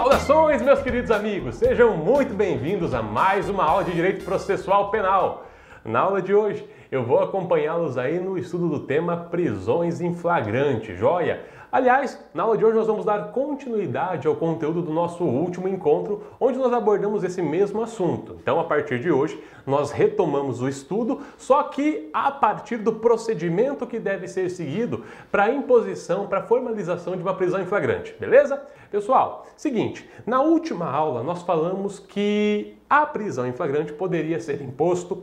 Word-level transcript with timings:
Saudações, 0.00 0.62
meus 0.62 0.80
queridos 0.80 1.10
amigos! 1.10 1.56
Sejam 1.56 1.94
muito 1.94 2.32
bem-vindos 2.32 2.94
a 2.94 3.02
mais 3.02 3.50
uma 3.50 3.64
aula 3.64 3.84
de 3.84 3.92
Direito 3.92 4.24
Processual 4.24 4.90
Penal. 4.90 5.46
Na 5.84 6.00
aula 6.00 6.22
de 6.22 6.32
hoje, 6.32 6.66
eu 6.90 7.04
vou 7.04 7.22
acompanhá-los 7.22 7.98
aí 7.98 8.18
no 8.18 8.38
estudo 8.38 8.70
do 8.70 8.80
tema 8.86 9.14
prisões 9.14 10.00
em 10.00 10.14
flagrante, 10.14 10.96
joia? 10.96 11.44
Aliás, 11.72 12.18
na 12.34 12.42
aula 12.42 12.58
de 12.58 12.64
hoje 12.64 12.76
nós 12.76 12.88
vamos 12.88 13.04
dar 13.04 13.30
continuidade 13.30 14.26
ao 14.26 14.34
conteúdo 14.34 14.82
do 14.82 14.92
nosso 14.92 15.22
último 15.22 15.68
encontro, 15.68 16.24
onde 16.40 16.58
nós 16.58 16.72
abordamos 16.72 17.22
esse 17.22 17.40
mesmo 17.40 17.80
assunto. 17.80 18.36
Então, 18.42 18.58
a 18.58 18.64
partir 18.64 18.98
de 18.98 19.12
hoje, 19.12 19.40
nós 19.64 19.92
retomamos 19.92 20.60
o 20.60 20.68
estudo, 20.68 21.20
só 21.38 21.62
que 21.62 22.10
a 22.12 22.32
partir 22.32 22.78
do 22.78 22.94
procedimento 22.94 23.86
que 23.86 24.00
deve 24.00 24.26
ser 24.26 24.50
seguido 24.50 25.04
para 25.30 25.44
a 25.44 25.50
imposição, 25.50 26.26
para 26.26 26.40
a 26.40 26.42
formalização 26.42 27.14
de 27.14 27.22
uma 27.22 27.34
prisão 27.34 27.62
em 27.62 27.66
flagrante, 27.66 28.16
beleza? 28.18 28.60
Pessoal, 28.90 29.46
seguinte, 29.56 30.10
na 30.26 30.42
última 30.42 30.90
aula 30.90 31.22
nós 31.22 31.42
falamos 31.42 32.00
que 32.00 32.74
a 32.88 33.06
prisão 33.06 33.46
em 33.46 33.52
flagrante 33.52 33.92
poderia 33.92 34.40
ser 34.40 34.60
imposto 34.60 35.22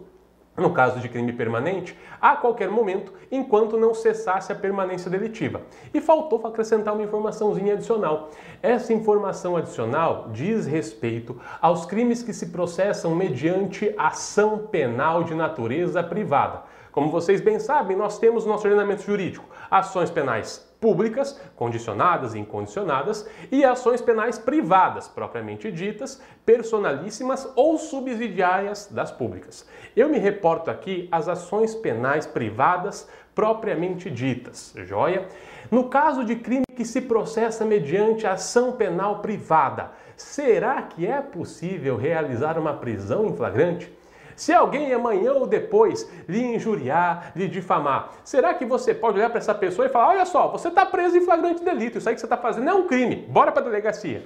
no 0.58 0.72
caso 0.72 1.00
de 1.00 1.08
crime 1.08 1.32
permanente, 1.32 1.96
a 2.20 2.36
qualquer 2.36 2.70
momento, 2.70 3.14
enquanto 3.32 3.78
não 3.78 3.94
cessasse 3.94 4.52
a 4.52 4.56
permanência 4.56 5.10
delitiva. 5.10 5.62
E 5.94 6.02
faltou 6.02 6.42
acrescentar 6.46 6.96
uma 6.96 7.04
informaçãozinha 7.04 7.74
adicional. 7.74 8.32
Essa 8.62 8.92
informação 8.92 9.56
adicional 9.56 10.30
diz 10.34 10.66
respeito 10.66 11.40
aos 11.62 11.86
crimes 11.86 12.24
que 12.24 12.34
se 12.34 12.48
processam 12.48 13.14
mediante 13.14 13.94
ação 13.98 14.58
penal 14.58 15.24
de 15.24 15.36
natureza 15.36 16.02
privada. 16.02 16.64
Como 16.92 17.12
vocês 17.12 17.40
bem 17.40 17.60
sabem, 17.60 17.96
nós 17.96 18.18
temos 18.18 18.44
no 18.44 18.52
nosso 18.52 18.66
ordenamento 18.66 19.04
jurídico 19.04 19.46
ações 19.70 20.10
penais 20.10 20.68
públicas, 20.80 21.40
condicionadas 21.56 22.34
e 22.34 22.40
incondicionadas, 22.40 23.28
e 23.52 23.66
ações 23.66 24.02
penais 24.02 24.38
privadas, 24.38 25.08
propriamente 25.08 25.72
ditas, 25.72 26.22
personalíssimas 26.46 27.52
ou 27.56 27.78
subsidiárias 27.78 28.88
das 28.92 29.12
públicas. 29.12 29.68
Eu 29.96 30.09
me 30.09 30.20
reporto 30.20 30.70
aqui 30.70 31.08
às 31.12 31.28
ações 31.28 31.74
penais 31.74 32.26
privadas 32.28 33.09
propriamente 33.34 34.09
ditas, 34.09 34.74
joia? 34.78 35.28
No 35.70 35.90
caso 35.90 36.24
de 36.24 36.36
crime 36.36 36.66
que 36.76 36.86
se 36.86 37.02
processa 37.02 37.66
mediante 37.66 38.26
ação 38.26 38.72
penal 38.72 39.20
privada, 39.20 39.92
será 40.16 40.81
que 40.81 41.06
é 41.06 41.22
possível 41.22 41.98
realizar 41.98 42.58
uma 42.58 42.74
prisão 42.74 43.28
em 43.28 43.36
flagrante? 43.36 43.97
Se 44.38 44.54
alguém 44.54 44.94
amanhã 44.94 45.34
ou 45.34 45.48
depois 45.48 46.08
lhe 46.30 46.40
injuriar, 46.40 47.32
lhe 47.36 47.48
difamar, 47.48 48.12
será 48.24 48.54
que 48.54 48.66
você 48.66 48.94
pode 48.94 49.18
olhar 49.18 49.32
para 49.32 49.40
essa 49.40 49.56
pessoa 49.56 49.88
e 49.88 49.90
falar: 49.90 50.10
olha 50.10 50.26
só, 50.26 50.48
você 50.48 50.68
está 50.68 50.86
preso 50.86 51.18
em 51.18 51.26
flagrante 51.26 51.64
delito, 51.64 51.98
isso 51.98 52.08
aí 52.08 52.14
que 52.14 52.22
você 52.22 52.28
está 52.28 52.38
fazendo 52.38 52.70
é 52.70 52.74
um 52.74 52.86
crime, 52.88 53.16
bora 53.28 53.52
para 53.52 53.64
a 53.64 53.66
delegacia? 53.66 54.24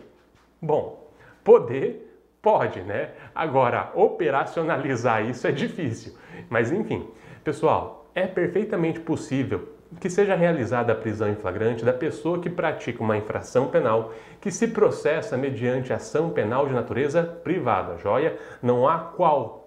Bom, 0.62 1.10
poder 1.46 2.12
pode, 2.42 2.82
né? 2.82 3.12
Agora, 3.34 3.90
operacionalizar 3.96 5.26
isso 5.26 5.48
é 5.48 5.52
difícil. 5.52 6.14
Mas 6.50 6.74
enfim, 6.74 7.08
pessoal, 7.42 8.06
é 8.14 8.28
perfeitamente 8.28 9.00
possível 9.00 9.70
que 10.00 10.10
seja 10.10 10.36
realizada 10.36 10.92
a 10.92 10.96
prisão 10.96 11.30
em 11.30 11.36
flagrante 11.36 11.86
da 11.86 11.94
pessoa 11.94 12.40
que 12.40 12.50
pratica 12.50 13.02
uma 13.02 13.18
infração 13.18 13.68
penal 13.68 14.12
que 14.42 14.52
se 14.52 14.68
processa 14.68 15.38
mediante 15.38 15.94
ação 15.94 16.32
penal 16.32 16.68
de 16.68 16.74
natureza 16.74 17.24
privada. 17.24 17.98
Joia? 17.98 18.38
Não 18.62 18.88
há 18.88 19.00
qualquer 19.00 19.61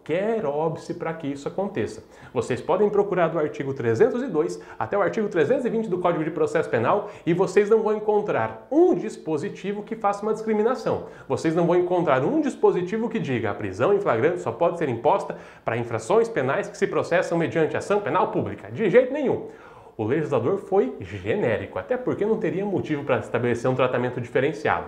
óbice 0.44 0.94
para 0.94 1.14
que 1.14 1.26
isso 1.26 1.48
aconteça. 1.48 2.04
Vocês 2.32 2.60
podem 2.60 2.90
procurar 2.90 3.28
do 3.28 3.38
artigo 3.38 3.72
302 3.72 4.60
até 4.78 4.98
o 4.98 5.02
artigo 5.02 5.28
320 5.28 5.88
do 5.88 5.98
Código 5.98 6.24
de 6.24 6.30
Processo 6.30 6.68
Penal 6.68 7.10
e 7.24 7.32
vocês 7.32 7.70
não 7.70 7.82
vão 7.82 7.96
encontrar 7.96 8.66
um 8.70 8.94
dispositivo 8.94 9.82
que 9.82 9.96
faça 9.96 10.22
uma 10.22 10.34
discriminação. 10.34 11.06
Vocês 11.28 11.54
não 11.54 11.66
vão 11.66 11.76
encontrar 11.76 12.22
um 12.22 12.40
dispositivo 12.40 13.08
que 13.08 13.18
diga 13.18 13.50
a 13.50 13.54
prisão 13.54 13.94
em 13.94 14.00
flagrante 14.00 14.40
só 14.40 14.52
pode 14.52 14.78
ser 14.78 14.88
imposta 14.88 15.36
para 15.64 15.76
infrações 15.76 16.28
penais 16.28 16.68
que 16.68 16.76
se 16.76 16.86
processam 16.86 17.38
mediante 17.38 17.76
ação 17.76 18.00
penal 18.00 18.30
pública. 18.30 18.70
De 18.70 18.90
jeito 18.90 19.12
nenhum 19.12 19.48
o 19.96 20.04
legislador 20.04 20.58
foi 20.58 20.94
genérico, 21.00 21.78
até 21.78 21.96
porque 21.96 22.26
não 22.26 22.38
teria 22.38 22.64
motivo 22.64 23.04
para 23.04 23.18
estabelecer 23.18 23.70
um 23.70 23.74
tratamento 23.74 24.20
diferenciado. 24.20 24.86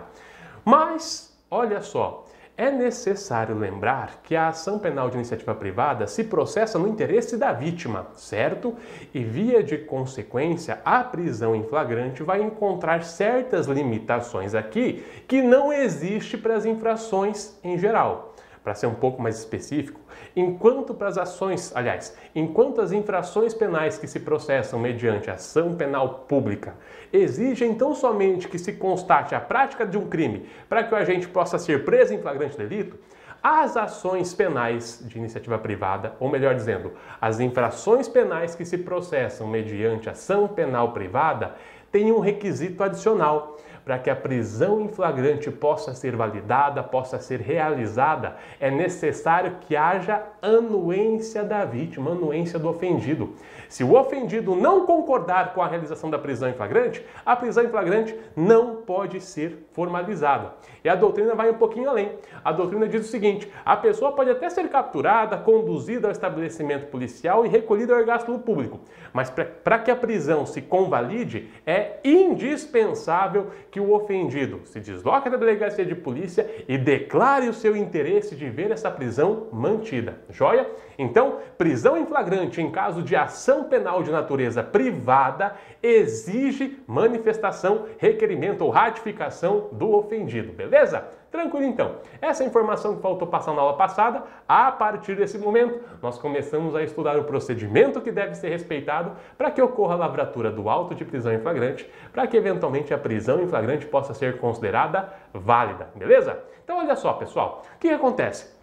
Mas, 0.65 1.37
olha 1.51 1.81
só, 1.81 2.26
é 2.57 2.71
necessário 2.71 3.55
lembrar 3.55 4.23
que 4.23 4.35
a 4.35 4.49
ação 4.49 4.79
penal 4.79 5.11
de 5.11 5.17
iniciativa 5.17 5.55
privada 5.55 6.07
se 6.07 6.25
processa 6.25 6.79
no 6.79 6.89
interesse 6.89 7.37
da 7.37 7.53
vítima, 7.53 8.07
certo? 8.15 8.75
E 9.13 9.23
via 9.23 9.63
de 9.63 9.77
consequência, 9.77 10.81
a 10.85 11.05
prisão 11.05 11.55
em 11.55 11.65
flagrante 11.65 12.23
vai 12.23 12.43
encontrar 12.43 13.05
certas 13.05 13.67
limitações 13.67 14.55
aqui 14.55 15.05
que 15.29 15.43
não 15.43 15.73
existe 15.73 16.39
para 16.39 16.57
as 16.57 16.65
infrações 16.65 17.59
em 17.63 17.77
geral 17.79 18.36
para 18.67 18.75
ser 18.75 18.89
um 18.89 18.95
pouco 18.95 19.23
mais 19.23 19.39
específico, 19.39 20.01
enquanto 20.35 20.93
para 20.93 21.07
as 21.07 21.17
ações, 21.17 21.71
aliás, 21.73 22.17
enquanto 22.35 22.81
as 22.81 22.91
infrações 22.91 23.55
penais 23.55 23.97
que 23.97 24.09
se 24.09 24.19
processam 24.19 24.81
mediante 24.81 25.31
ação 25.31 25.77
penal 25.77 26.25
pública 26.29 26.75
exigem 27.13 27.77
tão 27.77 27.95
somente 27.95 28.49
que 28.49 28.59
se 28.59 28.73
constate 28.73 29.37
a 29.37 29.41
prática 29.41 29.87
de 29.87 29.97
um 29.97 30.09
crime 30.09 30.49
para 30.69 30.83
que 30.83 30.93
o 30.93 30.97
agente 30.97 31.29
possa 31.29 31.61
ser 31.61 31.85
preso 31.85 32.13
em 32.13 32.19
flagrante 32.19 32.59
delito, 32.59 32.99
as 33.41 33.77
ações 33.77 34.35
penais 34.35 35.01
de 35.07 35.17
iniciativa 35.17 35.57
privada, 35.57 36.17
ou 36.19 36.29
melhor 36.29 36.57
dizendo, 36.57 36.95
as 37.21 37.39
infrações 37.39 38.09
penais 38.09 38.57
que 38.57 38.65
se 38.65 38.79
processam 38.79 39.47
mediante 39.47 40.11
ação 40.11 40.49
penal 40.49 40.91
privada, 40.91 41.55
têm 41.93 42.11
um 42.11 42.19
requisito 42.19 42.83
adicional 42.83 43.57
para 43.87 44.01
que 44.01 44.11
a 44.11 44.17
prisão 44.17 44.81
em 44.81 44.89
flagrante 44.89 45.49
possa 45.49 45.95
ser 45.95 46.17
validada, 46.17 46.83
possa 46.83 47.21
ser 47.21 47.41
realizada, 47.41 48.37
é 48.59 48.69
necessário 48.69 49.59
que 49.61 49.77
haja 49.77 50.25
anuência 50.43 51.45
da 51.45 51.65
vítima, 51.65 52.11
anuência 52.11 52.59
do 52.59 52.69
ofendido. 52.69 53.37
Se 53.69 53.85
o 53.85 53.95
ofendido 53.95 54.55
não 54.55 54.87
concordar 54.87 55.55
com 55.55 55.63
a 55.63 55.69
realização 55.69 56.11
da 56.11 56.19
prisão 56.19 56.49
em 56.49 56.55
flagrante, 56.55 57.05
a 57.25 57.37
prisão 57.37 57.65
em 57.65 57.69
flagrante 57.69 58.19
não 58.35 58.77
pode 58.77 59.21
ser 59.21 59.67
formalizada. 59.73 60.55
E 60.85 60.89
a 60.89 60.95
doutrina 60.95 61.35
vai 61.35 61.51
um 61.51 61.55
pouquinho 61.55 61.91
além. 61.91 62.13
A 62.45 62.53
doutrina 62.53 62.89
diz 62.89 63.07
o 63.07 63.11
seguinte: 63.11 63.51
a 63.65 63.77
pessoa 63.77 64.13
pode 64.13 64.31
até 64.31 64.49
ser 64.49 64.69
capturada, 64.69 65.37
conduzida 65.37 66.09
ao 66.09 66.13
estabelecimento 66.13 66.87
policial 66.87 67.45
e 67.45 67.49
recolhida 67.49 67.93
ao 67.93 68.01
ergástulo 68.01 68.39
público, 68.39 68.81
mas 69.13 69.31
para 69.31 69.79
que 69.79 69.91
a 69.91 69.97
prisão 69.97 70.47
se 70.47 70.63
convalide, 70.63 71.51
é 71.67 71.99
indispensável 72.05 73.51
que 73.71 73.81
o 73.81 73.93
ofendido 73.93 74.61
se 74.65 74.81
desloque 74.81 75.31
da 75.31 75.37
delegacia 75.37 75.85
de 75.85 75.95
polícia 75.95 76.49
e 76.69 76.79
declare 76.79 77.49
o 77.49 77.55
seu 77.55 77.77
interesse 77.77 78.35
de 78.37 78.49
ver 78.49 78.71
essa 78.71 78.91
prisão 78.91 79.49
mantida. 79.53 80.21
Joia? 80.31 80.69
Então, 80.99 81.39
prisão 81.59 81.97
em 81.97 82.07
flagrante 82.07 82.61
em 82.61 82.71
caso 82.71 83.03
de 83.03 83.15
ação 83.15 83.56
penal 83.65 84.03
de 84.03 84.11
natureza 84.11 84.63
privada 84.63 85.55
exige 85.83 86.83
manifestação, 86.87 87.87
requerimento 87.99 88.63
ou 88.63 88.71
ratificação 88.71 89.69
do 89.73 89.95
ofendido, 89.95 90.53
beleza? 90.53 91.05
Tranquilo 91.31 91.67
então. 91.67 91.97
Essa 92.23 92.45
informação 92.45 92.97
que 92.97 93.03
faltou 93.03 93.29
passar 93.29 93.53
na 93.53 93.61
aula 93.61 93.77
passada, 93.77 94.23
a 94.49 94.73
partir 94.73 95.17
desse 95.17 95.39
momento, 95.39 95.81
nós 96.01 96.19
começamos 96.19 96.75
a 96.75 96.83
estudar 96.83 97.19
o 97.19 97.25
procedimento 97.25 98.01
que 98.01 98.11
deve 98.11 98.35
ser 98.35 98.49
respeitado 98.49 99.13
para 99.37 99.51
que 99.51 99.61
ocorra 99.61 99.95
a 99.95 99.99
lavratura 99.99 100.51
do 100.51 100.71
auto 100.71 100.95
de 100.95 101.05
prisão 101.05 101.33
em 101.33 101.41
flagrante, 101.41 101.89
para 102.13 102.27
que 102.27 102.37
eventualmente 102.37 102.95
a 102.95 102.99
prisão 102.99 103.43
em 103.43 103.49
flagrante 103.49 103.87
possa 103.87 104.15
ser 104.15 104.39
considerada 104.39 105.13
válida, 105.35 105.89
beleza? 105.95 106.39
Então 106.65 106.79
olha 106.79 106.97
só, 106.97 107.13
pessoal, 107.13 107.63
o 107.75 107.79
que 107.79 107.91
acontece? 107.91 108.56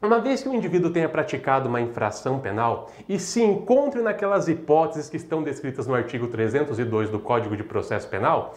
Uma 0.00 0.20
vez 0.20 0.42
que 0.42 0.48
o 0.50 0.54
indivíduo 0.54 0.90
tenha 0.90 1.08
praticado 1.08 1.70
uma 1.70 1.80
infração 1.80 2.38
penal 2.38 2.90
e 3.08 3.18
se 3.18 3.42
encontre 3.42 4.02
naquelas 4.02 4.46
hipóteses 4.46 5.08
que 5.08 5.16
estão 5.16 5.42
descritas 5.42 5.86
no 5.86 5.94
artigo 5.94 6.26
302 6.28 7.08
do 7.08 7.18
Código 7.18 7.56
de 7.56 7.64
Processo 7.64 8.06
Penal, 8.06 8.52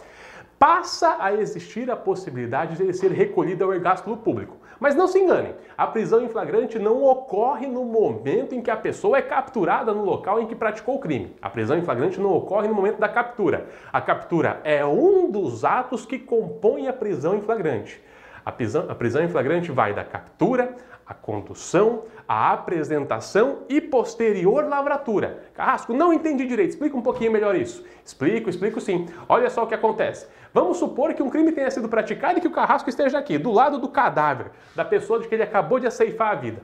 passa 0.58 1.16
a 1.18 1.32
existir 1.32 1.90
a 1.90 1.96
possibilidade 1.96 2.76
de 2.76 2.82
ele 2.82 2.92
ser 2.92 3.10
recolhido 3.12 3.64
ao 3.64 3.72
ergástulo 3.72 4.18
público. 4.18 4.58
Mas 4.78 4.94
não 4.94 5.08
se 5.08 5.18
enganem, 5.18 5.54
a 5.78 5.86
prisão 5.86 6.22
em 6.22 6.28
flagrante 6.28 6.78
não 6.78 7.02
ocorre 7.04 7.66
no 7.66 7.86
momento 7.86 8.54
em 8.54 8.60
que 8.60 8.70
a 8.70 8.76
pessoa 8.76 9.16
é 9.16 9.22
capturada 9.22 9.94
no 9.94 10.04
local 10.04 10.42
em 10.42 10.46
que 10.46 10.54
praticou 10.54 10.96
o 10.96 11.00
crime. 11.00 11.34
A 11.40 11.48
prisão 11.48 11.78
em 11.78 11.82
flagrante 11.82 12.20
não 12.20 12.34
ocorre 12.34 12.68
no 12.68 12.74
momento 12.74 12.98
da 12.98 13.08
captura. 13.08 13.66
A 13.90 14.02
captura 14.02 14.60
é 14.62 14.84
um 14.84 15.30
dos 15.30 15.64
atos 15.64 16.04
que 16.04 16.18
compõem 16.18 16.86
a 16.86 16.92
prisão 16.92 17.34
em 17.34 17.40
flagrante. 17.40 17.98
A 18.44 18.52
prisão, 18.52 18.86
a 18.88 18.94
prisão 18.94 19.22
em 19.22 19.28
flagrante 19.28 19.70
vai 19.70 19.92
da 19.92 20.04
captura, 20.04 20.74
a 21.10 21.14
condução, 21.14 22.04
a 22.28 22.52
apresentação 22.52 23.64
e 23.68 23.80
posterior 23.80 24.68
lavratura. 24.68 25.42
Carrasco, 25.54 25.92
não 25.92 26.12
entendi 26.12 26.46
direito. 26.46 26.70
Explica 26.70 26.96
um 26.96 27.02
pouquinho 27.02 27.32
melhor 27.32 27.56
isso. 27.56 27.84
Explico, 28.04 28.48
explico 28.48 28.80
sim. 28.80 29.08
Olha 29.28 29.50
só 29.50 29.64
o 29.64 29.66
que 29.66 29.74
acontece. 29.74 30.28
Vamos 30.54 30.76
supor 30.76 31.12
que 31.12 31.20
um 31.20 31.28
crime 31.28 31.50
tenha 31.50 31.68
sido 31.68 31.88
praticado 31.88 32.38
e 32.38 32.40
que 32.40 32.46
o 32.46 32.52
carrasco 32.52 32.88
esteja 32.88 33.18
aqui, 33.18 33.38
do 33.38 33.50
lado 33.50 33.78
do 33.78 33.88
cadáver, 33.88 34.52
da 34.76 34.84
pessoa 34.84 35.18
de 35.18 35.26
que 35.26 35.34
ele 35.34 35.42
acabou 35.42 35.80
de 35.80 35.88
aceifar 35.88 36.30
a 36.30 36.36
vida. 36.36 36.62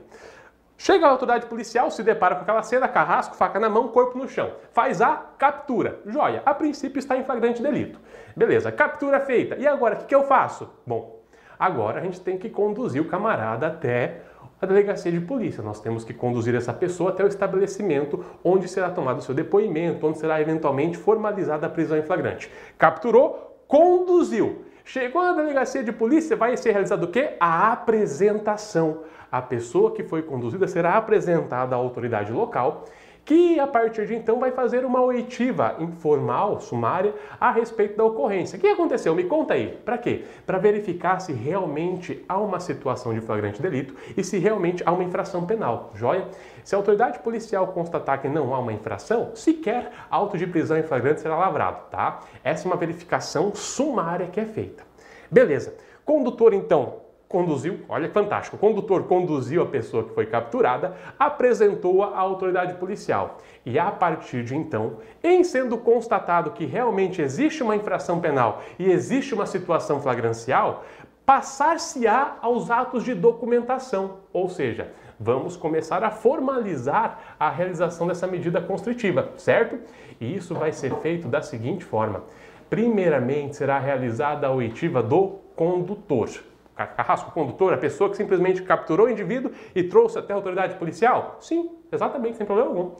Chega 0.77 1.05
a 1.05 1.09
autoridade 1.09 1.47
policial, 1.47 1.91
se 1.91 2.01
depara 2.01 2.35
com 2.35 2.43
aquela 2.43 2.63
cena, 2.63 2.87
carrasco, 2.87 3.35
faca 3.35 3.59
na 3.59 3.67
mão, 3.67 3.89
corpo 3.89 4.17
no 4.17 4.29
chão. 4.29 4.53
Faz 4.71 5.01
a 5.01 5.25
captura. 5.37 5.99
Joia, 6.05 6.41
a 6.45 6.53
princípio 6.53 6.99
está 6.99 7.17
em 7.17 7.25
flagrante 7.25 7.61
delito. 7.61 7.99
Beleza, 8.33 8.71
captura 8.71 9.19
feita. 9.19 9.57
E 9.57 9.67
agora, 9.67 9.95
o 9.95 9.97
que, 9.97 10.05
que 10.05 10.15
eu 10.15 10.23
faço? 10.23 10.69
Bom, 10.85 11.17
Agora 11.59 11.99
a 11.99 12.03
gente 12.03 12.21
tem 12.21 12.37
que 12.37 12.49
conduzir 12.49 13.01
o 13.01 13.05
camarada 13.07 13.67
até 13.67 14.21
a 14.61 14.65
delegacia 14.65 15.11
de 15.11 15.19
polícia. 15.19 15.63
Nós 15.63 15.79
temos 15.79 16.03
que 16.03 16.13
conduzir 16.13 16.55
essa 16.55 16.73
pessoa 16.73 17.11
até 17.11 17.23
o 17.23 17.27
estabelecimento 17.27 18.23
onde 18.43 18.67
será 18.67 18.89
tomado 18.89 19.19
o 19.19 19.21
seu 19.21 19.35
depoimento, 19.35 20.05
onde 20.05 20.17
será 20.17 20.41
eventualmente 20.41 20.97
formalizada 20.97 21.67
a 21.67 21.69
prisão 21.69 21.97
em 21.97 22.03
flagrante. 22.03 22.51
Capturou, 22.77 23.61
conduziu. 23.67 24.63
Chegou 24.83 25.21
na 25.21 25.33
delegacia 25.33 25.83
de 25.83 25.91
polícia, 25.91 26.35
vai 26.35 26.55
ser 26.55 26.71
realizado 26.71 27.03
o 27.03 27.07
quê? 27.09 27.35
A 27.39 27.71
apresentação. 27.73 29.03
A 29.29 29.41
pessoa 29.41 29.91
que 29.91 30.03
foi 30.03 30.21
conduzida 30.21 30.67
será 30.67 30.93
apresentada 30.93 31.75
à 31.75 31.77
autoridade 31.77 32.31
local 32.31 32.85
que 33.27 33.59
a 33.59 33.67
partir 33.67 34.07
de 34.07 34.15
então 34.15 34.39
vai 34.39 34.51
fazer 34.51 34.85
uma 34.85 35.01
oitiva 35.01 35.75
informal, 35.79 36.61
sumária, 36.61 37.13
a 37.37 37.51
respeito 37.51 37.97
da 37.97 38.05
ocorrência. 38.05 38.57
O 38.57 38.59
que 38.59 38.67
aconteceu? 38.67 39.13
Me 39.13 39.25
conta 39.25 39.53
aí. 39.53 39.77
Para 39.83 39.97
quê? 39.97 40.23
Para 40.45 40.57
verificar 40.57 41.19
se 41.19 41.33
realmente 41.33 42.23
há 42.29 42.39
uma 42.39 42.61
situação 42.61 43.13
de 43.13 43.19
flagrante 43.19 43.61
delito 43.61 43.93
e 44.15 44.23
se 44.23 44.37
realmente 44.37 44.81
há 44.85 44.93
uma 44.93 45.03
infração 45.03 45.45
penal. 45.45 45.91
Joia? 45.93 46.25
Se 46.63 46.73
a 46.73 46.77
autoridade 46.77 47.19
policial 47.19 47.67
constatar 47.67 48.21
que 48.21 48.29
não 48.29 48.55
há 48.55 48.59
uma 48.59 48.71
infração, 48.71 49.35
sequer 49.35 49.91
auto 50.09 50.37
de 50.37 50.47
prisão 50.47 50.77
em 50.77 50.83
flagrante 50.83 51.19
será 51.19 51.35
lavrado, 51.35 51.89
tá? 51.91 52.21
Essa 52.45 52.65
é 52.65 52.71
uma 52.71 52.77
verificação 52.77 53.53
sumária 53.53 54.27
que 54.27 54.39
é 54.39 54.45
feita. 54.45 54.83
Beleza. 55.29 55.75
Condutor, 56.05 56.53
então, 56.53 57.06
conduziu, 57.27 57.81
olha 57.89 58.07
que 58.07 58.13
fantástico, 58.13 58.55
o 58.55 58.59
condutor 58.59 59.03
conduziu 59.03 59.61
a 59.61 59.65
pessoa 59.65 60.03
que 60.03 60.13
foi 60.13 60.25
capturada, 60.25 60.95
apresentou-a 61.19 62.07
à 62.07 62.19
autoridade 62.19 62.75
policial. 62.75 63.37
E 63.65 63.77
a 63.77 63.91
partir 63.91 64.43
de 64.43 64.55
então, 64.55 64.97
em 65.23 65.43
sendo 65.43 65.77
constatado 65.77 66.51
que 66.51 66.65
realmente 66.65 67.21
existe 67.21 67.61
uma 67.61 67.75
infração 67.75 68.19
penal 68.19 68.61
e 68.79 68.89
existe 68.89 69.33
uma 69.33 69.45
situação 69.45 70.01
flagrancial, 70.01 70.85
passar-se-á 71.25 72.37
aos 72.41 72.71
atos 72.71 73.03
de 73.03 73.13
documentação, 73.13 74.19
ou 74.31 74.47
seja, 74.47 74.93
vamos 75.19 75.57
começar 75.57 76.01
a 76.01 76.09
formalizar 76.09 77.35
a 77.37 77.49
realização 77.49 78.07
dessa 78.07 78.25
medida 78.25 78.61
constritiva, 78.61 79.31
certo? 79.35 79.77
E 80.21 80.33
isso 80.33 80.55
vai 80.55 80.71
ser 80.71 80.95
feito 81.01 81.27
da 81.27 81.41
seguinte 81.41 81.83
forma: 81.83 82.23
primeiramente 82.69 83.57
será 83.57 83.77
realizada 83.77 84.47
a 84.47 84.51
oitiva 84.51 85.03
do 85.03 85.39
condutor 85.53 86.29
carrasco 86.85 87.31
condutor, 87.31 87.73
a 87.73 87.77
pessoa 87.77 88.09
que 88.09 88.17
simplesmente 88.17 88.61
capturou 88.61 89.07
o 89.07 89.09
indivíduo 89.09 89.51
e 89.73 89.83
trouxe 89.83 90.19
até 90.19 90.33
a 90.33 90.35
autoridade 90.35 90.75
policial? 90.75 91.37
Sim, 91.39 91.71
exatamente, 91.91 92.37
sem 92.37 92.45
problema 92.45 92.69
algum. 92.69 92.91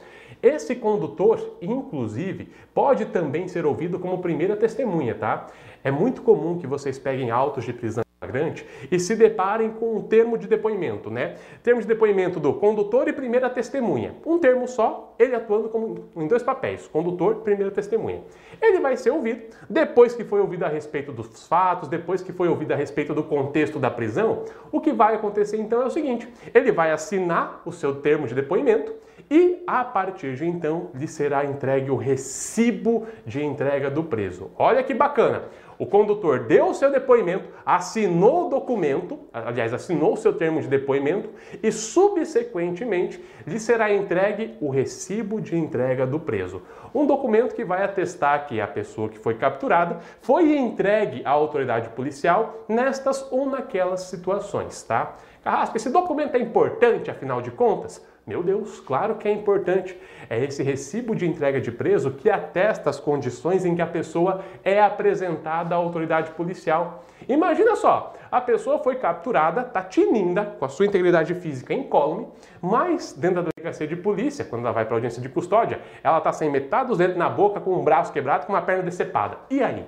Esse 0.41 0.75
condutor, 0.75 1.57
inclusive, 1.61 2.51
pode 2.73 3.05
também 3.05 3.47
ser 3.47 3.65
ouvido 3.65 3.99
como 3.99 4.19
primeira 4.19 4.55
testemunha, 4.55 5.13
tá? 5.13 5.47
É 5.83 5.91
muito 5.91 6.21
comum 6.21 6.57
que 6.57 6.65
vocês 6.65 6.97
peguem 6.97 7.29
autos 7.29 7.65
de 7.65 7.73
prisão 7.73 8.06
flagrante 8.27 8.65
e 8.91 8.99
se 8.99 9.15
deparem 9.15 9.71
com 9.71 9.95
um 9.95 10.01
termo 10.01 10.37
de 10.37 10.47
depoimento, 10.47 11.09
né? 11.09 11.35
Termo 11.63 11.81
de 11.81 11.87
depoimento 11.87 12.39
do 12.39 12.53
condutor 12.53 13.07
e 13.07 13.13
primeira 13.13 13.49
testemunha. 13.49 14.15
Um 14.25 14.37
termo 14.37 14.67
só, 14.67 15.15
ele 15.17 15.33
atuando 15.33 15.69
como, 15.69 16.09
em 16.15 16.27
dois 16.27 16.43
papéis, 16.43 16.87
condutor 16.87 17.37
e 17.39 17.43
primeira 17.43 17.71
testemunha. 17.71 18.21
Ele 18.61 18.79
vai 18.79 18.97
ser 18.97 19.11
ouvido 19.11 19.41
depois 19.69 20.13
que 20.13 20.23
foi 20.23 20.41
ouvido 20.41 20.63
a 20.63 20.67
respeito 20.67 21.11
dos 21.11 21.47
fatos, 21.47 21.87
depois 21.87 22.21
que 22.21 22.33
foi 22.33 22.49
ouvido 22.49 22.73
a 22.73 22.75
respeito 22.75 23.13
do 23.13 23.23
contexto 23.23 23.79
da 23.79 23.89
prisão. 23.89 24.43
O 24.71 24.81
que 24.81 24.91
vai 24.91 25.15
acontecer 25.15 25.57
então 25.57 25.81
é 25.81 25.85
o 25.85 25.89
seguinte: 25.89 26.27
ele 26.53 26.71
vai 26.71 26.91
assinar 26.91 27.61
o 27.65 27.71
seu 27.71 27.95
termo 27.95 28.27
de 28.27 28.35
depoimento 28.35 28.93
e 29.29 29.63
a 29.67 29.83
partir 29.83 30.35
de 30.35 30.45
então 30.45 30.89
lhe 30.93 31.07
será 31.07 31.45
entregue 31.45 31.91
o 31.91 31.95
recibo 31.95 33.07
de 33.25 33.43
entrega 33.43 33.89
do 33.89 34.03
preso. 34.03 34.51
Olha 34.57 34.83
que 34.83 34.93
bacana! 34.93 35.43
O 35.79 35.85
condutor 35.85 36.45
deu 36.45 36.69
o 36.69 36.73
seu 36.73 36.91
depoimento, 36.91 37.49
assinou 37.65 38.47
o 38.47 38.49
documento, 38.49 39.19
aliás, 39.31 39.73
assinou 39.73 40.13
o 40.13 40.17
seu 40.17 40.33
termo 40.33 40.59
de 40.59 40.67
depoimento 40.67 41.29
e, 41.61 41.71
subsequentemente, 41.71 43.23
lhe 43.45 43.59
será 43.59 43.93
entregue 43.93 44.55
o 44.59 44.69
recibo 44.69 45.39
de 45.39 45.55
entrega 45.55 46.05
do 46.07 46.19
preso. 46.19 46.63
Um 46.95 47.05
documento 47.05 47.53
que 47.53 47.63
vai 47.63 47.83
atestar 47.83 48.47
que 48.47 48.59
a 48.59 48.67
pessoa 48.67 49.07
que 49.07 49.19
foi 49.19 49.35
capturada 49.35 49.99
foi 50.21 50.57
entregue 50.57 51.21
à 51.23 51.29
autoridade 51.29 51.89
policial 51.89 52.65
nestas 52.67 53.31
ou 53.31 53.45
naquelas 53.45 54.01
situações, 54.01 54.81
tá? 54.81 55.15
Carrasco, 55.43 55.77
esse 55.77 55.89
documento 55.89 56.35
é 56.35 56.39
importante, 56.39 57.11
afinal 57.11 57.41
de 57.41 57.51
contas? 57.51 58.03
Meu 58.27 58.43
Deus, 58.43 58.81
claro 58.81 59.15
que 59.15 59.25
é 59.25 59.31
importante. 59.31 59.97
É 60.29 60.37
esse 60.43 60.61
recibo 60.61 61.15
de 61.15 61.25
entrega 61.25 61.61
de 61.61 61.71
preso 61.71 62.11
que 62.11 62.29
atesta 62.29 62.89
as 62.89 62.99
condições 62.99 63.63
em 63.63 63.73
que 63.73 63.81
a 63.81 63.87
pessoa 63.87 64.43
é 64.65 64.81
apresentada 64.81 65.73
à 65.73 65.77
autoridade 65.77 66.31
policial. 66.31 67.05
Imagina 67.29 67.77
só, 67.77 68.13
a 68.29 68.41
pessoa 68.41 68.79
foi 68.79 68.97
capturada, 68.97 69.63
tá 69.63 69.81
tininda, 69.81 70.43
com 70.59 70.65
a 70.65 70.67
sua 70.67 70.85
integridade 70.85 71.33
física 71.35 71.73
incólume, 71.73 72.27
mas 72.61 73.13
dentro 73.13 73.43
da 73.43 73.49
delegacia 73.55 73.87
de 73.87 73.95
polícia, 73.95 74.43
quando 74.43 74.65
ela 74.65 74.73
vai 74.73 74.83
para 74.83 74.95
audiência 74.95 75.21
de 75.21 75.29
custódia, 75.29 75.79
ela 76.03 76.19
tá 76.19 76.33
sem 76.33 76.51
metade 76.51 76.89
dos 76.89 76.97
dedos 76.97 77.15
na 77.15 77.29
boca, 77.29 77.61
com 77.61 77.75
um 77.75 77.83
braço 77.83 78.11
quebrado, 78.11 78.45
com 78.45 78.51
uma 78.51 78.61
perna 78.61 78.83
decepada. 78.83 79.37
E 79.49 79.63
aí? 79.63 79.85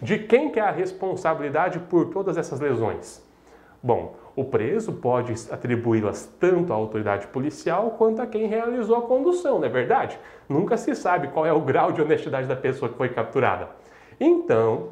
De 0.00 0.18
quem 0.18 0.50
que 0.50 0.58
é 0.58 0.62
a 0.62 0.70
responsabilidade 0.70 1.78
por 1.78 2.06
todas 2.06 2.38
essas 2.38 2.58
lesões? 2.58 3.22
Bom, 3.82 4.14
o 4.34 4.44
preso 4.44 4.92
pode 4.92 5.32
atribuí-las 5.50 6.26
tanto 6.40 6.72
à 6.72 6.76
autoridade 6.76 7.26
policial 7.26 7.96
quanto 7.98 8.22
a 8.22 8.26
quem 8.26 8.46
realizou 8.46 8.96
a 8.96 9.02
condução, 9.02 9.58
não 9.58 9.66
é 9.66 9.68
verdade? 9.68 10.18
Nunca 10.48 10.76
se 10.76 10.94
sabe 10.94 11.28
qual 11.28 11.44
é 11.44 11.52
o 11.52 11.60
grau 11.60 11.92
de 11.92 12.00
honestidade 12.00 12.46
da 12.46 12.56
pessoa 12.56 12.90
que 12.90 12.96
foi 12.96 13.10
capturada. 13.10 13.68
Então, 14.18 14.90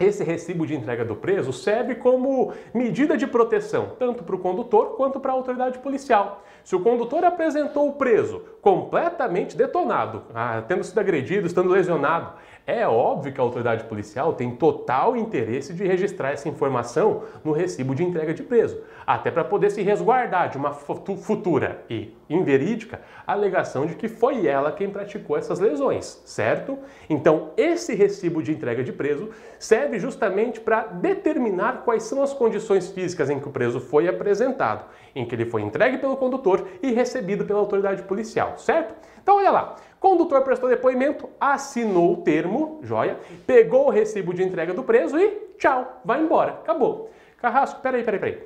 esse 0.00 0.24
recibo 0.24 0.66
de 0.66 0.74
entrega 0.74 1.04
do 1.04 1.14
preso 1.14 1.52
serve 1.52 1.94
como 1.94 2.52
medida 2.74 3.16
de 3.16 3.26
proteção, 3.26 3.92
tanto 3.98 4.24
para 4.24 4.34
o 4.34 4.38
condutor 4.38 4.96
quanto 4.96 5.20
para 5.20 5.30
a 5.30 5.34
autoridade 5.34 5.78
policial. 5.78 6.42
Se 6.64 6.74
o 6.74 6.80
condutor 6.80 7.24
apresentou 7.24 7.88
o 7.88 7.92
preso 7.92 8.42
completamente 8.60 9.56
detonado, 9.56 10.22
ah, 10.34 10.62
tendo 10.66 10.82
sido 10.82 10.98
agredido, 10.98 11.46
estando 11.46 11.70
lesionado, 11.70 12.32
é 12.66 12.86
óbvio 12.86 13.32
que 13.32 13.40
a 13.40 13.44
autoridade 13.44 13.84
policial 13.84 14.34
tem 14.34 14.54
total 14.54 15.16
interesse 15.16 15.72
de 15.74 15.84
registrar 15.84 16.30
essa 16.30 16.48
informação 16.48 17.24
no 17.44 17.52
recibo 17.52 17.94
de 17.94 18.04
entrega 18.04 18.32
de 18.32 18.42
preso, 18.42 18.80
até 19.06 19.30
para 19.30 19.44
poder 19.44 19.70
se 19.70 19.82
resguardar 19.82 20.48
de 20.48 20.56
uma 20.56 20.72
futura 20.72 21.82
e 21.90 22.14
inverídica 22.30 23.00
alegação 23.26 23.86
de 23.86 23.94
que 23.94 24.08
foi 24.08 24.46
ela 24.46 24.72
quem 24.72 24.90
praticou 24.90 25.36
essas 25.36 25.58
lesões, 25.58 26.22
certo? 26.24 26.78
Então, 27.10 27.50
esse 27.56 27.94
recibo 27.94 28.42
de 28.42 28.52
entrega 28.52 28.84
de 28.84 28.92
preso 28.92 29.30
serve 29.58 29.98
justamente 29.98 30.60
para 30.60 30.84
determinar 30.84 31.82
quais 31.84 32.04
são 32.04 32.22
as 32.22 32.32
condições 32.32 32.90
físicas 32.90 33.28
em 33.28 33.40
que 33.40 33.48
o 33.48 33.52
preso 33.52 33.80
foi 33.80 34.08
apresentado, 34.08 34.84
em 35.14 35.24
que 35.24 35.34
ele 35.34 35.46
foi 35.46 35.62
entregue 35.62 35.98
pelo 35.98 36.16
condutor 36.16 36.66
e 36.82 36.92
recebido 36.92 37.44
pela 37.44 37.58
autoridade 37.58 38.02
policial, 38.02 38.56
certo? 38.56 38.94
Então, 39.20 39.36
olha 39.36 39.50
lá. 39.50 39.76
Condutor 40.02 40.42
prestou 40.42 40.68
depoimento, 40.68 41.28
assinou 41.40 42.14
o 42.14 42.16
termo, 42.16 42.80
joia, 42.82 43.20
pegou 43.46 43.86
o 43.86 43.90
recibo 43.90 44.34
de 44.34 44.42
entrega 44.42 44.74
do 44.74 44.82
preso 44.82 45.16
e 45.16 45.54
tchau, 45.56 46.00
vai 46.04 46.20
embora, 46.20 46.54
acabou. 46.54 47.08
Carrasco, 47.40 47.80
peraí, 47.80 48.02
peraí, 48.02 48.18
peraí. 48.18 48.38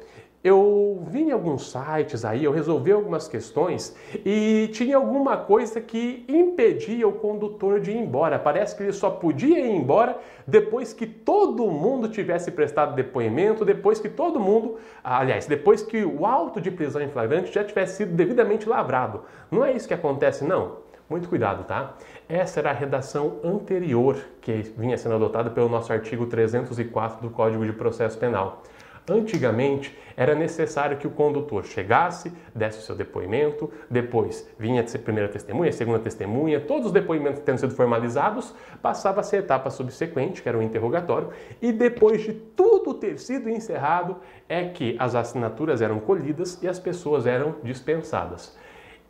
Eu 0.44 1.02
vi 1.08 1.22
em 1.22 1.32
alguns 1.32 1.72
sites 1.72 2.26
aí, 2.26 2.44
eu 2.44 2.52
resolvi 2.52 2.92
algumas 2.92 3.26
questões 3.26 3.96
e 4.24 4.68
tinha 4.74 4.96
alguma 4.96 5.38
coisa 5.38 5.80
que 5.80 6.26
impedia 6.28 7.08
o 7.08 7.12
condutor 7.12 7.80
de 7.80 7.90
ir 7.90 7.96
embora. 7.96 8.38
Parece 8.38 8.76
que 8.76 8.82
ele 8.82 8.92
só 8.92 9.08
podia 9.08 9.58
ir 9.58 9.70
embora 9.70 10.18
depois 10.46 10.92
que 10.92 11.06
todo 11.06 11.66
mundo 11.68 12.06
tivesse 12.08 12.50
prestado 12.50 12.94
depoimento, 12.94 13.64
depois 13.64 13.98
que 13.98 14.10
todo 14.10 14.38
mundo, 14.38 14.76
aliás, 15.02 15.46
depois 15.46 15.82
que 15.82 16.04
o 16.04 16.26
auto 16.26 16.60
de 16.60 16.70
prisão 16.70 17.00
em 17.00 17.08
flagrante 17.08 17.52
já 17.52 17.64
tivesse 17.64 17.96
sido 17.96 18.14
devidamente 18.14 18.68
lavrado. 18.68 19.22
Não 19.50 19.64
é 19.64 19.72
isso 19.72 19.88
que 19.88 19.94
acontece, 19.94 20.44
não. 20.44 20.84
Muito 21.08 21.28
cuidado, 21.28 21.62
tá? 21.64 21.94
Essa 22.28 22.58
era 22.58 22.70
a 22.70 22.72
redação 22.72 23.38
anterior 23.44 24.16
que 24.40 24.52
vinha 24.76 24.98
sendo 24.98 25.14
adotada 25.14 25.50
pelo 25.50 25.68
nosso 25.68 25.92
artigo 25.92 26.26
304 26.26 27.22
do 27.22 27.30
Código 27.30 27.64
de 27.64 27.72
Processo 27.72 28.18
Penal. 28.18 28.64
Antigamente, 29.08 29.96
era 30.16 30.34
necessário 30.34 30.96
que 30.96 31.06
o 31.06 31.10
condutor 31.10 31.64
chegasse, 31.64 32.32
desse 32.52 32.80
o 32.80 32.82
seu 32.82 32.96
depoimento, 32.96 33.70
depois 33.88 34.50
vinha 34.58 34.82
a 34.82 34.98
primeira 34.98 35.28
testemunha, 35.28 35.70
segunda 35.70 36.00
testemunha, 36.00 36.60
todos 36.60 36.86
os 36.86 36.92
depoimentos 36.92 37.40
tendo 37.44 37.58
sido 37.58 37.72
formalizados, 37.72 38.52
passava-se 38.82 39.36
a 39.36 39.38
etapa 39.38 39.70
subsequente, 39.70 40.42
que 40.42 40.48
era 40.48 40.58
o 40.58 40.62
interrogatório, 40.62 41.28
e 41.62 41.70
depois 41.70 42.24
de 42.24 42.32
tudo 42.32 42.94
ter 42.94 43.20
sido 43.20 43.48
encerrado, 43.48 44.16
é 44.48 44.64
que 44.64 44.96
as 44.98 45.14
assinaturas 45.14 45.80
eram 45.80 46.00
colhidas 46.00 46.60
e 46.60 46.66
as 46.66 46.80
pessoas 46.80 47.28
eram 47.28 47.54
dispensadas. 47.62 48.58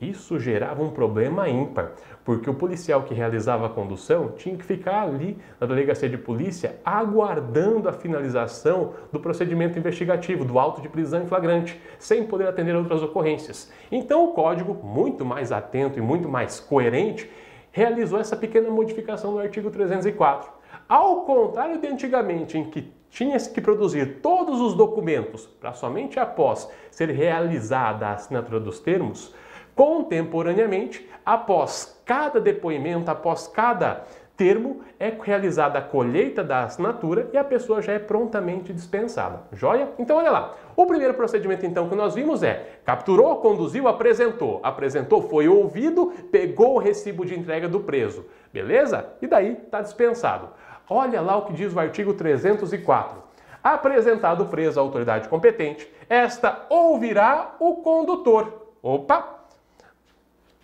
Isso 0.01 0.39
gerava 0.39 0.83
um 0.83 0.91
problema 0.91 1.49
ímpar, 1.49 1.93
porque 2.23 2.51
o 2.51 2.55
policial 2.55 3.05
que 3.05 3.15
realizava 3.15 3.67
a 3.67 3.71
condução 3.71 4.33
tinha 4.37 4.55
que 4.55 4.65
ficar 4.65 5.03
ali 5.03 5.39
na 5.59 5.67
delegacia 5.67 6.09
de 6.09 6.19
polícia 6.19 6.77
aguardando 6.85 7.89
a 7.89 7.93
finalização 7.93 8.93
do 9.11 9.19
procedimento 9.19 9.79
investigativo, 9.79 10.45
do 10.45 10.59
auto 10.59 10.83
de 10.83 10.89
prisão 10.89 11.23
em 11.23 11.27
flagrante, 11.27 11.81
sem 11.99 12.27
poder 12.27 12.47
atender 12.47 12.77
outras 12.77 13.03
ocorrências. 13.03 13.73
Então 13.91 14.25
o 14.25 14.33
código, 14.33 14.75
muito 14.87 15.25
mais 15.25 15.51
atento 15.51 15.99
e 15.99 16.03
muito 16.03 16.29
mais 16.29 16.61
coerente, 16.61 17.31
realizou 17.73 18.21
essa 18.21 18.37
pequena 18.37 18.69
modificação 18.71 19.33
no 19.33 19.39
artigo 19.39 19.71
304. 19.71 20.51
Ao 20.87 21.23
contrário 21.23 21.81
de 21.81 21.87
antigamente, 21.87 22.59
em 22.59 22.65
que 22.65 22.93
tinha-se 23.09 23.51
que 23.51 23.63
produzir 23.63 24.21
todos 24.21 24.61
os 24.61 24.75
documentos 24.75 25.47
para 25.47 25.73
somente 25.73 26.21
após 26.21 26.71
ser 26.91 27.09
realizada 27.09 28.09
a 28.09 28.13
assinatura 28.13 28.61
dos 28.61 28.79
termos, 28.79 29.35
contemporaneamente, 29.77 31.09
após 31.25 32.01
cada 32.05 32.41
depoimento, 32.41 33.11
após 33.11 33.47
cada 33.47 34.05
termo, 34.37 34.81
é 34.99 35.13
realizada 35.23 35.79
a 35.79 35.83
colheita 35.83 36.43
da 36.43 36.65
assinatura 36.65 37.29
e 37.33 37.39
a 37.39 37.45
pessoa 37.45 37.81
já 37.81 37.93
é 37.93 37.99
prontamente 37.99 38.73
dispensada. 38.73 39.43
Joia? 39.53 39.89
Então 39.99 40.17
olha 40.17 40.31
lá. 40.31 40.55
O 40.75 40.87
primeiro 40.87 41.15
procedimento 41.15 41.65
então 41.65 41.89
que 41.89 41.95
nós 41.95 42.15
vimos 42.15 42.43
é 42.43 42.79
capturou, 42.85 43.37
conduziu, 43.37 43.87
apresentou. 43.87 44.61
Apresentou, 44.63 45.23
foi 45.23 45.49
ouvido, 45.49 46.13
pegou 46.31 46.77
o 46.77 46.79
recibo 46.79 47.25
de 47.25 47.39
entrega 47.39 47.69
do 47.69 47.81
preso. 47.81 48.25
Beleza? 48.53 49.07
E 49.21 49.27
daí 49.27 49.53
está 49.53 49.81
dispensado. 49.81 50.49
Olha 50.89 51.21
lá 51.21 51.37
o 51.37 51.47
que 51.47 51.53
diz 51.53 51.75
o 51.75 51.81
artigo 51.81 52.15
304. 52.15 53.25
Apresentado 53.63 54.45
o 54.45 54.47
preso 54.47 54.79
à 54.79 54.83
autoridade 54.83 55.29
competente, 55.29 55.91
esta 56.09 56.67
ouvirá 56.71 57.57
o 57.59 57.77
condutor. 57.77 58.71
Opa! 58.83 59.36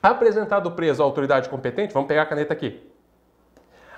Apresentado 0.02 0.72
preso 0.72 1.00
à 1.00 1.06
autoridade 1.06 1.48
competente, 1.48 1.94
vamos 1.94 2.08
pegar 2.08 2.22
a 2.22 2.26
caneta 2.26 2.52
aqui. 2.52 2.90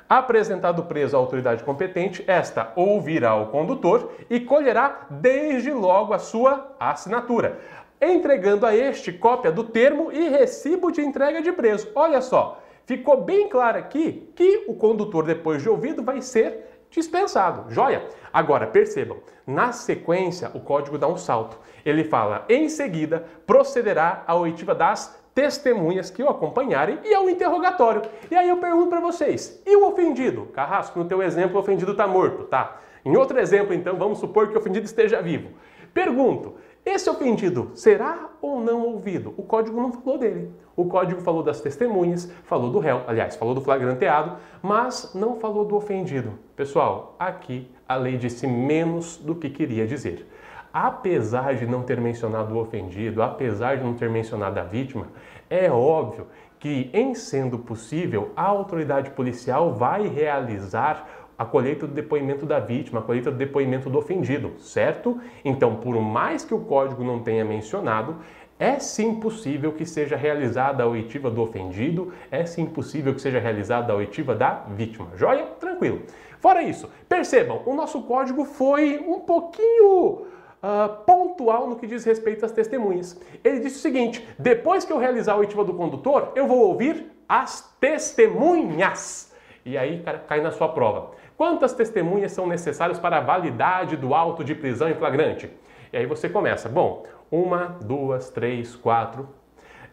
Apresentado 0.07 0.83
preso 0.83 1.17
à 1.17 1.19
autoridade 1.19 1.65
competente, 1.65 2.23
esta 2.27 2.71
ouvirá 2.77 3.35
o 3.37 3.47
condutor 3.47 4.13
e 4.29 4.39
colherá 4.39 5.07
desde 5.09 5.73
logo 5.73 6.13
a 6.13 6.19
sua 6.19 6.77
assinatura, 6.79 7.59
entregando 7.99 8.67
a 8.67 8.77
este 8.77 9.15
cópia 9.15 9.51
do 9.51 9.65
termo 9.65 10.13
e 10.13 10.29
recibo 10.29 10.93
de 10.93 11.01
entrega 11.01 11.41
de 11.41 11.51
preso. 11.53 11.91
Olha 11.95 12.21
só, 12.21 12.61
ficou 12.85 13.23
bem 13.23 13.49
claro 13.49 13.79
aqui 13.79 14.31
que 14.37 14.67
o 14.69 14.75
condutor, 14.75 15.25
depois 15.25 15.63
de 15.63 15.71
ouvido, 15.71 16.03
vai 16.03 16.21
ser 16.21 16.85
dispensado. 16.91 17.73
Joia? 17.73 18.07
Agora, 18.31 18.67
percebam, 18.67 19.21
na 19.47 19.73
sequência 19.73 20.51
o 20.53 20.61
código 20.61 20.99
dá 20.99 21.09
um 21.09 21.17
salto. 21.17 21.59
Ele 21.83 22.05
fala, 22.05 22.45
em 22.47 22.69
seguida, 22.69 23.25
procederá 23.47 24.23
à 24.27 24.35
oitiva 24.35 24.75
das 24.75 25.24
testemunhas 25.35 26.11
que 26.11 26.23
o 26.23 26.29
acompanharem 26.29 27.01
e 27.05 27.13
ao 27.13 27.29
interrogatório. 27.29 28.03
E 28.31 28.37
aí 28.37 28.49
eu 28.49 28.59
pergunto 28.59 28.89
para 28.89 29.01
vocês, 29.01 29.61
e 29.67 29.77
o 29.77 29.87
ofendido? 29.89 30.47
Carrasco, 30.47 30.99
no 30.99 31.05
teu 31.07 31.23
exemplo, 31.23 31.57
o 31.57 31.61
ofendido 31.61 31.93
está 31.93 32.07
morto, 32.07 32.45
tá? 32.45 32.81
Em 33.05 33.17
outro 33.17 33.39
exemplo, 33.39 33.75
então, 33.75 33.97
vamos 33.97 34.19
supor 34.19 34.49
que 34.49 34.55
o 34.55 34.59
ofendido 34.59 34.87
esteja 34.87 35.21
vivo. 35.21 35.51
Pergunto, 35.93 36.55
esse 36.87 37.09
ofendido 37.09 37.71
será 37.75 38.31
ou 38.41 38.61
não 38.61 38.83
ouvido? 38.83 39.35
O 39.37 39.43
código 39.43 39.81
não 39.81 39.93
falou 39.93 40.19
dele. 40.19 40.51
O 40.77 40.87
código 40.87 41.21
falou 41.21 41.43
das 41.43 41.61
testemunhas, 41.61 42.31
falou 42.45 42.71
do 42.71 42.79
réu, 42.79 43.03
aliás, 43.07 43.37
falou 43.37 43.55
do 43.55 43.61
flagranteado, 43.61 44.37
mas 44.63 45.13
não 45.15 45.37
falou 45.37 45.65
do 45.65 45.77
ofendido. 45.77 46.33
Pessoal, 46.57 47.15
aqui 47.19 47.71
a 47.89 47.97
lei 47.97 48.17
disse 48.17 48.47
menos 48.47 49.17
do 49.17 49.35
que 49.35 49.51
queria 49.51 49.87
dizer. 49.87 50.27
Apesar 50.75 51.55
de 51.55 51.69
não 51.69 51.85
ter 51.85 52.01
mencionado 52.01 52.53
o 52.53 52.61
ofendido, 52.61 53.23
apesar 53.23 53.77
de 53.77 53.85
não 53.85 53.95
ter 53.95 54.11
mencionado 54.11 54.59
a 54.59 54.65
vítima, 54.65 55.07
é 55.49 55.71
óbvio 55.71 56.27
que, 56.59 56.91
em 56.93 57.15
sendo 57.15 57.57
possível, 57.61 58.33
a 58.35 58.43
autoridade 58.43 59.11
policial 59.11 59.73
vai 59.73 60.09
realizar 60.09 61.07
a 61.39 61.45
colheita 61.45 61.87
do 61.87 61.95
depoimento 61.95 62.45
da 62.45 62.59
vítima, 62.59 62.99
a 62.99 63.03
colheita 63.05 63.31
do 63.31 63.37
depoimento 63.37 63.89
do 63.89 63.97
ofendido, 63.97 64.55
certo? 64.59 65.21
Então, 65.45 65.77
por 65.77 65.95
mais 66.01 66.45
que 66.45 66.53
o 66.53 66.59
código 66.59 67.05
não 67.05 67.21
tenha 67.21 67.45
mencionado, 67.45 68.17
é 68.59 68.81
sim 68.81 69.21
possível 69.21 69.71
que 69.71 69.87
seja 69.87 70.17
realizada 70.17 70.83
a 70.83 70.89
oitiva 70.89 71.31
do 71.31 71.41
ofendido, 71.41 72.13
é 72.33 72.45
sim 72.47 72.67
possível 72.67 73.15
que 73.15 73.21
seja 73.21 73.39
realizada 73.39 73.93
a 73.93 73.97
oitiva 73.97 74.35
da 74.35 74.65
vítima. 74.75 75.07
Joia? 75.15 75.47
Tranquilo. 75.61 76.03
Fora 76.41 76.65
isso, 76.65 76.91
percebam, 77.09 77.63
o 77.65 77.75
nosso 77.75 78.03
código 78.03 78.45
foi 78.45 78.99
um 78.99 79.21
pouquinho 79.21 80.35
Uh, 80.65 81.05
pontual 81.05 81.69
no 81.69 81.77
que 81.77 81.87
diz 81.87 82.07
respeito 82.07 82.43
às 82.43 82.51
testemunhas. 82.51 83.21
Ele 83.45 83.61
disse 83.61 83.77
o 83.77 83.81
seguinte: 83.81 84.27
depois 84.39 84.83
que 84.83 84.91
eu 84.91 84.99
realizar 84.99 85.35
a 85.35 85.37
oitiva 85.37 85.63
do 85.63 85.75
condutor, 85.75 86.33
eu 86.35 86.47
vou 86.47 86.59
ouvir 86.69 87.13
as 87.29 87.77
testemunhas. 87.79 89.31
E 89.63 89.77
aí 89.77 90.03
cai 90.27 90.41
na 90.41 90.51
sua 90.51 90.71
prova. 90.71 91.11
Quantas 91.37 91.75
testemunhas 91.75 92.33
são 92.33 92.47
necessárias 92.47 92.99
para 92.99 93.19
a 93.19 93.21
validade 93.21 93.95
do 93.95 94.15
auto 94.15 94.43
de 94.43 94.55
prisão 94.55 94.89
em 94.89 94.95
flagrante? 94.95 95.51
E 95.93 95.99
aí 95.99 96.07
você 96.07 96.31
começa. 96.31 96.67
Bom, 96.67 97.05
uma, 97.31 97.77
duas, 97.83 98.31
três, 98.31 98.75
quatro. 98.75 99.29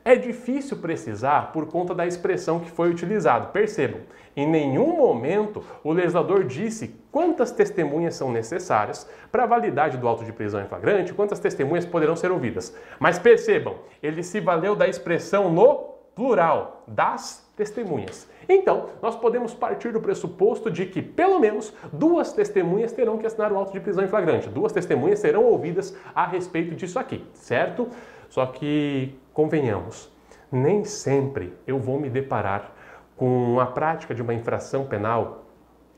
É 0.03 0.15
difícil 0.15 0.77
precisar 0.77 1.51
por 1.51 1.67
conta 1.67 1.93
da 1.93 2.07
expressão 2.07 2.59
que 2.59 2.71
foi 2.71 2.89
utilizado. 2.89 3.51
Percebam, 3.51 4.01
em 4.35 4.47
nenhum 4.47 4.95
momento 4.95 5.63
o 5.83 5.91
legislador 5.91 6.43
disse 6.43 6.95
quantas 7.11 7.51
testemunhas 7.51 8.15
são 8.15 8.31
necessárias 8.31 9.07
para 9.31 9.43
a 9.43 9.47
validade 9.47 9.97
do 9.97 10.07
auto 10.07 10.25
de 10.25 10.33
prisão 10.33 10.61
em 10.61 10.67
flagrante, 10.67 11.13
quantas 11.13 11.39
testemunhas 11.39 11.85
poderão 11.85 12.15
ser 12.15 12.31
ouvidas. 12.31 12.75
Mas 12.99 13.19
percebam, 13.19 13.75
ele 14.01 14.23
se 14.23 14.39
valeu 14.39 14.75
da 14.75 14.87
expressão 14.87 15.51
no 15.51 15.91
plural, 16.15 16.83
das 16.87 17.49
testemunhas. 17.55 18.29
Então, 18.49 18.89
nós 19.01 19.15
podemos 19.15 19.53
partir 19.53 19.93
do 19.93 20.01
pressuposto 20.01 20.69
de 20.69 20.85
que 20.85 21.01
pelo 21.01 21.39
menos 21.39 21.73
duas 21.93 22.33
testemunhas 22.33 22.91
terão 22.91 23.17
que 23.17 23.25
assinar 23.25 23.51
o 23.51 23.57
auto 23.57 23.71
de 23.71 23.79
prisão 23.79 24.03
em 24.03 24.07
flagrante. 24.07 24.49
Duas 24.49 24.71
testemunhas 24.71 25.19
serão 25.19 25.43
ouvidas 25.43 25.95
a 26.13 26.25
respeito 26.25 26.75
disso 26.75 26.99
aqui, 26.99 27.25
certo? 27.33 27.87
Só 28.31 28.45
que, 28.45 29.13
convenhamos, 29.33 30.09
nem 30.49 30.85
sempre 30.85 31.53
eu 31.67 31.77
vou 31.77 31.99
me 31.99 32.09
deparar 32.09 32.73
com 33.17 33.59
a 33.59 33.65
prática 33.65 34.15
de 34.15 34.21
uma 34.21 34.33
infração 34.33 34.85
penal 34.85 35.43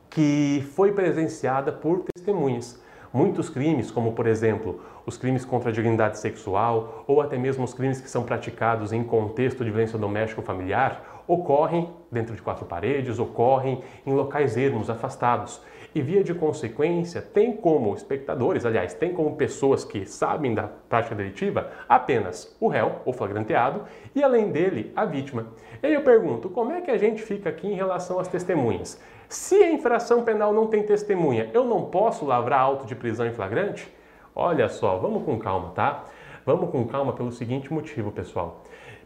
que 0.10 0.68
foi 0.74 0.92
presenciada 0.92 1.72
por 1.72 2.04
testemunhas. 2.12 2.82
Muitos 3.14 3.50
crimes, 3.50 3.92
como 3.92 4.14
por 4.14 4.26
exemplo 4.26 4.82
os 5.06 5.16
crimes 5.16 5.46
contra 5.46 5.70
a 5.70 5.72
dignidade 5.72 6.18
sexual 6.18 7.04
ou 7.06 7.22
até 7.22 7.38
mesmo 7.38 7.64
os 7.64 7.74
crimes 7.76 8.02
que 8.02 8.10
são 8.10 8.24
praticados 8.24 8.92
em 8.92 9.04
contexto 9.04 9.64
de 9.64 9.70
violência 9.70 10.00
doméstica 10.00 10.42
ou 10.42 10.46
familiar, 10.46 11.24
ocorrem 11.28 11.88
dentro 12.12 12.34
de 12.34 12.42
quatro 12.42 12.66
paredes, 12.66 13.20
ocorrem 13.20 13.84
em 14.08 14.12
locais 14.12 14.58
ermos, 14.58 14.90
afastados. 14.90 15.62
E 15.96 16.02
via 16.02 16.24
de 16.24 16.34
consequência, 16.34 17.22
tem 17.22 17.56
como 17.56 17.94
espectadores, 17.94 18.66
aliás, 18.66 18.94
tem 18.94 19.14
como 19.14 19.36
pessoas 19.36 19.86
que 19.86 20.06
sabem 20.06 20.54
da 20.54 20.68
prática 20.90 21.14
delitiva 21.14 21.72
apenas 21.88 22.56
o 22.60 22.68
réu, 22.68 22.96
o 23.06 23.14
flagranteado, 23.14 23.84
e 24.16 24.24
além 24.24 24.52
dele, 24.52 24.92
a 24.96 25.06
vítima. 25.06 25.48
E 25.82 25.88
aí 25.88 25.94
eu 25.94 26.02
pergunto, 26.02 26.50
como 26.50 26.72
é 26.72 26.82
que 26.82 26.90
a 26.90 26.98
gente 26.98 27.22
fica 27.22 27.50
aqui 27.50 27.68
em 27.68 27.76
relação 27.76 28.20
às 28.20 28.28
testemunhas? 28.28 29.00
Se 29.30 29.56
a 29.56 29.72
infração 29.72 30.24
penal 30.24 30.52
não 30.52 30.68
tem 30.68 30.84
testemunha, 30.84 31.50
eu 31.54 31.64
não 31.64 31.86
posso 31.86 32.26
lavrar 32.26 32.62
auto 32.62 32.88
de 32.88 32.96
prisão 32.96 33.28
em 33.28 33.34
flagrante? 33.34 33.88
Olha 34.36 34.68
só, 34.70 34.98
vamos 34.98 35.24
com 35.24 35.38
calma, 35.38 35.72
tá? 35.76 36.06
Vamos 36.44 36.72
com 36.72 36.86
calma 36.88 37.14
pelo 37.14 37.32
seguinte 37.32 37.72
motivo, 37.72 38.12
pessoal. 38.12 38.63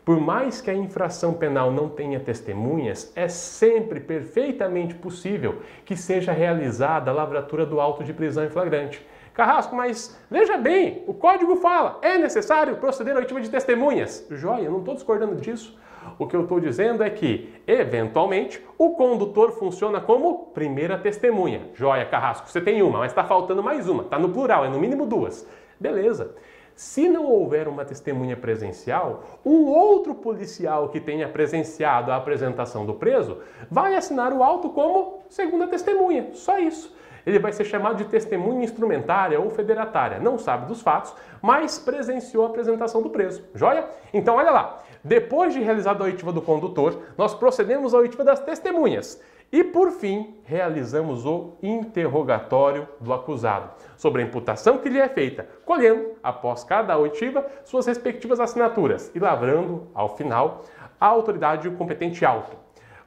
Por 0.07 0.21
mais 0.21 0.61
que 0.61 0.71
a 0.71 0.73
infração 0.73 1.33
penal 1.33 1.69
não 1.69 1.89
tenha 1.89 2.17
testemunhas, 2.17 3.11
é 3.13 3.27
sempre 3.27 3.99
perfeitamente 3.99 4.95
possível 4.95 5.57
que 5.83 5.97
seja 5.97 6.31
realizada 6.31 7.11
a 7.11 7.13
lavratura 7.13 7.65
do 7.65 7.81
auto 7.81 8.05
de 8.05 8.13
prisão 8.13 8.45
em 8.45 8.49
flagrante. 8.49 9.05
Carrasco, 9.33 9.75
mas 9.75 10.17
veja 10.31 10.55
bem, 10.55 11.03
o 11.07 11.13
código 11.13 11.57
fala, 11.57 11.99
é 12.01 12.17
necessário 12.17 12.77
proceder 12.77 13.17
à 13.17 13.19
oitiva 13.19 13.41
de 13.41 13.49
testemunhas. 13.49 14.25
Joia, 14.31 14.69
não 14.69 14.79
estou 14.79 14.93
discordando 14.93 15.35
disso. 15.35 15.77
O 16.17 16.25
que 16.25 16.37
eu 16.37 16.43
estou 16.43 16.61
dizendo 16.61 17.03
é 17.03 17.09
que, 17.09 17.53
eventualmente, 17.67 18.65
o 18.77 18.91
condutor 18.91 19.51
funciona 19.59 19.99
como 19.99 20.53
primeira 20.53 20.97
testemunha. 20.97 21.63
Joia, 21.73 22.05
Carrasco, 22.05 22.49
você 22.49 22.61
tem 22.61 22.81
uma, 22.81 22.99
mas 22.99 23.11
está 23.11 23.25
faltando 23.25 23.61
mais 23.61 23.89
uma. 23.89 24.03
Está 24.03 24.17
no 24.17 24.29
plural, 24.29 24.63
é 24.63 24.69
no 24.69 24.79
mínimo 24.79 25.05
duas. 25.05 25.45
Beleza. 25.77 26.33
Se 26.77 27.09
não 27.09 27.25
houver 27.25 27.67
uma 27.67 27.83
testemunha 27.83 28.37
presencial, 28.37 29.23
um 29.43 29.65
outro 29.65 30.13
policial 30.13 30.89
que 30.89 30.99
tenha 30.99 31.27
presenciado 31.27 32.11
a 32.11 32.15
apresentação 32.15 32.85
do 32.85 32.93
preso 32.93 33.39
vai 33.69 33.95
assinar 33.95 34.31
o 34.31 34.43
auto 34.43 34.69
como 34.69 35.23
segunda 35.27 35.65
testemunha. 35.65 36.29
Só 36.33 36.59
isso 36.59 36.95
ele 37.25 37.39
vai 37.39 37.51
ser 37.51 37.65
chamado 37.65 37.97
de 37.97 38.05
testemunha 38.05 38.63
instrumentária 38.63 39.37
ou 39.37 39.49
federatária. 39.49 40.17
Não 40.17 40.37
sabe 40.37 40.67
dos 40.67 40.81
fatos, 40.81 41.13
mas 41.41 41.77
presenciou 41.77 42.45
a 42.45 42.47
apresentação 42.47 43.01
do 43.01 43.09
preso. 43.09 43.43
Joia? 43.53 43.85
Então, 44.13 44.35
olha 44.35 44.49
lá. 44.49 44.81
Depois 45.03 45.53
de 45.53 45.59
realizada 45.59 46.03
a 46.03 46.05
oitiva 46.05 46.31
do 46.31 46.41
condutor, 46.41 47.01
nós 47.17 47.33
procedemos 47.33 47.93
à 47.93 47.97
oitiva 47.97 48.23
das 48.23 48.39
testemunhas. 48.39 49.21
E, 49.51 49.63
por 49.63 49.91
fim, 49.91 50.35
realizamos 50.43 51.25
o 51.25 51.53
interrogatório 51.63 52.87
do 52.99 53.13
acusado 53.13 53.71
sobre 53.95 54.21
a 54.21 54.25
imputação 54.25 54.77
que 54.77 54.89
lhe 54.89 54.99
é 54.99 55.07
feita, 55.07 55.47
colhendo, 55.65 56.11
após 56.21 56.65
cada 56.65 56.97
oitiva, 56.97 57.45
suas 57.63 57.85
respectivas 57.85 58.41
assinaturas 58.41 59.09
e 59.15 59.19
lavrando, 59.19 59.87
ao 59.93 60.17
final, 60.17 60.63
a 60.99 61.05
autoridade 61.05 61.69
competente 61.71 62.25
auto. 62.25 62.57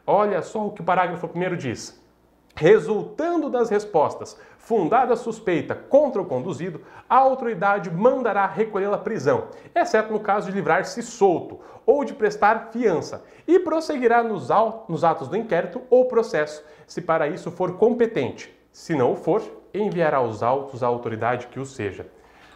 Olha 0.07 0.41
só 0.41 0.67
o 0.67 0.73
que 0.73 0.81
o 0.81 0.85
parágrafo 0.85 1.29
1 1.35 1.57
diz. 1.57 2.01
Resultando 2.55 3.51
das 3.51 3.69
respostas 3.69 4.39
fundada 4.61 5.17
suspeita 5.17 5.75
contra 5.75 6.21
o 6.21 6.27
conduzido, 6.27 6.83
a 7.09 7.17
autoridade 7.17 7.91
mandará 7.91 8.47
recolhê-la 8.47 8.97
à 8.97 8.99
prisão, 8.99 9.49
exceto 9.75 10.13
no 10.13 10.21
caso 10.21 10.49
de 10.49 10.53
livrar-se 10.53 11.03
solto 11.03 11.59
ou 11.85 12.05
de 12.05 12.15
prestar 12.15 12.69
fiança, 12.71 13.25
e 13.49 13.59
prosseguirá 13.59 14.23
nos, 14.23 14.51
atos 14.51 15.29
do 15.29 15.37
inquérito 15.37 15.83
ou 15.91 16.05
processo, 16.05 16.63
se 16.87 17.01
para 17.01 17.27
isso 17.27 17.51
for 17.51 17.79
competente. 17.79 18.55
Se 18.71 18.95
não 18.95 19.13
o 19.13 19.17
for, 19.17 19.43
enviará 19.75 20.19
aos 20.19 20.43
autos 20.43 20.83
a 20.83 20.87
autoridade 20.87 21.49
que 21.49 21.59
o 21.59 21.65
seja. 21.67 22.07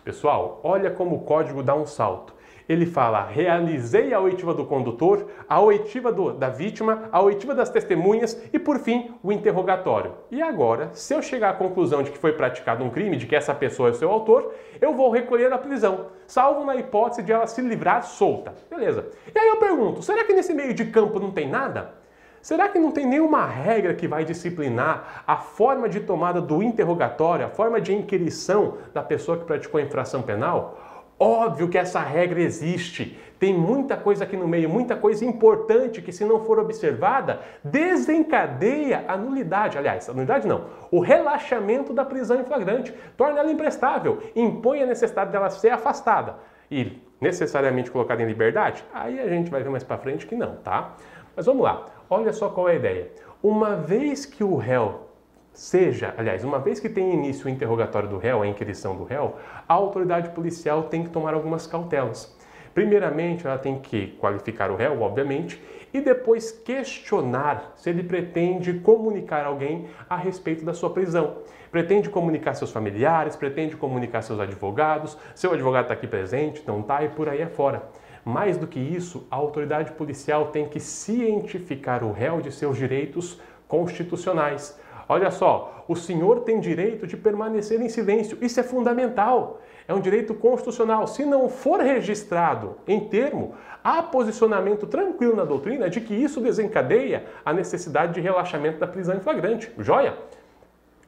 Pessoal, 0.04 0.61
olha 0.62 0.90
como 0.90 1.16
o 1.16 1.20
código 1.23 1.62
dá 1.62 1.75
um 1.75 1.87
salto. 1.87 2.34
Ele 2.68 2.87
fala: 2.87 3.25
realizei 3.25 4.14
a 4.14 4.21
oitiva 4.21 4.54
do 4.54 4.64
condutor, 4.64 5.26
a 5.49 5.61
oitiva 5.61 6.11
do, 6.11 6.33
da 6.33 6.49
vítima, 6.49 7.09
a 7.12 7.21
oitiva 7.21 7.54
das 7.54 7.71
testemunhas 7.71 8.40
e, 8.52 8.59
por 8.59 8.78
fim, 8.78 9.14
o 9.23 9.30
interrogatório. 9.30 10.12
E 10.30 10.40
agora, 10.40 10.90
se 10.94 11.14
eu 11.14 11.21
chegar 11.21 11.50
à 11.50 11.54
conclusão 11.54 12.02
de 12.02 12.11
que 12.11 12.18
foi 12.18 12.33
praticado 12.33 12.83
um 12.83 12.90
crime, 12.90 13.16
de 13.16 13.26
que 13.26 13.37
essa 13.37 13.54
pessoa 13.54 13.88
é 13.88 13.92
o 13.92 13.94
seu 13.94 14.11
autor, 14.11 14.52
eu 14.80 14.94
vou 14.94 15.11
recolher 15.11 15.52
a 15.52 15.59
prisão, 15.59 16.06
salvo 16.26 16.64
na 16.64 16.76
hipótese 16.76 17.23
de 17.23 17.33
ela 17.33 17.47
se 17.47 17.61
livrar 17.61 18.02
solta. 18.02 18.54
Beleza. 18.71 19.06
E 19.35 19.38
aí 19.38 19.49
eu 19.49 19.56
pergunto: 19.56 20.02
será 20.02 20.25
que 20.25 20.33
nesse 20.33 20.54
meio 20.54 20.73
de 20.73 20.87
campo 20.87 21.21
não 21.21 21.30
tem 21.30 21.49
nada? 21.49 22.02
Será 22.44 22.68
que 22.68 22.78
não 22.78 22.90
tem 22.90 23.06
nenhuma 23.06 23.47
regra 23.47 23.94
que 23.94 24.06
vai 24.06 24.23
disciplinar 24.23 25.25
a 25.26 25.38
forma 25.38 25.88
de 25.88 26.00
tomada 26.00 26.42
do 26.42 26.62
interrogatório, 26.62 27.47
a 27.47 27.49
forma 27.49 27.80
de 27.80 27.94
inquirição 27.94 28.76
da 28.92 29.02
pessoa 29.02 29.38
que 29.38 29.47
praticou 29.47 29.80
a 29.80 29.83
infração 29.83 30.21
penal? 30.21 30.78
Óbvio 31.25 31.71
que 31.71 31.78
essa 31.78 32.00
regra 32.00 32.38
existe. 32.38 33.19
Tem 33.38 33.54
muita 33.54 33.97
coisa 33.97 34.25
aqui 34.25 34.37
no 34.37 34.47
meio, 34.47 34.69
muita 34.69 34.95
coisa 34.95 35.25
importante 35.25 36.02
que, 36.02 36.12
se 36.12 36.23
não 36.23 36.45
for 36.45 36.59
observada, 36.59 37.40
desencadeia 37.64 39.07
a 39.09 39.16
nulidade. 39.16 39.78
Aliás, 39.78 40.07
a 40.07 40.12
nulidade 40.12 40.47
não, 40.47 40.66
o 40.90 41.00
relaxamento 41.00 41.95
da 41.95 42.04
prisão 42.04 42.38
em 42.38 42.45
flagrante, 42.45 42.93
torna 43.16 43.40
ela 43.40 43.50
imprestável, 43.50 44.23
impõe 44.37 44.83
a 44.83 44.87
necessidade 44.87 45.33
dela 45.33 45.49
ser 45.49 45.71
afastada 45.71 46.37
e 46.71 47.00
necessariamente 47.19 47.90
colocada 47.90 48.23
em 48.23 48.26
liberdade. 48.26 48.85
Aí 48.93 49.19
a 49.19 49.26
gente 49.26 49.50
vai 49.50 49.62
ver 49.62 49.71
mais 49.71 49.83
para 49.83 49.97
frente 49.97 50.26
que 50.26 50.37
não, 50.37 50.57
tá? 50.57 50.95
Mas 51.35 51.47
vamos 51.47 51.62
lá. 51.62 51.87
Olha 52.11 52.35
só 52.35 52.50
qual 52.50 52.69
é 52.69 52.73
a 52.73 52.76
ideia. 52.76 53.11
Uma 53.43 53.76
vez 53.76 54.26
que 54.26 54.45
o 54.45 54.57
réu 54.57 55.09
seja, 55.54 56.12
aliás, 56.18 56.44
uma 56.44 56.58
vez 56.58 56.80
que 56.80 56.88
tem 56.88 57.14
início 57.14 57.46
o 57.46 57.49
interrogatório 57.49 58.08
do 58.08 58.18
réu, 58.18 58.42
a 58.42 58.46
inquirição 58.46 58.96
do 58.96 59.04
réu, 59.04 59.37
a 59.66 59.73
autoridade 59.73 60.30
policial 60.30 60.84
tem 60.84 61.04
que 61.04 61.11
tomar 61.11 61.32
algumas 61.32 61.66
cautelas. 61.66 62.37
Primeiramente, 62.75 63.46
ela 63.46 63.56
tem 63.56 63.78
que 63.78 64.08
qualificar 64.18 64.68
o 64.73 64.76
réu, 64.76 65.00
obviamente, 65.00 65.62
e 65.92 66.00
depois 66.00 66.50
questionar 66.50 67.73
se 67.76 67.88
ele 67.88 68.02
pretende 68.02 68.75
comunicar 68.75 69.46
alguém 69.46 69.87
a 70.11 70.16
respeito 70.16 70.64
da 70.64 70.75
sua 70.75 70.90
prisão. 70.90 71.37
Pretende 71.70 72.11
comunicar 72.11 72.54
seus 72.54 72.73
familiares, 72.73 73.37
pretende 73.37 73.76
comunicar 73.76 74.23
seus 74.23 74.40
advogados, 74.40 75.16
seu 75.37 75.52
advogado 75.52 75.84
está 75.84 75.94
aqui 75.94 76.08
presente, 76.08 76.64
não 76.66 76.80
está, 76.80 77.04
e 77.04 77.11
por 77.11 77.28
aí 77.28 77.42
afora. 77.42 77.84
Mais 78.25 78.56
do 78.56 78.66
que 78.66 78.80
isso, 78.80 79.25
a 79.30 79.37
autoridade 79.37 79.92
policial 79.92 80.46
tem 80.46 80.68
que 80.68 80.80
cientificar 80.80 82.02
o 82.02 82.11
réu 82.11 82.40
de 82.40 82.50
seus 82.50 82.76
direitos 82.76 83.40
constitucionais. 83.68 84.76
Olha 85.08 85.30
só, 85.30 85.84
o 85.87 85.94
senhor 85.94 86.40
tem 86.40 86.61
direito 86.61 87.06
de 87.06 87.16
permanecer 87.16 87.80
em 87.80 87.88
silêncio. 87.88 88.38
Isso 88.40 88.58
é 88.61 88.62
fundamental. 88.62 89.61
É 89.87 89.92
um 89.92 90.00
direito 90.00 90.34
constitucional. 90.34 91.06
Se 91.06 91.25
não 91.25 91.49
for 91.49 91.80
registrado 91.80 92.76
em 92.87 93.00
termo, 93.00 93.54
há 93.82 94.02
posicionamento 94.02 94.87
tranquilo 94.87 95.37
na 95.37 95.44
doutrina 95.44 95.90
de 95.90 96.00
que 96.00 96.14
isso 96.14 96.40
desencadeia 96.40 97.26
a 97.44 97.52
necessidade 97.52 98.14
de 98.14 98.20
relaxamento 98.20 98.78
da 98.78 98.87
prisão 98.87 99.16
em 99.16 99.20
flagrante. 99.20 99.70
Joia? 99.78 100.16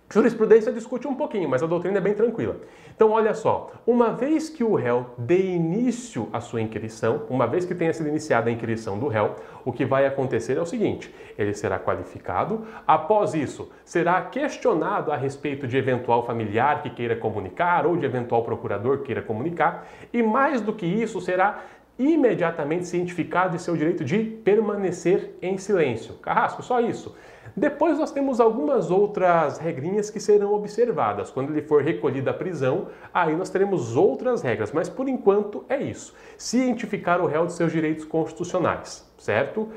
Jurisprudência 0.09 0.73
discute 0.73 1.09
um 1.09 1.17
pouquinho, 1.17 1.49
mas 1.49 1.65
a 1.65 1.67
doutrina 1.67 1.99
é 1.99 2.01
bem 2.01 2.15
tranquila. 2.15 2.57
Então, 2.95 3.11
olha 3.11 3.35
só, 3.35 3.73
uma 3.85 4.13
vez 4.13 4.49
que 4.49 4.63
o 4.63 4.77
réu 4.77 5.07
dê 5.19 5.55
início 5.55 6.29
à 6.33 6.41
sua 6.41 6.61
inquirição, 6.61 7.23
uma 7.29 7.47
vez 7.47 7.65
que 7.65 7.75
tenha 7.75 7.93
sido 7.93 8.09
iniciada 8.09 8.49
a 8.49 8.53
inquirição 8.53 8.99
do 8.99 9.09
réu, 9.09 9.35
o 9.65 9.73
que 9.73 9.85
vai 9.85 10.07
acontecer 10.07 10.57
é 10.57 10.61
o 10.61 10.65
seguinte: 10.65 11.13
ele 11.37 11.53
será 11.53 11.79
qualificado, 11.81 12.65
após 12.87 13.35
isso, 13.35 13.69
será 13.85 14.23
questionado 14.23 15.11
a 15.11 15.17
respeito 15.17 15.67
de 15.67 15.77
eventual 15.77 16.25
familiar 16.25 16.83
que 16.83 16.91
queira 16.91 17.17
comunicar 17.17 17.85
ou 17.85 17.97
de 17.97 18.07
eventual 18.07 18.45
procurador 18.45 18.99
que 18.99 19.07
queira 19.07 19.23
comunicar, 19.23 19.89
e 20.13 20.23
mais 20.23 20.61
do 20.61 20.73
que 20.73 20.87
isso, 20.87 21.21
será 21.21 21.65
imediatamente 21.99 22.87
cientificado 22.87 23.57
de 23.57 23.63
seu 23.63 23.77
direito 23.77 24.05
de 24.05 24.19
permanecer 24.19 25.37
em 25.43 25.59
silêncio. 25.59 26.15
Carrasco, 26.15 26.63
só 26.63 26.81
isso. 26.81 27.17
Depois 27.55 27.99
nós 27.99 28.11
temos 28.11 28.41
algumas 28.41 28.91
outras 28.91 29.59
regrinhas 29.59 30.11
que 30.11 30.19
serão 30.19 30.55
observadas. 30.55 31.31
Quando 31.31 31.51
ele 31.51 31.63
for 31.63 31.83
recolhido 31.83 32.31
à 32.31 32.35
prisão, 32.35 32.89
aí 33.13 33.37
nós 33.37 33.51
teremos 33.51 33.97
outras 33.97 34.43
regras, 34.43 34.73
mas 34.73 34.89
por 34.89 35.09
enquanto 35.09 35.65
é 35.69 35.81
isso. 35.81 36.15
Cientificar 36.39 37.21
o 37.21 37.27
réu 37.27 37.47
de 37.47 37.53
seus 37.53 37.71
direitos 37.71 38.05
constitucionais, 38.05 39.11
certo? 39.19 39.69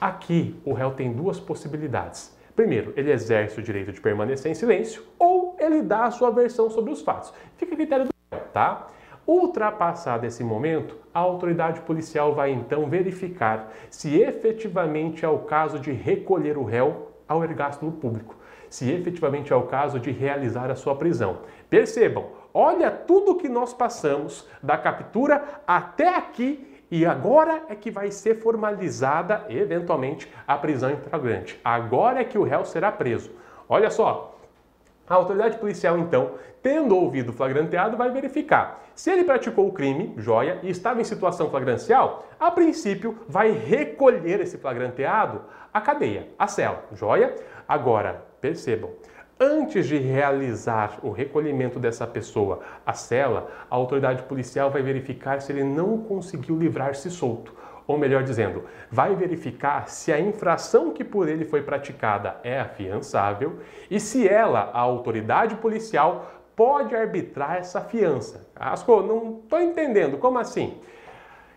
Aqui 0.00 0.60
o 0.64 0.72
réu 0.72 0.92
tem 0.92 1.12
duas 1.12 1.40
possibilidades. 1.40 2.36
Primeiro, 2.54 2.92
ele 2.96 3.10
exerce 3.10 3.58
o 3.58 3.62
direito 3.62 3.92
de 3.92 4.00
permanecer 4.00 4.50
em 4.50 4.54
silêncio 4.54 5.02
ou 5.18 5.56
ele 5.58 5.80
dá 5.80 6.04
a 6.04 6.10
sua 6.10 6.30
versão 6.30 6.68
sobre 6.68 6.92
os 6.92 7.00
fatos. 7.00 7.32
Fica 7.56 7.72
a 7.72 7.76
critério 7.76 8.04
do 8.06 8.10
réu, 8.30 8.42
tá? 8.52 8.88
Ultrapassado 9.26 10.26
esse 10.26 10.42
momento, 10.42 10.96
a 11.14 11.20
autoridade 11.20 11.80
policial 11.82 12.34
vai 12.34 12.50
então 12.50 12.88
verificar 12.88 13.72
se 13.88 14.20
efetivamente 14.20 15.24
é 15.24 15.28
o 15.28 15.40
caso 15.40 15.78
de 15.78 15.92
recolher 15.92 16.58
o 16.58 16.64
réu 16.64 17.12
ao 17.28 17.44
ergástulo 17.44 17.92
público, 17.92 18.34
se 18.68 18.90
efetivamente 18.90 19.52
é 19.52 19.56
o 19.56 19.66
caso 19.66 20.00
de 20.00 20.10
realizar 20.10 20.70
a 20.70 20.74
sua 20.74 20.96
prisão. 20.96 21.38
Percebam, 21.70 22.26
olha 22.52 22.90
tudo 22.90 23.36
que 23.36 23.48
nós 23.48 23.72
passamos 23.72 24.48
da 24.62 24.76
captura 24.76 25.44
até 25.66 26.16
aqui 26.16 26.68
e 26.90 27.06
agora 27.06 27.62
é 27.68 27.74
que 27.74 27.90
vai 27.90 28.10
ser 28.10 28.34
formalizada, 28.34 29.46
eventualmente, 29.48 30.30
a 30.46 30.58
prisão 30.58 30.90
em 30.90 30.96
flagrante. 30.96 31.58
Agora 31.64 32.20
é 32.20 32.24
que 32.24 32.36
o 32.36 32.42
réu 32.42 32.64
será 32.66 32.92
preso. 32.92 33.30
Olha 33.66 33.88
só, 33.88 34.31
a 35.12 35.16
autoridade 35.16 35.58
policial, 35.58 35.98
então, 35.98 36.32
tendo 36.62 36.96
ouvido 36.96 37.28
o 37.28 37.32
flagranteado, 37.34 37.98
vai 37.98 38.10
verificar. 38.10 38.82
Se 38.94 39.10
ele 39.10 39.24
praticou 39.24 39.68
o 39.68 39.72
crime, 39.72 40.14
joia, 40.16 40.58
e 40.62 40.70
estava 40.70 41.02
em 41.02 41.04
situação 41.04 41.50
flagrancial, 41.50 42.26
a 42.40 42.50
princípio 42.50 43.18
vai 43.28 43.52
recolher 43.52 44.40
esse 44.40 44.56
flagranteado 44.56 45.42
à 45.72 45.82
cadeia, 45.82 46.28
à 46.38 46.46
cela, 46.46 46.84
joia? 46.94 47.34
Agora, 47.68 48.24
percebam, 48.40 48.90
antes 49.38 49.86
de 49.86 49.98
realizar 49.98 50.98
o 51.02 51.10
recolhimento 51.10 51.78
dessa 51.78 52.06
pessoa 52.06 52.60
à 52.86 52.94
cela, 52.94 53.50
a 53.70 53.74
autoridade 53.74 54.22
policial 54.22 54.70
vai 54.70 54.80
verificar 54.80 55.42
se 55.42 55.52
ele 55.52 55.64
não 55.64 55.98
conseguiu 55.98 56.56
livrar-se 56.56 57.10
solto 57.10 57.54
ou 57.86 57.98
melhor 57.98 58.22
dizendo, 58.22 58.64
vai 58.90 59.14
verificar 59.14 59.88
se 59.88 60.12
a 60.12 60.20
infração 60.20 60.92
que 60.92 61.04
por 61.04 61.28
ele 61.28 61.44
foi 61.44 61.62
praticada 61.62 62.36
é 62.42 62.60
afiançável 62.60 63.58
e 63.90 63.98
se 63.98 64.28
ela, 64.28 64.70
a 64.72 64.80
autoridade 64.80 65.56
policial, 65.56 66.42
pode 66.54 66.94
arbitrar 66.94 67.56
essa 67.56 67.80
fiança. 67.80 68.48
Asco, 68.54 69.02
não 69.02 69.40
estou 69.42 69.60
entendendo, 69.60 70.18
como 70.18 70.38
assim? 70.38 70.80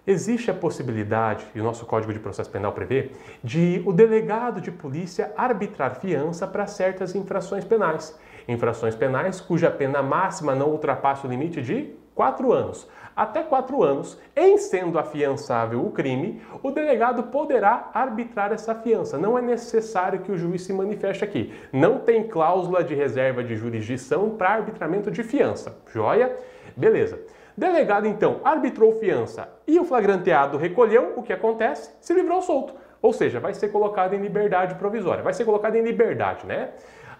Existe 0.08 0.52
a 0.52 0.54
possibilidade, 0.54 1.46
e 1.56 1.60
o 1.60 1.64
nosso 1.64 1.84
Código 1.86 2.14
de 2.14 2.20
Processo 2.20 2.52
Penal 2.52 2.72
prevê, 2.72 3.12
de 3.44 3.82
o 3.86 3.92
delegado 3.92 4.62
de 4.62 4.72
polícia 4.72 5.34
arbitrar 5.36 6.00
fiança 6.00 6.48
para 6.48 6.68
certas 6.68 7.16
infrações 7.16 7.66
penais. 7.66 8.18
Infrações 8.48 8.96
penais 8.96 9.42
cuja 9.42 9.72
pena 9.72 10.04
máxima 10.04 10.54
não 10.54 10.70
ultrapasse 10.70 11.26
o 11.26 11.30
limite 11.30 11.60
de 11.60 11.96
quatro 12.14 12.54
anos 12.54 12.88
até 13.16 13.42
quatro 13.42 13.82
anos, 13.82 14.20
em 14.36 14.58
sendo 14.58 15.00
afiançável 15.00 15.86
o 15.86 15.92
crime, 15.92 16.42
o 16.62 16.72
delegado 16.72 17.24
poderá 17.24 17.90
arbitrar 17.94 18.52
essa 18.52 18.76
fiança. 18.76 19.18
Não 19.18 19.38
é 19.38 19.42
necessário 19.42 20.20
que 20.20 20.32
o 20.32 20.38
juiz 20.38 20.64
se 20.64 20.74
manifeste 20.74 21.24
aqui. 21.24 21.54
Não 21.72 22.00
tem 22.00 22.28
cláusula 22.28 22.84
de 22.84 22.94
reserva 22.94 23.44
de 23.44 23.56
jurisdição 23.56 24.32
para 24.32 24.50
arbitramento 24.50 25.10
de 25.10 25.24
fiança. 25.24 25.78
Joia? 25.88 26.36
Beleza. 26.76 27.20
Delegado, 27.58 28.06
então, 28.06 28.42
arbitrou 28.44 29.00
fiança 29.00 29.48
e 29.66 29.80
o 29.80 29.86
flagranteado 29.86 30.58
recolheu, 30.58 31.14
o 31.16 31.24
que 31.24 31.32
acontece? 31.32 31.96
Se 32.02 32.14
livrou 32.14 32.42
solto. 32.42 32.74
Ou 33.02 33.14
seja, 33.14 33.40
vai 33.40 33.54
ser 33.54 33.70
colocado 33.70 34.14
em 34.14 34.20
liberdade 34.20 34.76
provisória. 34.76 35.24
Vai 35.24 35.34
ser 35.34 35.46
colocado 35.46 35.76
em 35.76 35.82
liberdade, 35.82 36.46
né? 36.46 36.72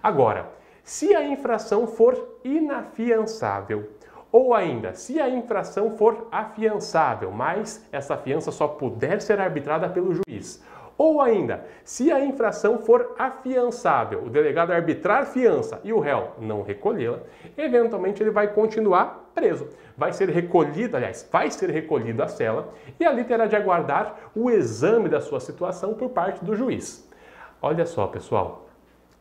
Agora, 0.02 0.50
se 0.82 1.14
a 1.14 1.24
infração 1.24 1.86
for 1.86 2.38
inafiançável, 2.44 3.88
ou 4.30 4.54
ainda, 4.54 4.92
se 4.94 5.20
a 5.20 5.28
infração 5.28 5.96
for 5.96 6.28
afiançável, 6.30 7.30
mas 7.30 7.86
essa 7.92 8.16
fiança 8.16 8.50
só 8.50 8.66
puder 8.66 9.20
ser 9.20 9.40
arbitrada 9.40 9.88
pelo 9.88 10.14
juiz. 10.14 10.62
Ou 10.98 11.20
ainda, 11.20 11.66
se 11.84 12.10
a 12.10 12.24
infração 12.24 12.78
for 12.78 13.14
afiançável, 13.18 14.24
o 14.24 14.30
delegado 14.30 14.72
arbitrar 14.72 15.26
fiança 15.26 15.78
e 15.84 15.92
o 15.92 16.00
réu 16.00 16.32
não 16.38 16.62
recolhê-la, 16.62 17.20
eventualmente 17.56 18.22
ele 18.22 18.30
vai 18.30 18.48
continuar 18.48 19.30
preso. 19.34 19.68
Vai 19.96 20.12
ser 20.12 20.30
recolhido, 20.30 20.96
aliás, 20.96 21.28
vai 21.30 21.50
ser 21.50 21.68
recolhido 21.68 22.22
à 22.22 22.28
cela 22.28 22.72
e 22.98 23.04
ali 23.04 23.24
terá 23.24 23.46
de 23.46 23.54
aguardar 23.54 24.16
o 24.34 24.50
exame 24.50 25.08
da 25.08 25.20
sua 25.20 25.38
situação 25.38 25.92
por 25.92 26.10
parte 26.10 26.42
do 26.42 26.56
juiz. 26.56 27.06
Olha 27.60 27.84
só, 27.84 28.06
pessoal, 28.06 28.66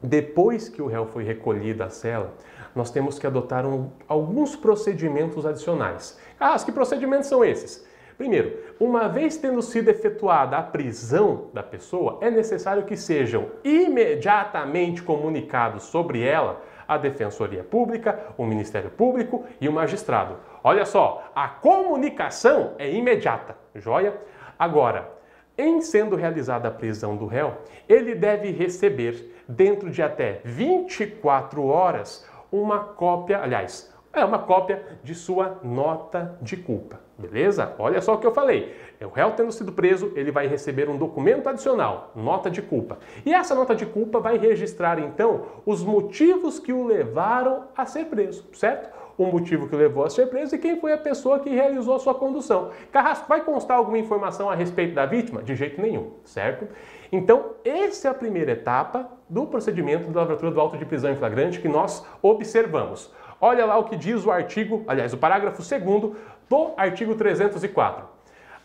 depois 0.02 0.70
que 0.70 0.82
o 0.82 0.88
réu 0.88 1.06
foi 1.08 1.24
recolhido 1.24 1.84
à 1.84 1.90
cela, 1.90 2.34
nós 2.76 2.92
temos 2.92 3.18
que 3.18 3.26
adotar 3.26 3.66
um, 3.66 3.90
alguns 4.08 4.56
procedimentos 4.56 5.46
adicionais. 5.46 6.20
Ah, 6.40 6.56
que 6.58 6.72
procedimentos 6.72 7.28
são 7.28 7.44
esses? 7.44 7.86
Primeiro, 8.18 8.58
uma 8.80 9.10
vez 9.10 9.38
tendo 9.38 9.62
sido 9.62 9.90
efetuada 9.90 10.58
a 10.58 10.64
prisão 10.64 11.48
da 11.54 11.62
pessoa, 11.62 12.20
é 12.22 12.30
necessário 12.30 12.84
que 12.84 12.96
sejam 12.96 13.48
imediatamente 13.64 15.04
comunicados 15.04 15.84
sobre 15.84 16.22
ela 16.22 16.62
a 16.88 16.98
Defensoria 16.98 17.64
Pública, 17.64 18.20
o 18.38 18.46
Ministério 18.46 18.90
Público 18.90 19.46
e 19.60 19.68
o 19.68 19.74
magistrado. 19.74 20.38
Olha 20.64 20.86
só, 20.86 21.32
a 21.36 21.48
comunicação 21.48 22.74
é 22.78 22.90
imediata, 22.90 23.58
joia? 23.76 24.14
Agora, 24.58 25.10
em 25.58 25.82
sendo 25.82 26.16
realizada 26.16 26.68
a 26.68 26.72
prisão 26.72 27.16
do 27.16 27.26
réu, 27.26 27.58
ele 27.88 28.16
deve 28.16 28.52
receber, 28.52 29.34
dentro 29.48 29.90
de 29.90 30.02
até 30.02 30.42
24 30.44 31.66
horas, 31.66 32.28
uma 32.52 32.80
cópia, 32.80 33.42
aliás, 33.42 33.94
é 34.16 34.24
uma 34.24 34.40
cópia 34.40 34.82
de 35.04 35.14
sua 35.14 35.60
nota 35.62 36.38
de 36.42 36.56
culpa, 36.56 37.02
beleza? 37.18 37.76
Olha 37.78 38.02
só 38.02 38.14
o 38.14 38.18
que 38.18 38.26
eu 38.26 38.34
falei. 38.34 38.74
O 39.02 39.10
réu 39.10 39.32
tendo 39.32 39.52
sido 39.52 39.74
preso, 39.74 40.14
ele 40.16 40.32
vai 40.32 40.48
receber 40.48 40.90
um 40.90 40.98
documento 40.98 41.50
adicional, 41.50 42.12
nota 42.16 42.50
de 42.50 42.62
culpa. 42.62 42.98
E 43.26 43.34
essa 43.34 43.54
nota 43.54 43.76
de 43.76 43.86
culpa 43.86 44.22
vai 44.22 44.38
registrar 44.38 45.00
então 45.00 45.46
os 45.66 45.84
motivos 45.84 46.60
que 46.60 46.72
o 46.72 46.86
levaram 46.86 47.66
a 47.76 47.86
ser 47.86 48.06
preso, 48.06 48.48
certo? 48.54 48.90
O 49.18 49.26
motivo 49.26 49.68
que 49.68 49.76
o 49.76 49.78
levou 49.78 50.06
a 50.06 50.10
ser 50.10 50.28
preso 50.28 50.56
e 50.56 50.58
quem 50.58 50.80
foi 50.80 50.94
a 50.94 50.98
pessoa 50.98 51.40
que 51.40 51.50
realizou 51.50 51.96
a 51.96 52.00
sua 52.00 52.14
condução. 52.14 52.72
Carrasco, 52.92 53.28
vai 53.28 53.42
constar 53.44 53.78
alguma 53.78 53.98
informação 53.98 54.50
a 54.50 54.56
respeito 54.56 54.94
da 54.94 55.06
vítima? 55.06 55.42
De 55.42 55.56
jeito 55.56 55.82
nenhum, 55.82 56.12
certo? 56.24 56.68
Então, 57.16 57.52
essa 57.64 58.10
é 58.10 58.12
a 58.12 58.14
primeira 58.14 58.52
etapa 58.52 59.10
do 59.30 59.46
procedimento 59.46 60.12
da 60.12 60.20
lavratura 60.20 60.52
do 60.52 60.60
auto 60.60 60.78
de 60.78 60.84
prisão 60.84 61.10
em 61.12 61.16
flagrante 61.16 61.62
que 61.62 61.68
nós 61.70 62.06
observamos. 62.22 63.10
Olha 63.40 63.66
lá 63.66 63.78
o 63.78 63.86
que 63.86 63.96
diz 63.96 64.26
o 64.26 64.32
artigo, 64.32 64.84
aliás, 64.86 65.14
o 65.14 65.18
parágrafo 65.18 65.62
2 65.62 66.14
do 66.50 66.74
artigo 66.76 67.16
304. 67.16 68.04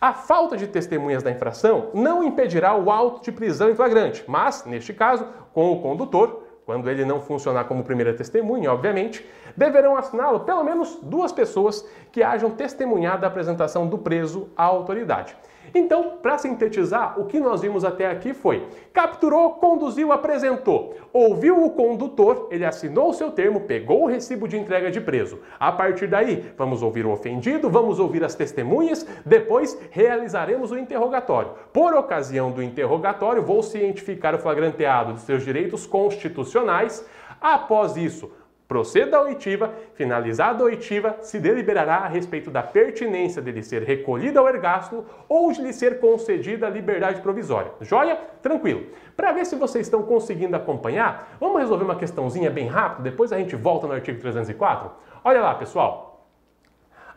A 0.00 0.12
falta 0.12 0.56
de 0.56 0.66
testemunhas 0.66 1.22
da 1.22 1.30
infração 1.30 1.90
não 1.94 2.24
impedirá 2.24 2.74
o 2.74 2.90
auto 2.90 3.22
de 3.22 3.30
prisão 3.30 3.70
em 3.70 3.74
flagrante, 3.76 4.24
mas, 4.26 4.64
neste 4.64 4.92
caso, 4.92 5.28
com 5.54 5.70
o 5.70 5.80
condutor, 5.80 6.42
quando 6.66 6.90
ele 6.90 7.04
não 7.04 7.20
funcionar 7.20 7.64
como 7.64 7.84
primeira 7.84 8.14
testemunha, 8.14 8.72
obviamente, 8.72 9.24
deverão 9.56 9.96
assiná-lo 9.96 10.40
pelo 10.40 10.64
menos 10.64 10.98
duas 11.02 11.30
pessoas 11.30 11.88
que 12.10 12.20
hajam 12.20 12.50
testemunhado 12.50 13.24
a 13.24 13.28
apresentação 13.28 13.86
do 13.86 13.98
preso 13.98 14.48
à 14.56 14.64
autoridade. 14.64 15.36
Então, 15.74 16.18
para 16.22 16.38
sintetizar, 16.38 17.18
o 17.20 17.24
que 17.24 17.38
nós 17.38 17.60
vimos 17.60 17.84
até 17.84 18.10
aqui 18.10 18.34
foi: 18.34 18.66
capturou, 18.92 19.54
conduziu, 19.54 20.12
apresentou, 20.12 20.94
ouviu 21.12 21.64
o 21.64 21.70
condutor, 21.70 22.48
ele 22.50 22.64
assinou 22.64 23.10
o 23.10 23.14
seu 23.14 23.30
termo, 23.30 23.60
pegou 23.60 24.04
o 24.04 24.06
recibo 24.06 24.48
de 24.48 24.58
entrega 24.58 24.90
de 24.90 25.00
preso. 25.00 25.38
A 25.58 25.70
partir 25.70 26.06
daí, 26.06 26.52
vamos 26.56 26.82
ouvir 26.82 27.06
o 27.06 27.12
ofendido, 27.12 27.70
vamos 27.70 27.98
ouvir 27.98 28.24
as 28.24 28.34
testemunhas, 28.34 29.06
depois 29.24 29.78
realizaremos 29.90 30.70
o 30.70 30.78
interrogatório. 30.78 31.52
Por 31.72 31.94
ocasião 31.94 32.50
do 32.50 32.62
interrogatório, 32.62 33.42
vou 33.42 33.62
cientificar 33.62 34.34
o 34.34 34.38
flagranteado 34.38 35.14
de 35.14 35.20
seus 35.20 35.44
direitos 35.44 35.86
constitucionais. 35.86 37.04
Após 37.40 37.96
isso, 37.96 38.30
Proceda 38.70 39.16
a 39.16 39.22
oitiva, 39.22 39.74
finalizada 39.94 40.62
a 40.62 40.66
oitiva, 40.66 41.16
se 41.22 41.40
deliberará 41.40 41.96
a 41.96 42.06
respeito 42.06 42.52
da 42.52 42.62
pertinência 42.62 43.42
dele 43.42 43.64
ser 43.64 43.82
recolhido 43.82 44.38
ao 44.38 44.48
ergástulo 44.48 45.06
ou 45.28 45.50
de 45.50 45.60
lhe 45.60 45.72
ser 45.72 45.98
concedida 45.98 46.68
a 46.68 46.70
liberdade 46.70 47.20
provisória. 47.20 47.72
Joia? 47.80 48.16
Tranquilo. 48.40 48.86
Para 49.16 49.32
ver 49.32 49.44
se 49.44 49.56
vocês 49.56 49.88
estão 49.88 50.04
conseguindo 50.04 50.54
acompanhar, 50.54 51.36
vamos 51.40 51.60
resolver 51.60 51.82
uma 51.82 51.96
questãozinha 51.96 52.48
bem 52.48 52.68
rápido, 52.68 53.02
depois 53.02 53.32
a 53.32 53.38
gente 53.38 53.56
volta 53.56 53.88
no 53.88 53.92
artigo 53.92 54.20
304? 54.20 54.88
Olha 55.24 55.40
lá, 55.40 55.52
pessoal. 55.56 56.28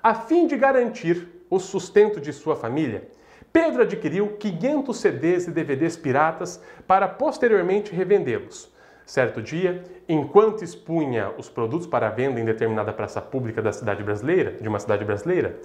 A 0.01 0.15
fim 0.15 0.47
de 0.47 0.57
garantir 0.57 1.45
o 1.51 1.59
sustento 1.59 2.19
de 2.19 2.33
sua 2.33 2.55
família, 2.55 3.07
Pedro 3.51 3.83
adquiriu 3.83 4.37
500 4.39 4.97
CDs 4.97 5.47
e 5.47 5.51
DVDs 5.51 5.97
piratas 5.97 6.59
para 6.87 7.07
posteriormente 7.07 7.93
revendê-los. 7.93 8.73
Certo 9.05 9.41
dia, 9.41 9.83
enquanto 10.07 10.63
expunha 10.63 11.31
os 11.37 11.49
produtos 11.49 11.87
para 11.87 12.09
venda 12.09 12.39
em 12.39 12.45
determinada 12.45 12.91
praça 12.93 13.21
pública 13.21 13.61
da 13.61 13.71
cidade 13.71 14.03
brasileira, 14.03 14.51
de 14.51 14.67
uma 14.67 14.79
cidade 14.79 15.05
brasileira, 15.05 15.59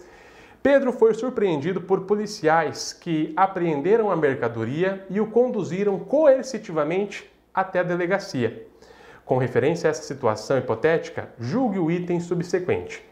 Pedro 0.62 0.92
foi 0.92 1.14
surpreendido 1.14 1.80
por 1.80 2.00
policiais 2.00 2.92
que 2.92 3.32
apreenderam 3.36 4.10
a 4.10 4.16
mercadoria 4.16 5.04
e 5.08 5.20
o 5.20 5.26
conduziram 5.26 5.98
coercitivamente 6.00 7.30
até 7.54 7.80
a 7.80 7.84
delegacia. 7.84 8.66
Com 9.24 9.38
referência 9.38 9.88
a 9.88 9.90
essa 9.90 10.02
situação 10.02 10.58
hipotética, 10.58 11.28
julgue 11.38 11.78
o 11.78 11.90
item 11.90 12.18
subsequente. 12.18 13.04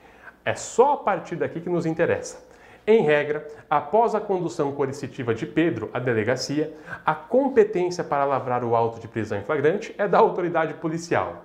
É 0.45 0.55
só 0.55 0.95
a 0.95 0.97
partir 0.97 1.37
daqui 1.37 1.61
que 1.61 1.69
nos 1.69 1.87
interessa. 1.87 2.45
Em 2.87 3.03
regra, 3.03 3.49
após 3.69 4.15
a 4.15 4.21
condução 4.21 4.71
coercitiva 4.71 5.35
de 5.35 5.45
Pedro 5.45 5.91
à 5.93 5.99
delegacia, 5.99 6.73
a 7.05 7.17
competência 7.17 8.05
para 8.05 8.25
lavrar 8.25 8.63
o 8.63 8.77
auto 8.77 9.01
de 9.01 9.09
prisão 9.09 9.39
em 9.39 9.43
flagrante 9.43 9.93
é 9.99 10.07
da 10.07 10.19
autoridade 10.19 10.75
policial. 10.75 11.45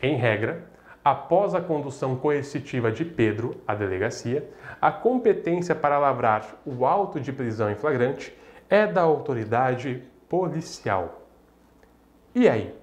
Em 0.00 0.16
regra, 0.16 0.64
após 1.04 1.54
a 1.54 1.60
condução 1.60 2.16
coercitiva 2.16 2.90
de 2.90 3.04
Pedro 3.04 3.60
à 3.68 3.74
delegacia, 3.74 4.48
a 4.80 4.90
competência 4.90 5.74
para 5.74 5.98
lavrar 5.98 6.56
o 6.64 6.86
auto 6.86 7.20
de 7.20 7.32
prisão 7.34 7.70
em 7.70 7.74
flagrante 7.74 8.34
é 8.70 8.86
da 8.86 9.02
autoridade 9.02 10.02
policial. 10.26 11.20
E 12.34 12.48
aí? 12.48 12.74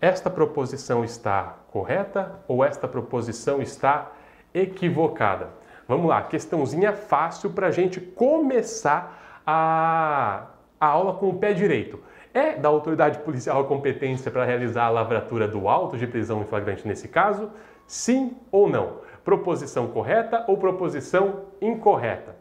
Esta 0.00 0.30
proposição 0.30 1.04
está 1.04 1.58
correta 1.72 2.40
ou 2.46 2.64
esta 2.64 2.86
proposição 2.86 3.60
está 3.60 4.12
equivocada? 4.54 5.61
Vamos 5.86 6.06
lá, 6.06 6.22
questãozinha 6.22 6.92
fácil 6.92 7.50
para 7.50 7.66
a 7.66 7.70
gente 7.70 8.00
começar 8.00 9.42
a, 9.46 10.46
a 10.80 10.86
aula 10.86 11.14
com 11.14 11.28
o 11.28 11.38
pé 11.38 11.52
direito. 11.52 11.98
É 12.34 12.56
da 12.56 12.68
autoridade 12.68 13.18
policial 13.18 13.60
a 13.60 13.64
competência 13.64 14.30
para 14.30 14.44
realizar 14.44 14.86
a 14.86 14.90
lavratura 14.90 15.46
do 15.46 15.68
auto 15.68 15.98
de 15.98 16.06
prisão 16.06 16.40
em 16.40 16.44
flagrante 16.44 16.86
nesse 16.88 17.08
caso? 17.08 17.50
Sim 17.86 18.36
ou 18.50 18.68
não? 18.68 19.00
Proposição 19.22 19.88
correta 19.88 20.44
ou 20.48 20.56
proposição 20.56 21.44
incorreta? 21.60 22.34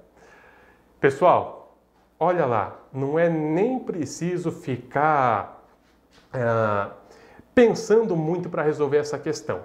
Pessoal, 1.00 1.76
olha 2.20 2.46
lá, 2.46 2.80
não 2.94 3.20
é 3.20 3.28
nem 3.28 3.80
preciso 3.80 4.52
ficar 4.52 5.66
uh, 6.34 6.92
pensando 7.54 8.16
muito 8.16 8.50
para 8.50 8.64
resolver 8.64 8.98
essa 8.98 9.20
questão. 9.20 9.60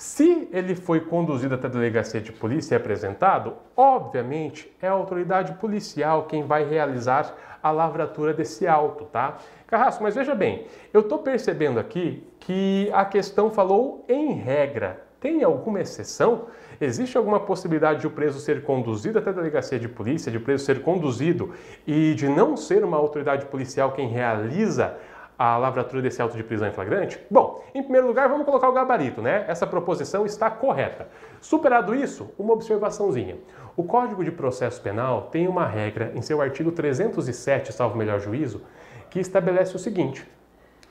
Se 0.00 0.48
ele 0.50 0.74
foi 0.74 0.98
conduzido 0.98 1.54
até 1.54 1.66
a 1.66 1.70
delegacia 1.70 2.22
de 2.22 2.32
polícia 2.32 2.74
e 2.74 2.76
apresentado, 2.76 3.52
obviamente 3.76 4.74
é 4.80 4.88
a 4.88 4.92
autoridade 4.92 5.52
policial 5.56 6.24
quem 6.24 6.42
vai 6.42 6.66
realizar 6.66 7.34
a 7.62 7.70
lavratura 7.70 8.32
desse 8.32 8.66
auto, 8.66 9.04
tá? 9.04 9.36
Carrasco, 9.66 10.02
mas 10.02 10.14
veja 10.14 10.34
bem, 10.34 10.64
eu 10.90 11.02
estou 11.02 11.18
percebendo 11.18 11.78
aqui 11.78 12.26
que 12.38 12.88
a 12.94 13.04
questão 13.04 13.50
falou 13.50 14.02
em 14.08 14.32
regra. 14.32 15.04
Tem 15.20 15.44
alguma 15.44 15.82
exceção? 15.82 16.46
Existe 16.80 17.18
alguma 17.18 17.40
possibilidade 17.40 18.00
de 18.00 18.06
o 18.06 18.10
preso 18.10 18.40
ser 18.40 18.62
conduzido 18.62 19.18
até 19.18 19.28
a 19.28 19.34
delegacia 19.34 19.78
de 19.78 19.86
polícia, 19.86 20.32
de 20.32 20.38
o 20.38 20.40
preso 20.40 20.64
ser 20.64 20.80
conduzido 20.80 21.52
e 21.86 22.14
de 22.14 22.26
não 22.26 22.56
ser 22.56 22.82
uma 22.82 22.96
autoridade 22.96 23.44
policial 23.44 23.92
quem 23.92 24.08
realiza 24.08 24.96
a 25.40 25.56
lavratura 25.56 26.02
desse 26.02 26.20
auto 26.20 26.36
de 26.36 26.44
prisão 26.44 26.68
em 26.68 26.70
flagrante? 26.70 27.18
Bom, 27.30 27.64
em 27.74 27.82
primeiro 27.82 28.06
lugar, 28.06 28.28
vamos 28.28 28.44
colocar 28.44 28.68
o 28.68 28.74
gabarito, 28.74 29.22
né? 29.22 29.46
Essa 29.48 29.66
proposição 29.66 30.26
está 30.26 30.50
correta. 30.50 31.08
Superado 31.40 31.94
isso, 31.94 32.30
uma 32.38 32.52
observaçãozinha. 32.52 33.38
O 33.74 33.82
Código 33.82 34.22
de 34.22 34.30
Processo 34.30 34.82
Penal 34.82 35.30
tem 35.32 35.48
uma 35.48 35.66
regra 35.66 36.12
em 36.14 36.20
seu 36.20 36.42
artigo 36.42 36.70
307, 36.70 37.72
salvo 37.72 37.96
melhor 37.96 38.20
juízo, 38.20 38.60
que 39.08 39.18
estabelece 39.18 39.74
o 39.74 39.78
seguinte: 39.78 40.28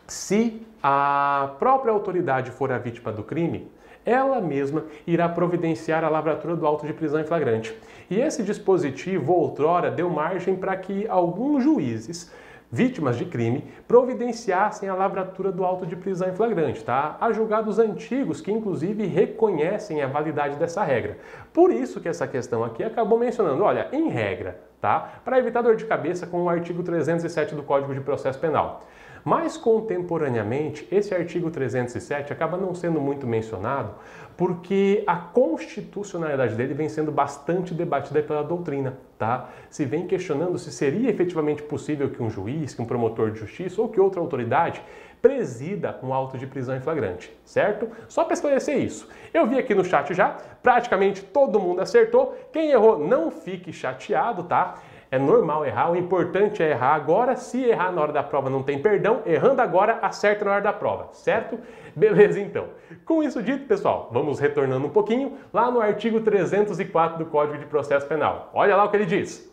se 0.08 0.66
a 0.82 1.52
própria 1.60 1.94
autoridade 1.94 2.50
for 2.50 2.72
a 2.72 2.80
vítima 2.80 3.12
do 3.12 3.22
crime, 3.22 3.72
ela 4.04 4.42
mesma 4.42 4.86
irá 5.06 5.30
providenciar 5.30 6.04
a 6.04 6.10
lavratura 6.10 6.56
do 6.56 6.66
auto 6.66 6.88
de 6.88 6.94
prisão 6.94 7.22
em 7.22 7.26
flagrante. 7.26 7.78
E 8.10 8.20
esse 8.20 8.42
dispositivo, 8.42 9.32
outrora, 9.32 9.92
deu 9.92 10.10
margem 10.10 10.56
para 10.56 10.76
que 10.76 11.08
alguns 11.08 11.64
juízes 11.64 12.32
vítimas 12.72 13.18
de 13.18 13.26
crime 13.26 13.64
providenciassem 13.88 14.88
a 14.88 14.94
lavratura 14.94 15.52
do 15.52 15.66
auto 15.66 15.86
de 15.86 15.96
prisão 15.96 16.30
em 16.30 16.36
flagrante, 16.36 16.84
tá? 16.84 17.18
Há 17.20 17.32
julgados 17.32 17.80
antigos 17.80 18.42
que 18.42 18.52
inclusive 18.52 19.06
reconhecem 19.06 20.02
a 20.02 20.08
validade 20.08 20.56
dessa 20.56 20.84
regra. 20.84 21.18
Por 21.52 21.72
isso 21.72 22.00
que 22.00 22.08
essa 22.08 22.28
questão 22.28 22.64
aqui 22.64 22.84
acabou 22.84 23.18
mencionando, 23.18 23.64
olha, 23.64 23.88
em 23.92 24.10
regra, 24.10 24.60
tá? 24.80 25.22
Para 25.26 25.40
evitar 25.40 25.62
dor 25.62 25.76
de 25.76 25.86
cabeça 25.86 26.28
com 26.28 26.44
o 26.44 26.50
artigo 26.50 26.84
307 26.84 27.56
do 27.56 27.64
Código 27.64 27.94
de 27.94 28.02
Processo 28.02 28.40
Penal. 28.40 28.84
Mas 29.24 29.58
contemporaneamente, 29.58 30.88
esse 30.92 31.14
artigo 31.14 31.52
307 31.52 32.32
acaba 32.32 32.58
não 32.58 32.74
sendo 32.74 33.00
muito 33.00 33.28
mencionado 33.28 33.94
porque 34.40 35.04
a 35.06 35.18
constitucionalidade 35.18 36.56
dele 36.56 36.74
vem 36.74 36.88
sendo 36.88 37.12
bastante 37.12 37.74
debatida 37.74 38.24
pela 38.24 38.42
doutrina, 38.42 38.98
tá? 39.18 39.50
Se 39.70 39.84
vem 39.84 40.08
questionando 40.08 40.58
se 40.58 40.72
seria 40.72 41.10
efetivamente 41.10 41.62
possível 41.62 42.10
que 42.10 42.24
um 42.24 42.30
juiz, 42.30 42.74
que 42.74 42.82
um 42.82 42.86
promotor 42.86 43.32
de 43.32 43.40
justiça 43.40 43.82
ou 43.82 43.90
que 43.90 44.00
outra 44.00 44.22
autoridade 44.22 44.82
presida 45.22 46.00
um 46.02 46.14
auto 46.14 46.38
de 46.38 46.48
prisão 46.48 46.78
em 46.78 46.80
flagrante, 46.80 47.30
certo? 47.44 47.90
Só 48.08 48.24
para 48.24 48.34
esclarecer 48.34 48.78
isso. 48.78 49.10
Eu 49.34 49.46
vi 49.46 49.60
aqui 49.60 49.76
no 49.76 49.84
chat 49.84 50.14
já, 50.14 50.38
praticamente 50.64 51.22
todo 51.22 51.60
mundo 51.60 51.82
acertou. 51.82 52.34
Quem 52.54 52.72
errou, 52.72 52.98
não 52.98 53.30
fique 53.30 53.74
chateado, 53.74 54.44
tá? 54.44 54.76
É 55.12 55.17
normal 55.17 55.65
errar, 55.65 55.91
o 55.91 55.95
importante 55.95 56.62
é 56.62 56.69
errar 56.69 56.93
agora. 56.93 57.36
Se 57.36 57.63
errar 57.63 57.91
na 57.91 58.02
hora 58.02 58.13
da 58.13 58.22
prova 58.22 58.48
não 58.48 58.62
tem 58.62 58.80
perdão, 58.80 59.24
errando 59.26 59.60
agora, 59.60 59.98
acerta 60.04 60.45
na 60.45 60.52
hora 60.52 60.62
da 60.62 60.72
prova, 60.72 61.10
certo? 61.13 61.58
Beleza 61.95 62.39
então. 62.39 62.67
Com 63.06 63.24
isso 63.24 63.41
dito, 63.41 63.65
pessoal, 63.65 64.10
vamos 64.12 64.39
retornando 64.39 64.86
um 64.86 64.91
pouquinho 64.91 65.38
lá 65.52 65.72
no 65.72 65.82
artigo 65.82 66.22
304 66.22 67.17
do 67.17 67.26
Código 67.26 67.58
de 67.58 67.65
Processo 67.65 68.06
Penal. 68.06 68.52
Olha 68.54 68.76
lá 68.76 68.84
o 68.84 68.91
que 68.91 68.98
ele 68.98 69.06
diz. 69.06 69.52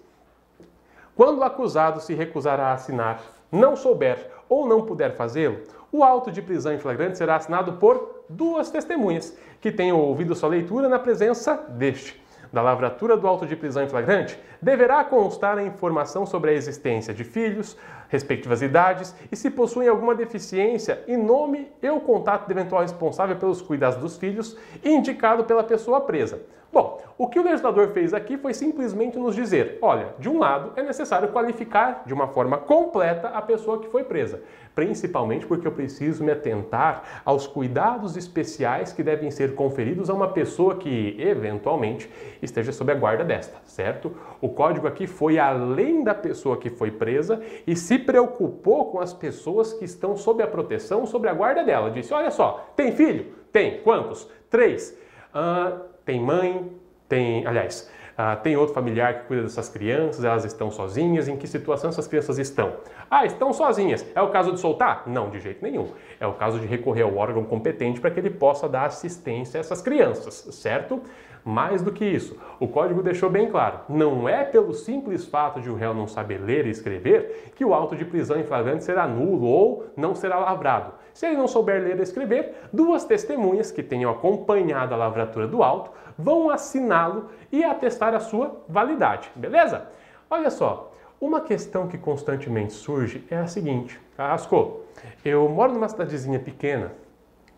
Quando 1.14 1.38
o 1.38 1.45
acusado 1.45 2.01
se 2.01 2.12
recusar 2.12 2.61
a 2.61 2.75
assinar, 2.75 3.23
não 3.51 3.75
souber 3.75 4.31
ou 4.51 4.69
não 4.69 4.85
puder 4.85 5.16
fazê-lo, 5.16 5.61
o 5.90 6.05
auto 6.05 6.31
de 6.31 6.42
prisão 6.42 6.75
em 6.75 6.79
flagrante 6.79 7.16
será 7.16 7.37
assinado 7.37 7.75
por 7.75 8.25
duas 8.29 8.71
testemunhas 8.71 9.35
que 9.59 9.73
tenham 9.73 9.99
ouvido 9.99 10.35
sua 10.35 10.51
leitura 10.51 10.87
na 10.87 10.99
presença 10.99 11.55
deste 11.71 12.26
da 12.53 12.63
lavratura 12.63 13.17
do 13.17 13.27
auto 13.27 13.47
de 13.47 13.57
prisão 13.57 13.83
em 13.83 13.89
flagrante, 13.89 14.39
deverá 14.61 15.05
constar 15.05 15.59
a 15.59 15.63
informação 15.63 16.25
sobre 16.27 16.51
a 16.51 16.55
existência 16.55 17.13
de 17.13 17.25
filhos, 17.25 17.77
respectivas 18.09 18.63
idades 18.63 19.15
e 19.31 19.37
se 19.37 19.51
possuem 19.51 19.89
alguma 19.89 20.15
deficiência 20.15 21.03
e 21.07 21.17
nome 21.17 21.71
e 21.83 21.91
o 21.91 22.01
contato 22.01 22.47
do 22.47 22.53
eventual 22.53 22.83
responsável 22.83 23.37
pelos 23.37 23.61
cuidados 23.61 23.99
dos 23.99 24.17
filhos 24.17 24.57
indicado 24.85 25.45
pela 25.45 25.65
pessoa 25.65 26.01
presa. 26.01 26.41
Bom, 26.73 27.01
o 27.19 27.29
que 27.29 27.39
o 27.39 27.43
legislador 27.43 27.89
fez 27.89 28.13
aqui 28.13 28.37
foi 28.37 28.53
simplesmente 28.53 29.19
nos 29.19 29.35
dizer: 29.35 29.79
olha, 29.81 30.09
de 30.19 30.29
um 30.29 30.39
lado 30.39 30.73
é 30.77 30.83
necessário 30.83 31.29
qualificar 31.29 32.03
de 32.05 32.13
uma 32.13 32.29
forma 32.29 32.59
completa 32.59 33.29
a 33.29 33.41
pessoa 33.41 33.81
que 33.81 33.89
foi 33.89 34.05
presa, 34.05 34.43
principalmente 34.75 35.47
porque 35.47 35.67
eu 35.67 35.73
preciso 35.73 36.23
me 36.23 36.31
atentar 36.31 37.23
aos 37.25 37.47
cuidados 37.47 38.17
especiais 38.17 38.93
que 38.93 39.03
devem 39.03 39.31
ser 39.31 39.55
conferidos 39.55 40.11
a 40.11 40.15
uma 40.15 40.29
pessoa 40.29 40.77
que 40.77 41.17
eventualmente 41.19 42.11
esteja 42.43 42.73
sob 42.73 42.93
a 42.93 42.95
guarda 42.95 43.25
desta, 43.25 43.57
certo? 43.65 44.15
O 44.41 44.51
código 44.51 44.87
aqui 44.87 45.07
foi 45.07 45.39
além 45.39 46.05
da 46.05 46.15
pessoa 46.15 46.59
que 46.59 46.69
foi 46.69 46.91
presa 46.91 47.41
e 47.67 47.75
se 47.75 47.99
preocupou 47.99 48.91
com 48.91 49.01
as 49.01 49.15
pessoas 49.15 49.73
que 49.73 49.87
estão 49.87 50.17
sob 50.17 50.43
a 50.43 50.47
proteção, 50.47 51.07
sob 51.07 51.27
a 51.29 51.33
guarda 51.33 51.65
dela. 51.65 51.91
Disse: 51.91 52.13
olha 52.13 52.31
só, 52.31 52.69
tem 52.77 52.93
filho? 52.93 53.33
Tem. 53.51 53.81
Quantos? 53.81 54.29
Três. 54.51 54.95
Uh, 55.35 55.96
tem 56.07 56.21
mãe, 56.21 56.71
tem, 57.09 57.45
aliás, 57.47 57.90
uh, 58.12 58.40
tem 58.40 58.57
outro 58.57 58.73
familiar 58.73 59.12
que 59.14 59.27
cuida 59.27 59.42
dessas 59.42 59.69
crianças, 59.69 60.25
elas 60.25 60.45
estão 60.45 60.71
sozinhas, 60.71 61.29
em 61.29 61.37
que 61.37 61.47
situação 61.49 61.90
essas 61.90 62.07
crianças 62.07 62.38
estão? 62.38 62.77
Ah, 63.11 63.27
estão 63.27 63.53
sozinhas. 63.53 64.07
É 64.14 64.23
o 64.23 64.31
caso 64.31 64.53
de 64.53 64.61
soltar? 64.61 65.03
Não, 65.07 65.29
de 65.29 65.40
jeito 65.40 65.62
nenhum. 65.62 65.88
É 66.19 66.27
o 66.27 66.33
caso 66.33 66.61
de 66.61 66.66
recorrer 66.66 67.03
ao 67.03 67.16
órgão 67.16 67.45
competente 67.45 68.01
para 68.01 68.11
que 68.11 68.21
ele 68.21 68.31
possa 68.31 68.69
dar 68.69 68.87
assistência 68.87 69.59
a 69.59 69.61
essas 69.61 69.83
crianças, 69.83 70.49
certo? 70.55 71.03
Mais 71.49 71.81
do 71.81 71.93
que 71.93 72.05
isso, 72.05 72.37
o 72.59 72.67
código 72.67 73.05
deixou 73.05 73.31
bem 73.31 73.49
claro: 73.49 73.79
não 73.89 74.29
é 74.29 74.43
pelo 74.43 74.75
simples 74.75 75.25
fato 75.25 75.61
de 75.61 75.71
o 75.71 75.77
réu 75.77 75.95
não 75.95 76.09
saber 76.09 76.39
ler 76.39 76.67
e 76.67 76.71
escrever 76.71 77.53
que 77.55 77.65
o 77.65 77.73
auto 77.73 77.95
de 77.95 78.05
prisão 78.05 78.37
em 78.37 78.43
flagrante 78.43 78.83
será 78.83 79.07
nulo 79.07 79.47
ou 79.47 79.87
não 79.97 80.13
será 80.13 80.41
lavrado. 80.41 80.93
Se 81.15 81.25
ele 81.25 81.37
não 81.37 81.47
souber 81.47 81.81
ler 81.81 82.01
e 82.01 82.03
escrever, 82.03 82.57
duas 82.73 83.05
testemunhas 83.05 83.71
que 83.71 83.81
tenham 83.81 84.11
acompanhado 84.11 84.93
a 84.93 84.97
lavratura 84.97 85.47
do 85.47 85.63
auto 85.63 85.93
vão 86.19 86.51
assiná-lo 86.51 87.27
e 87.53 87.63
atestar 87.63 88.13
a 88.13 88.19
sua 88.19 88.65
validade, 88.69 89.31
beleza? 89.37 89.87
Olha 90.29 90.51
só, 90.51 90.93
uma 91.21 91.41
questão 91.41 91.87
que 91.87 91.97
constantemente 91.97 92.73
surge 92.73 93.25
é 93.31 93.37
a 93.37 93.47
seguinte: 93.47 94.01
Carrasco, 94.17 94.81
eu 95.25 95.49
moro 95.49 95.73
numa 95.73 95.89
cidadezinha 95.89 96.41
pequena, 96.41 96.91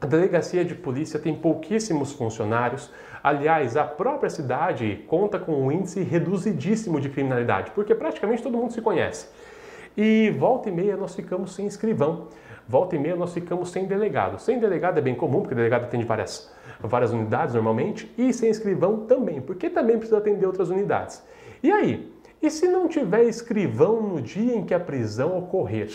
a 0.00 0.06
delegacia 0.06 0.64
de 0.64 0.74
polícia 0.74 1.18
tem 1.18 1.34
pouquíssimos 1.34 2.12
funcionários. 2.12 2.90
Aliás, 3.22 3.76
a 3.76 3.84
própria 3.84 4.30
cidade 4.30 5.04
conta 5.06 5.38
com 5.38 5.52
um 5.52 5.72
índice 5.72 6.02
reduzidíssimo 6.02 7.00
de 7.00 7.08
criminalidade, 7.08 7.72
porque 7.72 7.94
praticamente 7.94 8.42
todo 8.42 8.56
mundo 8.56 8.72
se 8.72 8.80
conhece. 8.80 9.28
E 9.96 10.30
volta 10.38 10.68
e 10.68 10.72
meia 10.72 10.96
nós 10.96 11.14
ficamos 11.14 11.54
sem 11.54 11.66
escrivão 11.66 12.28
volta 12.68 12.94
e 12.94 12.98
meia 12.98 13.16
nós 13.16 13.32
ficamos 13.32 13.70
sem 13.70 13.86
delegado. 13.86 14.38
Sem 14.38 14.60
delegado 14.60 14.98
é 14.98 15.00
bem 15.00 15.14
comum, 15.14 15.40
porque 15.40 15.54
delegado 15.54 15.84
atende 15.84 16.04
várias, 16.04 16.52
várias 16.78 17.12
unidades 17.12 17.54
normalmente, 17.54 18.12
e 18.18 18.32
sem 18.32 18.50
escrivão 18.50 19.06
também, 19.06 19.40
porque 19.40 19.70
também 19.70 19.96
precisa 19.96 20.18
atender 20.18 20.46
outras 20.46 20.68
unidades. 20.68 21.24
E 21.62 21.72
aí? 21.72 22.12
E 22.40 22.50
se 22.50 22.68
não 22.68 22.86
tiver 22.86 23.24
escrivão 23.24 24.00
no 24.02 24.20
dia 24.20 24.54
em 24.54 24.64
que 24.64 24.74
a 24.74 24.78
prisão 24.78 25.36
ocorrer? 25.38 25.90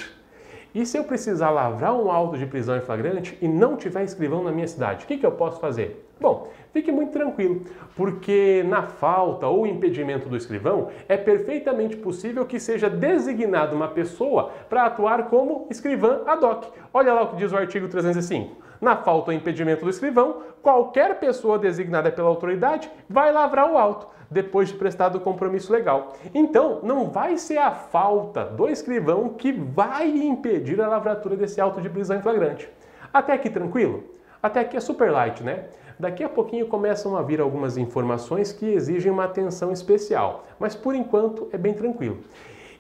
E 0.76 0.88
se 0.88 0.98
eu 0.98 1.04
precisar 1.04 1.52
lavrar 1.52 1.94
um 1.94 2.10
auto 2.10 2.36
de 2.36 2.48
prisão 2.48 2.76
em 2.76 2.82
flagrante 2.82 3.38
e 3.40 3.48
não 3.48 3.78
tiver 3.78 4.04
escrivão 4.04 4.44
na 4.44 4.52
minha 4.52 4.68
cidade, 4.68 5.06
o 5.06 5.08
que, 5.08 5.20
que 5.20 5.26
eu 5.26 5.32
posso 5.32 5.60
fazer? 5.60 6.04
Bom, 6.20 6.48
fique 6.72 6.92
muito 6.92 7.12
tranquilo, 7.12 7.62
porque 7.96 8.66
na 8.68 8.82
falta 8.82 9.46
ou 9.46 9.68
impedimento 9.68 10.28
do 10.28 10.36
escrivão, 10.36 10.90
é 11.08 11.16
perfeitamente 11.16 11.96
possível 11.96 12.44
que 12.44 12.60
seja 12.60 12.90
designada 12.90 13.76
uma 13.76 13.88
pessoa 13.90 14.50
para 14.68 14.86
atuar 14.86 15.30
como 15.30 15.68
escrivã 15.70 16.22
ad 16.26 16.44
hoc. 16.44 16.66
Olha 16.92 17.14
lá 17.14 17.22
o 17.22 17.28
que 17.28 17.36
diz 17.36 17.52
o 17.52 17.58
artigo 17.58 17.88
305. 17.88 18.64
Na 18.82 18.96
falta 18.96 19.30
ou 19.30 19.38
impedimento 19.38 19.84
do 19.84 19.92
escrivão, 19.92 20.42
qualquer 20.62 21.20
pessoa 21.20 21.60
designada 21.60 22.12
pela 22.12 22.30
autoridade 22.30 22.90
vai 23.08 23.32
lavrar 23.32 23.72
o 23.72 23.78
auto 23.78 24.08
depois 24.34 24.70
de 24.70 24.76
prestado 24.76 25.18
o 25.18 25.22
compromisso 25.22 25.72
legal. 25.72 26.14
Então, 26.34 26.80
não 26.84 27.10
vai 27.10 27.38
ser 27.38 27.58
a 27.58 27.72
falta 27.72 28.44
do 28.44 28.68
escrivão 28.68 29.30
que 29.30 29.52
vai 29.52 30.10
impedir 30.10 30.82
a 30.82 30.88
lavratura 30.88 31.36
desse 31.36 31.62
auto 31.62 31.82
de 31.82 31.90
prisão 31.90 32.18
em 32.18 32.22
flagrante. 32.22 32.68
Até 33.14 33.34
aqui 33.34 33.50
tranquilo? 33.50 34.04
Até 34.42 34.62
aqui 34.62 34.76
é 34.76 34.80
super 34.80 35.12
light, 35.12 35.44
né? 35.44 35.66
Daqui 36.00 36.24
a 36.24 36.30
pouquinho 36.30 36.68
começam 36.68 37.16
a 37.16 37.22
vir 37.22 37.40
algumas 37.40 37.78
informações 37.78 38.52
que 38.52 38.66
exigem 38.66 39.12
uma 39.12 39.26
atenção 39.26 39.72
especial, 39.72 40.46
mas 40.60 40.76
por 40.76 40.96
enquanto 40.96 41.48
é 41.54 41.58
bem 41.58 41.74
tranquilo. 41.74 42.18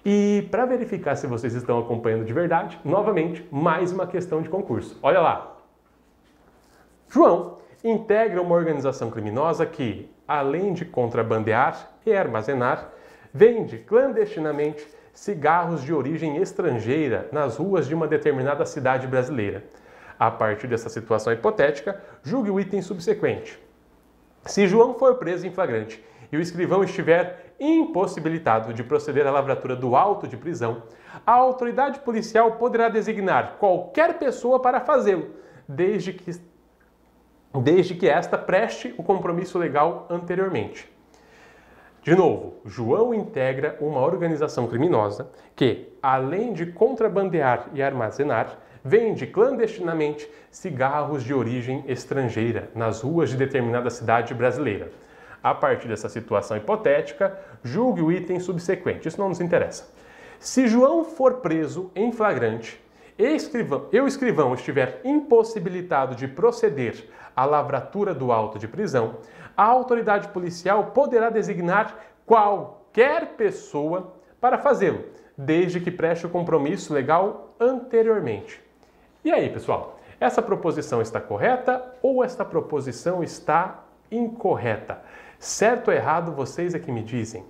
E 0.05 0.47
para 0.51 0.65
verificar 0.65 1.15
se 1.15 1.27
vocês 1.27 1.53
estão 1.53 1.79
acompanhando 1.79 2.25
de 2.25 2.33
verdade, 2.33 2.77
novamente, 2.83 3.47
mais 3.49 3.93
uma 3.93 4.05
questão 4.05 4.41
de 4.41 4.49
concurso. 4.49 4.97
Olha 5.01 5.21
lá. 5.21 5.55
João 7.07 7.59
integra 7.83 8.41
uma 8.41 8.55
organização 8.55 9.09
criminosa 9.09 9.65
que, 9.65 10.09
além 10.27 10.73
de 10.73 10.85
contrabandear 10.85 11.91
e 12.05 12.13
armazenar, 12.13 12.89
vende 13.33 13.77
clandestinamente 13.79 14.87
cigarros 15.13 15.83
de 15.83 15.93
origem 15.93 16.37
estrangeira 16.37 17.27
nas 17.31 17.57
ruas 17.57 17.87
de 17.87 17.93
uma 17.93 18.07
determinada 18.07 18.65
cidade 18.65 19.07
brasileira. 19.07 19.63
A 20.17 20.31
partir 20.31 20.67
dessa 20.67 20.89
situação 20.89 21.33
hipotética, 21.33 22.01
julgue 22.23 22.49
o 22.49 22.59
item 22.59 22.81
subsequente. 22.81 23.59
Se 24.45 24.67
João 24.67 24.93
for 24.95 25.15
preso 25.15 25.45
em 25.47 25.51
flagrante 25.51 26.03
e 26.31 26.37
o 26.37 26.41
escrivão 26.41 26.83
estiver 26.83 27.53
impossibilitado 27.59 28.73
de 28.73 28.83
proceder 28.83 29.25
à 29.25 29.31
lavratura 29.31 29.75
do 29.75 29.95
auto 29.95 30.27
de 30.27 30.35
prisão, 30.35 30.83
a 31.25 31.31
autoridade 31.31 31.99
policial 31.99 32.53
poderá 32.53 32.89
designar 32.89 33.57
qualquer 33.59 34.17
pessoa 34.17 34.59
para 34.59 34.81
fazê-lo, 34.81 35.29
desde 35.67 36.11
que 36.11 36.31
desde 37.61 37.95
que 37.95 38.07
esta 38.07 38.37
preste 38.37 38.93
o 38.97 39.03
compromisso 39.03 39.57
legal 39.57 40.07
anteriormente. 40.09 40.91
De 42.01 42.15
novo, 42.15 42.55
João 42.65 43.13
integra 43.13 43.77
uma 43.79 44.01
organização 44.01 44.67
criminosa 44.67 45.29
que, 45.55 45.87
além 46.01 46.51
de 46.51 46.65
contrabandear 46.65 47.69
e 47.73 47.81
armazenar, 47.81 48.57
vende 48.83 49.25
clandestinamente 49.25 50.29
cigarros 50.51 51.23
de 51.23 51.33
origem 51.33 51.85
estrangeira 51.87 52.69
nas 52.75 53.01
ruas 53.01 53.29
de 53.29 53.37
determinada 53.37 53.89
cidade 53.89 54.33
brasileira. 54.33 54.91
A 55.41 55.55
partir 55.55 55.87
dessa 55.87 56.09
situação 56.09 56.57
hipotética, 56.57 57.39
julgue 57.63 58.01
o 58.01 58.11
item 58.11 58.39
subsequente. 58.39 59.07
Isso 59.07 59.19
não 59.19 59.29
nos 59.29 59.39
interessa. 59.39 59.89
Se 60.39 60.67
João 60.67 61.05
for 61.05 61.35
preso 61.35 61.89
em 61.95 62.11
flagrante 62.11 62.83
e 63.17 63.23
eu, 63.91 64.07
escrivão, 64.07 64.53
estiver 64.55 64.99
impossibilitado 65.05 66.15
de 66.15 66.27
proceder 66.27 67.07
à 67.35 67.45
lavratura 67.45 68.13
do 68.13 68.31
auto 68.31 68.59
de 68.59 68.67
prisão, 68.67 69.15
a 69.55 69.63
autoridade 69.63 70.27
policial 70.29 70.85
poderá 70.87 71.29
designar 71.29 71.95
qualquer 72.25 73.35
pessoa 73.35 74.13
para 74.39 74.57
fazê-lo, 74.57 75.03
desde 75.37 75.79
que 75.79 75.91
preste 75.91 76.25
o 76.25 76.29
compromisso 76.29 76.93
legal 76.93 77.55
anteriormente. 77.59 78.61
E 79.23 79.31
aí, 79.31 79.49
pessoal, 79.49 79.99
essa 80.19 80.41
proposição 80.41 81.01
está 81.01 81.19
correta 81.19 81.95
ou 82.01 82.23
esta 82.23 82.43
proposição 82.43 83.23
está 83.23 83.83
incorreta? 84.11 85.01
Certo 85.39 85.89
ou 85.89 85.93
errado, 85.93 86.31
vocês 86.31 86.73
é 86.73 86.79
que 86.79 86.91
me 86.91 87.03
dizem. 87.03 87.45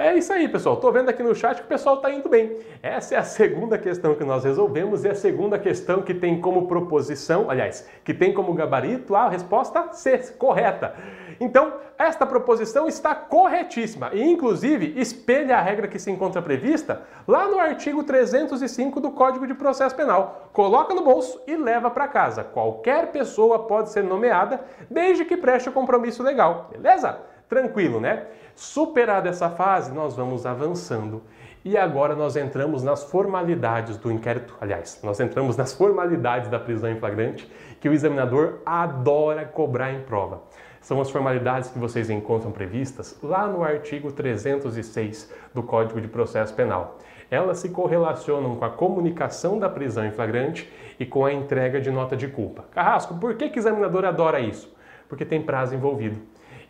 É 0.00 0.14
isso 0.14 0.32
aí, 0.32 0.46
pessoal. 0.46 0.76
Tô 0.76 0.92
vendo 0.92 1.08
aqui 1.08 1.24
no 1.24 1.34
chat 1.34 1.56
que 1.56 1.64
o 1.64 1.66
pessoal 1.66 1.96
tá 1.96 2.08
indo 2.08 2.28
bem. 2.28 2.56
Essa 2.80 3.16
é 3.16 3.18
a 3.18 3.24
segunda 3.24 3.76
questão 3.76 4.14
que 4.14 4.22
nós 4.22 4.44
resolvemos 4.44 5.04
e 5.04 5.08
a 5.08 5.14
segunda 5.14 5.58
questão 5.58 6.02
que 6.02 6.14
tem 6.14 6.40
como 6.40 6.68
proposição, 6.68 7.50
aliás, 7.50 7.84
que 8.04 8.14
tem 8.14 8.32
como 8.32 8.54
gabarito 8.54 9.16
a 9.16 9.28
resposta 9.28 9.92
C, 9.92 10.18
correta. 10.38 10.94
Então, 11.40 11.72
esta 11.98 12.24
proposição 12.24 12.86
está 12.86 13.12
corretíssima 13.12 14.10
e, 14.12 14.22
inclusive, 14.22 14.94
espelha 15.00 15.56
a 15.56 15.60
regra 15.60 15.88
que 15.88 15.98
se 15.98 16.12
encontra 16.12 16.40
prevista 16.40 17.02
lá 17.26 17.48
no 17.48 17.58
artigo 17.58 18.04
305 18.04 19.00
do 19.00 19.10
Código 19.10 19.48
de 19.48 19.54
Processo 19.54 19.96
Penal. 19.96 20.48
Coloca 20.52 20.94
no 20.94 21.02
bolso 21.02 21.42
e 21.44 21.56
leva 21.56 21.90
para 21.90 22.06
casa. 22.06 22.44
Qualquer 22.44 23.10
pessoa 23.10 23.66
pode 23.66 23.90
ser 23.90 24.04
nomeada 24.04 24.60
desde 24.88 25.24
que 25.24 25.36
preste 25.36 25.68
o 25.68 25.72
compromisso 25.72 26.22
legal, 26.22 26.68
beleza? 26.70 27.18
Tranquilo, 27.48 27.98
né? 27.98 28.26
Superada 28.54 29.28
essa 29.28 29.48
fase, 29.48 29.92
nós 29.92 30.14
vamos 30.14 30.44
avançando. 30.44 31.22
E 31.64 31.76
agora 31.76 32.14
nós 32.14 32.36
entramos 32.36 32.82
nas 32.82 33.04
formalidades 33.04 33.96
do 33.96 34.12
inquérito. 34.12 34.54
Aliás, 34.60 35.00
nós 35.02 35.18
entramos 35.18 35.56
nas 35.56 35.72
formalidades 35.72 36.50
da 36.50 36.58
prisão 36.58 36.90
em 36.90 36.98
flagrante 36.98 37.50
que 37.80 37.88
o 37.88 37.92
examinador 37.92 38.60
adora 38.66 39.44
cobrar 39.44 39.92
em 39.92 40.00
prova. 40.00 40.42
São 40.80 41.00
as 41.00 41.10
formalidades 41.10 41.70
que 41.70 41.78
vocês 41.78 42.10
encontram 42.10 42.52
previstas 42.52 43.18
lá 43.22 43.46
no 43.46 43.62
artigo 43.62 44.12
306 44.12 45.32
do 45.54 45.62
Código 45.62 46.00
de 46.00 46.08
Processo 46.08 46.54
Penal. 46.54 46.98
Elas 47.30 47.58
se 47.58 47.68
correlacionam 47.70 48.56
com 48.56 48.64
a 48.64 48.70
comunicação 48.70 49.58
da 49.58 49.68
prisão 49.68 50.06
em 50.06 50.12
flagrante 50.12 50.70
e 50.98 51.04
com 51.04 51.24
a 51.24 51.32
entrega 51.32 51.80
de 51.80 51.90
nota 51.90 52.16
de 52.16 52.28
culpa. 52.28 52.64
Carrasco, 52.70 53.14
por 53.18 53.34
que, 53.34 53.48
que 53.48 53.58
o 53.58 53.60
examinador 53.60 54.04
adora 54.04 54.40
isso? 54.40 54.74
Porque 55.08 55.24
tem 55.24 55.42
prazo 55.42 55.74
envolvido 55.74 56.20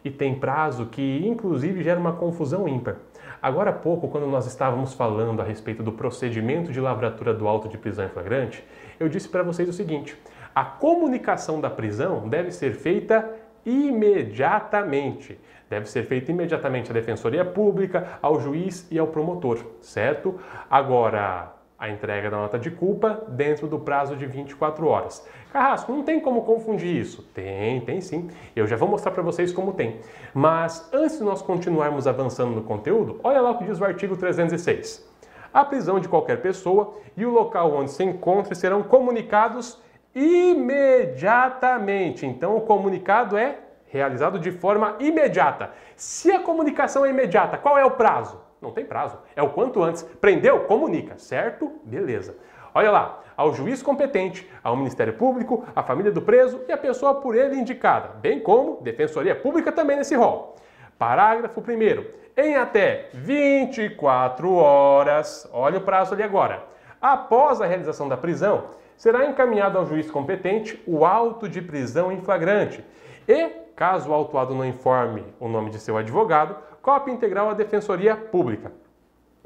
e 0.05 0.11
tem 0.11 0.35
prazo 0.35 0.87
que 0.87 1.27
inclusive 1.27 1.83
gera 1.83 1.99
uma 1.99 2.13
confusão 2.13 2.69
ímpar. 2.69 2.97
Agora 3.41 3.71
há 3.71 3.73
pouco, 3.73 4.09
quando 4.09 4.27
nós 4.27 4.47
estávamos 4.47 4.95
falando 4.95 5.41
a 5.41 5.45
respeito 5.45 5.83
do 5.83 5.93
procedimento 5.93 6.73
de 6.73 6.81
lavratura 6.81 7.33
do 7.33 7.47
auto 7.47 7.69
de 7.69 7.79
prisão 7.79 8.05
em 8.05 8.09
flagrante, 8.09 8.65
eu 8.99 9.09
disse 9.09 9.29
para 9.29 9.43
vocês 9.43 9.69
o 9.69 9.73
seguinte: 9.73 10.17
a 10.55 10.65
comunicação 10.65 11.61
da 11.61 11.71
prisão 11.71 12.29
deve 12.29 12.51
ser 12.51 12.73
feita 12.75 13.29
imediatamente. 13.65 15.39
Deve 15.69 15.87
ser 15.87 16.05
feita 16.05 16.33
imediatamente 16.33 16.91
à 16.91 16.95
Defensoria 16.95 17.45
Pública, 17.45 18.19
ao 18.23 18.41
juiz 18.41 18.89
e 18.91 18.99
ao 18.99 19.07
promotor, 19.07 19.59
certo? 19.83 20.41
Agora, 20.71 21.58
a 21.79 21.89
entrega 21.89 22.29
da 22.29 22.37
nota 22.37 22.59
de 22.59 22.73
culpa 22.73 23.23
dentro 23.29 23.69
do 23.69 23.79
prazo 23.79 24.17
de 24.17 24.27
24 24.27 24.85
horas. 24.89 25.25
Carrasco, 25.53 25.93
não 25.93 26.03
tem 26.03 26.19
como 26.19 26.43
confundir 26.43 26.97
isso? 26.97 27.23
Tem, 27.33 27.81
tem 27.83 28.01
sim. 28.01 28.29
Eu 28.57 28.67
já 28.67 28.75
vou 28.75 28.89
mostrar 28.89 29.13
para 29.13 29.23
vocês 29.23 29.53
como 29.53 29.73
tem. 29.73 30.01
Mas 30.35 30.91
antes 30.93 31.19
de 31.19 31.25
nós 31.25 31.41
continuarmos 31.41 32.09
avançando 32.09 32.51
no 32.51 32.63
conteúdo, 32.63 33.21
olha 33.23 33.41
lá 33.41 33.53
o 33.53 33.59
que 33.59 33.65
diz 33.65 33.81
o 33.81 33.85
artigo 33.85 34.17
306. 34.17 35.09
A 35.55 35.65
prisão 35.65 36.01
de 36.01 36.09
qualquer 36.09 36.43
pessoa 36.43 36.95
e 37.17 37.25
o 37.25 37.31
local 37.31 37.73
onde 37.73 37.93
se 37.93 38.03
encontre 38.03 38.57
serão 38.57 38.83
comunicados 38.83 39.81
imediatamente. 40.15 42.25
Então 42.27 42.57
o 42.57 42.63
comunicado 42.63 43.37
é 43.37 43.61
realizado 43.87 44.39
de 44.39 44.51
forma 44.51 44.97
imediata. 44.99 45.71
Se 45.95 46.33
a 46.33 46.41
comunicação 46.41 47.07
é 47.07 47.11
imediata, 47.11 47.57
qual 47.57 47.79
é 47.79 47.85
o 47.85 47.93
prazo? 47.93 48.48
Não 48.61 48.71
tem 48.71 48.85
prazo. 48.85 49.19
É 49.37 49.43
o 49.43 49.51
quanto 49.51 49.83
antes. 49.83 50.03
Prendeu? 50.03 50.61
Comunica, 50.61 51.19
certo? 51.19 51.73
Beleza. 51.85 52.37
Olha 52.75 52.91
lá, 52.91 53.21
ao 53.37 53.53
juiz 53.55 53.83
competente, 53.83 54.49
ao 54.63 54.77
Ministério 54.77 55.13
Público, 55.13 55.65
à 55.75 55.83
família 55.83 56.11
do 56.11 56.21
preso 56.21 56.61
e 56.69 56.73
à 56.73 56.77
pessoa 56.77 57.15
por 57.15 57.37
ele 57.37 57.57
indicada, 57.57 58.09
bem 58.21 58.41
como 58.41 58.81
Defensoria 58.83 59.35
Pública 59.35 59.71
também 59.71 59.97
nesse 59.97 60.15
rol. 60.17 60.57
Parágrafo 60.99 61.61
1 61.61 62.05
Em 62.37 62.57
até 62.57 63.09
24 63.15 64.53
horas, 64.53 65.49
olha 65.53 65.79
o 65.79 65.83
prazo 65.83 66.15
ali 66.15 66.23
agora, 66.25 66.65
após 67.01 67.61
a 67.61 67.67
realização 67.67 68.09
da 68.09 68.17
prisão, 68.17 68.65
será 68.97 69.25
encaminhado 69.27 69.79
ao 69.79 69.87
juiz 69.87 70.11
competente 70.11 70.83
o 70.85 71.05
auto 71.05 71.49
de 71.49 71.63
prisão 71.63 72.11
em 72.11 72.21
flagrante 72.21 72.85
e, 73.29 73.51
caso 73.77 74.11
o 74.11 74.15
autuado 74.15 74.55
não 74.55 74.65
informe 74.65 75.25
o 75.39 75.49
nome 75.49 75.71
de 75.71 75.79
seu 75.79 75.97
advogado, 75.97 76.57
cópia 76.83 77.13
integral 77.13 77.51
à 77.51 77.55
Defensoria 77.55 78.17
Pública. 78.17 78.73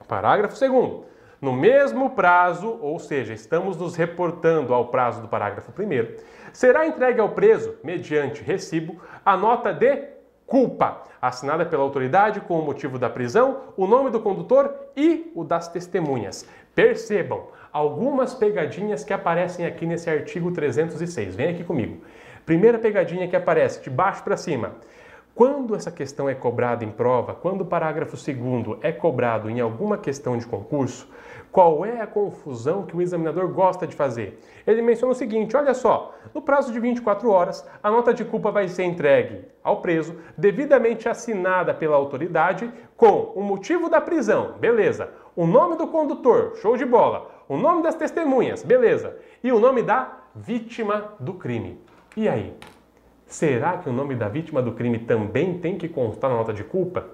Parágrafo 0.07 0.59
2. 0.59 1.13
No 1.41 1.53
mesmo 1.53 2.11
prazo, 2.11 2.79
ou 2.81 2.99
seja, 3.01 3.35
estamos 3.35 3.77
nos 3.77 3.97
reportando 3.97 4.73
ao 4.73 4.89
prazo 4.89 5.21
do 5.21 5.29
parágrafo 5.29 5.73
1, 5.73 6.17
será 6.53 6.87
entregue 6.87 7.21
ao 7.21 7.31
preso, 7.31 7.75
mediante 7.83 8.45
recibo, 8.45 9.01
a 9.25 9.37
nota 9.37 9.73
de 9.73 10.05
culpa, 10.47 11.03
assinada 11.21 11.65
pela 11.65 11.83
autoridade 11.83 12.41
com 12.41 12.59
o 12.61 12.65
motivo 12.65 12.99
da 12.99 13.11
prisão, 13.11 13.63
o 13.77 13.87
nome 13.87 14.11
do 14.11 14.21
condutor 14.21 14.73
e 14.97 15.33
o 15.35 15.43
das 15.43 15.67
testemunhas. 15.67 16.47
Percebam 16.75 17.49
algumas 17.73 18.35
pegadinhas 18.35 19.03
que 19.03 19.13
aparecem 19.13 19.65
aqui 19.65 19.87
nesse 19.87 20.11
artigo 20.11 20.53
306. 20.53 21.35
Vem 21.35 21.49
aqui 21.49 21.65
comigo. 21.65 22.03
Primeira 22.45 22.79
pegadinha 22.79 23.27
que 23.27 23.35
aparece 23.35 23.83
de 23.83 23.91
baixo 23.91 24.23
para 24.23 24.37
cima. 24.37 24.77
Quando 25.35 25.75
essa 25.75 25.91
questão 25.91 26.29
é 26.29 26.35
cobrada 26.35 26.85
em 26.85 26.91
prova, 26.91 27.35
quando 27.35 27.63
o 27.63 27.67
parágrafo 27.67 28.17
2 28.17 28.79
é 28.83 28.93
cobrado 28.93 29.49
em 29.49 29.61
alguma 29.61 29.97
questão 29.97 30.37
de 30.37 30.47
concurso, 30.47 31.09
qual 31.51 31.87
é 31.87 32.03
a 32.03 32.07
confusão 32.07 32.85
que 32.85 32.95
o 32.95 33.01
examinador 33.01 33.49
gosta 33.49 33.87
de 33.87 33.97
fazer? 33.97 34.39
Ele 34.67 34.83
menciona 34.83 35.13
o 35.13 35.17
seguinte: 35.17 35.57
olha 35.57 35.73
só, 35.73 36.15
no 36.35 36.43
prazo 36.43 36.71
de 36.71 36.79
24 36.79 37.31
horas, 37.31 37.67
a 37.83 37.91
nota 37.91 38.13
de 38.13 38.27
culpa 38.27 38.51
vai 38.51 38.69
ser 38.69 38.85
entregue 38.85 39.47
ao 39.65 39.81
preso, 39.81 40.17
devidamente 40.37 41.09
assinada 41.09 41.73
pela 41.73 41.97
autoridade, 41.97 42.71
com 42.95 43.33
o 43.35 43.43
motivo 43.43 43.89
da 43.89 44.03
prisão, 44.03 44.55
beleza, 44.61 45.15
o 45.35 45.47
nome 45.47 45.77
do 45.77 45.87
condutor, 45.87 46.57
show 46.57 46.77
de 46.77 46.85
bola, 46.85 47.31
o 47.49 47.57
nome 47.57 47.83
das 47.83 47.95
testemunhas, 47.95 48.63
beleza, 48.63 49.17
e 49.43 49.51
o 49.51 49.59
nome 49.59 49.83
da 49.83 50.25
vítima 50.35 51.15
do 51.19 51.35
crime. 51.35 51.81
E 52.17 52.29
aí? 52.29 52.55
Será 53.33 53.79
que 53.79 53.89
o 53.89 53.93
nome 53.95 54.15
da 54.15 54.29
vítima 54.29 54.61
do 54.61 54.73
crime 54.73 54.99
também 54.99 55.57
tem 55.57 55.79
que 55.79 55.89
constar 55.89 56.29
na 56.29 56.37
nota 56.37 56.53
de 56.53 56.63
culpa? 56.63 57.07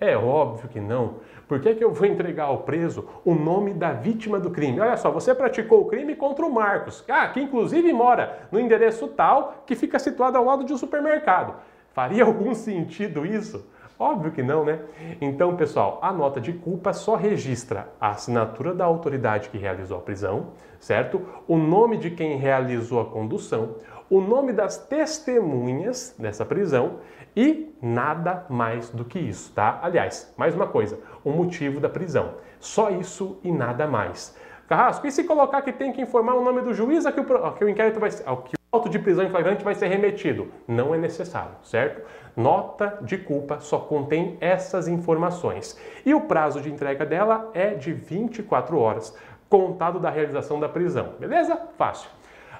É 0.00 0.16
óbvio 0.16 0.68
que 0.68 0.78
não. 0.78 1.16
Por 1.48 1.58
que, 1.58 1.74
que 1.74 1.82
eu 1.82 1.92
vou 1.92 2.06
entregar 2.06 2.44
ao 2.44 2.58
preso 2.58 3.04
o 3.24 3.34
nome 3.34 3.74
da 3.74 3.90
vítima 3.92 4.38
do 4.38 4.50
crime? 4.50 4.78
Olha 4.78 4.96
só, 4.96 5.10
você 5.10 5.34
praticou 5.34 5.80
o 5.80 5.86
crime 5.86 6.14
contra 6.14 6.46
o 6.46 6.52
Marcos, 6.52 7.04
ah, 7.08 7.26
que 7.26 7.40
inclusive 7.40 7.92
mora 7.92 8.46
no 8.52 8.60
endereço 8.60 9.08
tal 9.08 9.64
que 9.66 9.74
fica 9.74 9.98
situado 9.98 10.38
ao 10.38 10.44
lado 10.44 10.62
de 10.62 10.72
um 10.72 10.78
supermercado. 10.78 11.56
Faria 11.92 12.22
algum 12.24 12.54
sentido 12.54 13.26
isso? 13.26 13.66
Óbvio 13.98 14.30
que 14.30 14.42
não, 14.44 14.64
né? 14.64 14.80
Então, 15.20 15.56
pessoal, 15.56 15.98
a 16.02 16.12
nota 16.12 16.40
de 16.40 16.52
culpa 16.52 16.92
só 16.92 17.14
registra 17.14 17.88
a 18.00 18.10
assinatura 18.10 18.74
da 18.74 18.84
autoridade 18.84 19.48
que 19.48 19.58
realizou 19.58 19.98
a 19.98 20.00
prisão, 20.00 20.48
certo? 20.80 21.22
O 21.46 21.56
nome 21.56 21.96
de 21.96 22.10
quem 22.10 22.36
realizou 22.36 23.00
a 23.00 23.04
condução, 23.04 23.76
o 24.08 24.20
nome 24.20 24.52
das 24.52 24.78
testemunhas 24.78 26.14
dessa 26.18 26.44
prisão 26.44 27.00
e 27.36 27.74
nada 27.82 28.46
mais 28.48 28.90
do 28.90 29.04
que 29.04 29.18
isso, 29.18 29.52
tá? 29.52 29.80
Aliás, 29.82 30.32
mais 30.36 30.54
uma 30.54 30.66
coisa, 30.66 30.98
o 31.24 31.30
motivo 31.30 31.80
da 31.80 31.88
prisão. 31.88 32.34
Só 32.60 32.90
isso 32.90 33.38
e 33.42 33.50
nada 33.50 33.86
mais. 33.86 34.36
Carrasco, 34.68 35.06
e 35.06 35.12
se 35.12 35.24
colocar 35.24 35.62
que 35.62 35.72
tem 35.72 35.92
que 35.92 36.00
informar 36.00 36.34
o 36.34 36.44
nome 36.44 36.62
do 36.62 36.72
juiz 36.72 37.04
a 37.04 37.12
que 37.12 37.20
o, 37.20 37.44
a 37.44 37.52
que 37.52 37.64
o 37.64 37.68
inquérito 37.68 38.00
vai 38.00 38.10
ser, 38.10 38.22
que 38.22 38.54
o 38.54 38.58
auto 38.72 38.88
de 38.88 38.98
prisão 38.98 39.24
em 39.24 39.30
flagrante 39.30 39.62
vai 39.62 39.74
ser 39.74 39.88
remetido? 39.88 40.48
Não 40.66 40.94
é 40.94 40.98
necessário, 40.98 41.56
certo? 41.62 42.02
Nota 42.36 42.98
de 43.02 43.18
culpa 43.18 43.60
só 43.60 43.78
contém 43.78 44.38
essas 44.40 44.88
informações. 44.88 45.78
E 46.06 46.14
o 46.14 46.22
prazo 46.22 46.60
de 46.60 46.70
entrega 46.70 47.04
dela 47.04 47.50
é 47.52 47.74
de 47.74 47.92
24 47.92 48.78
horas, 48.78 49.16
contado 49.48 50.00
da 50.00 50.08
realização 50.08 50.58
da 50.58 50.68
prisão. 50.68 51.14
Beleza? 51.18 51.56
Fácil. 51.76 52.08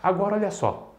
Agora 0.02 0.34
olha 0.34 0.50
só, 0.50 0.93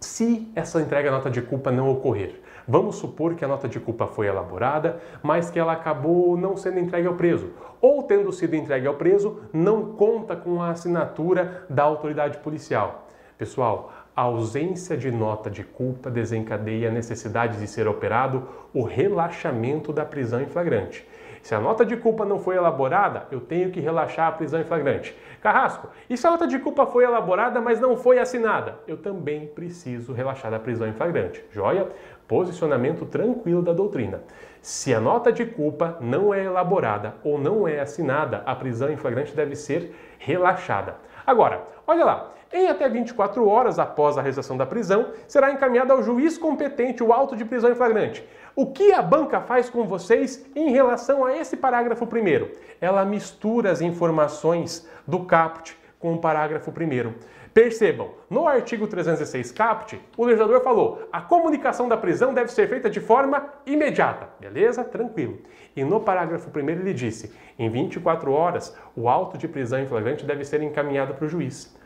se 0.00 0.50
essa 0.54 0.80
entrega 0.80 1.10
nota 1.10 1.30
de 1.30 1.40
culpa 1.42 1.70
não 1.70 1.90
ocorrer. 1.90 2.40
Vamos 2.66 2.96
supor 2.96 3.34
que 3.34 3.44
a 3.44 3.48
nota 3.48 3.68
de 3.68 3.78
culpa 3.78 4.06
foi 4.06 4.26
elaborada, 4.26 5.00
mas 5.22 5.50
que 5.50 5.58
ela 5.58 5.72
acabou 5.72 6.36
não 6.36 6.56
sendo 6.56 6.78
entregue 6.78 7.06
ao 7.06 7.14
preso. 7.14 7.50
Ou 7.80 8.02
tendo 8.02 8.32
sido 8.32 8.56
entregue 8.56 8.86
ao 8.86 8.94
preso, 8.94 9.40
não 9.52 9.92
conta 9.94 10.34
com 10.34 10.62
a 10.62 10.70
assinatura 10.70 11.66
da 11.68 11.82
autoridade 11.82 12.38
policial. 12.38 13.06
Pessoal, 13.36 13.92
a 14.16 14.22
ausência 14.22 14.96
de 14.96 15.10
nota 15.10 15.50
de 15.50 15.64
culpa 15.64 16.10
desencadeia 16.10 16.88
a 16.88 16.92
necessidade 16.92 17.58
de 17.58 17.66
ser 17.66 17.88
operado 17.88 18.48
o 18.72 18.82
relaxamento 18.82 19.92
da 19.92 20.04
prisão 20.04 20.40
em 20.40 20.46
flagrante. 20.46 21.06
Se 21.44 21.54
a 21.54 21.60
nota 21.60 21.84
de 21.84 21.94
culpa 21.94 22.24
não 22.24 22.38
foi 22.38 22.56
elaborada, 22.56 23.26
eu 23.30 23.38
tenho 23.38 23.70
que 23.70 23.78
relaxar 23.78 24.28
a 24.28 24.32
prisão 24.32 24.62
em 24.62 24.64
flagrante. 24.64 25.14
Carrasco, 25.42 25.90
e 26.08 26.16
se 26.16 26.26
a 26.26 26.30
nota 26.30 26.46
de 26.46 26.58
culpa 26.58 26.86
foi 26.86 27.04
elaborada, 27.04 27.60
mas 27.60 27.78
não 27.78 27.98
foi 27.98 28.18
assinada? 28.18 28.78
Eu 28.88 28.96
também 28.96 29.46
preciso 29.48 30.14
relaxar 30.14 30.54
a 30.54 30.58
prisão 30.58 30.88
em 30.88 30.94
flagrante. 30.94 31.44
Joia? 31.52 31.86
Posicionamento 32.26 33.04
tranquilo 33.04 33.60
da 33.60 33.74
doutrina. 33.74 34.22
Se 34.64 34.94
a 34.94 34.98
nota 34.98 35.30
de 35.30 35.44
culpa 35.44 35.98
não 36.00 36.32
é 36.32 36.42
elaborada 36.42 37.16
ou 37.22 37.38
não 37.38 37.68
é 37.68 37.80
assinada, 37.80 38.42
a 38.46 38.54
prisão 38.54 38.90
em 38.90 38.96
flagrante 38.96 39.36
deve 39.36 39.54
ser 39.54 39.94
relaxada. 40.18 40.96
Agora, 41.26 41.64
olha 41.86 42.02
lá, 42.02 42.30
em 42.50 42.68
até 42.68 42.88
24 42.88 43.46
horas 43.46 43.78
após 43.78 44.16
a 44.16 44.22
realização 44.22 44.56
da 44.56 44.64
prisão, 44.64 45.08
será 45.28 45.52
encaminhada 45.52 45.92
ao 45.92 46.02
juiz 46.02 46.38
competente 46.38 47.04
o 47.04 47.12
auto 47.12 47.36
de 47.36 47.44
prisão 47.44 47.70
em 47.70 47.74
flagrante. 47.74 48.26
O 48.56 48.72
que 48.72 48.90
a 48.90 49.02
banca 49.02 49.38
faz 49.42 49.68
com 49.68 49.86
vocês 49.86 50.46
em 50.56 50.70
relação 50.70 51.26
a 51.26 51.36
esse 51.36 51.58
parágrafo 51.58 52.06
primeiro? 52.06 52.50
Ela 52.80 53.04
mistura 53.04 53.70
as 53.70 53.82
informações 53.82 54.88
do 55.06 55.26
caput 55.26 55.76
com 55.98 56.14
o 56.14 56.18
parágrafo 56.18 56.72
primeiro. 56.72 57.14
Percebam, 57.54 58.10
no 58.28 58.48
artigo 58.48 58.88
306 58.88 59.52
caput, 59.52 60.00
o 60.16 60.24
legislador 60.24 60.60
falou: 60.60 61.08
a 61.12 61.20
comunicação 61.20 61.88
da 61.88 61.96
prisão 61.96 62.34
deve 62.34 62.50
ser 62.50 62.68
feita 62.68 62.90
de 62.90 62.98
forma 62.98 63.48
imediata. 63.64 64.28
Beleza? 64.40 64.82
Tranquilo. 64.82 65.38
E 65.76 65.84
no 65.84 66.00
parágrafo 66.00 66.50
1 66.52 66.68
ele 66.68 66.92
disse: 66.92 67.32
em 67.56 67.70
24 67.70 68.32
horas, 68.32 68.76
o 68.96 69.08
auto 69.08 69.38
de 69.38 69.46
prisão 69.46 69.78
em 69.78 69.86
flagrante 69.86 70.26
deve 70.26 70.44
ser 70.44 70.60
encaminhado 70.62 71.14
para 71.14 71.26
o 71.26 71.28
juiz. 71.28 71.78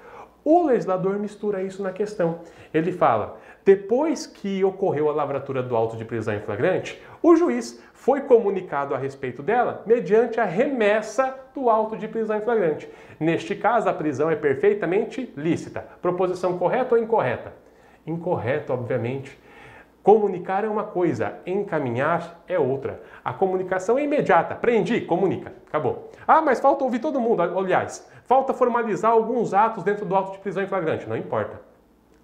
O 0.43 0.63
legislador 0.63 1.19
mistura 1.19 1.63
isso 1.63 1.83
na 1.83 1.93
questão. 1.93 2.41
Ele 2.73 2.91
fala: 2.91 3.39
depois 3.63 4.27
que 4.27 4.65
ocorreu 4.65 5.11
a 5.11 5.13
lavratura 5.13 5.63
do 5.63 5.77
auto 5.77 5.99
de 5.99 6.05
prisão 6.07 6.33
em 6.35 6.41
flagrante, 6.41 6.99
o 7.23 7.37
juiz 7.37 7.79
foi 7.99 8.21
comunicado 8.21 8.95
a 8.95 8.99
respeito 8.99 9.43
dela 9.43 9.83
mediante 9.85 10.41
a 10.41 10.45
remessa 10.45 11.35
do 11.53 11.69
auto 11.69 11.97
de 11.97 12.07
prisão 12.07 12.37
em 12.37 12.41
flagrante. 12.41 12.89
Neste 13.19 13.57
caso, 13.57 13.89
a 13.89 13.93
prisão 13.93 14.31
é 14.31 14.37
perfeitamente 14.37 15.33
lícita. 15.37 15.85
Proposição 16.01 16.57
correta 16.57 16.95
ou 16.95 17.03
incorreta? 17.03 17.53
Incorreta, 18.07 18.73
obviamente. 18.73 19.37
Comunicar 20.01 20.65
é 20.65 20.69
uma 20.69 20.85
coisa, 20.85 21.41
encaminhar 21.45 22.45
é 22.47 22.57
outra. 22.57 23.03
A 23.25 23.33
comunicação 23.33 23.99
é 23.99 24.05
imediata. 24.05 24.55
Prendi, 24.55 25.01
comunica. 25.01 25.53
Acabou. 25.67 26.09
Ah, 26.27 26.41
mas 26.41 26.61
falta 26.61 26.85
ouvir 26.85 27.01
todo 27.01 27.21
mundo. 27.21 27.43
Aliás, 27.43 28.09
falta 28.27 28.55
formalizar 28.55 29.11
alguns 29.11 29.53
atos 29.53 29.83
dentro 29.83 30.07
do 30.07 30.15
auto 30.15 30.33
de 30.33 30.39
prisão 30.39 30.63
em 30.63 30.69
flagrante. 30.69 31.09
Não 31.09 31.17
importa. 31.17 31.68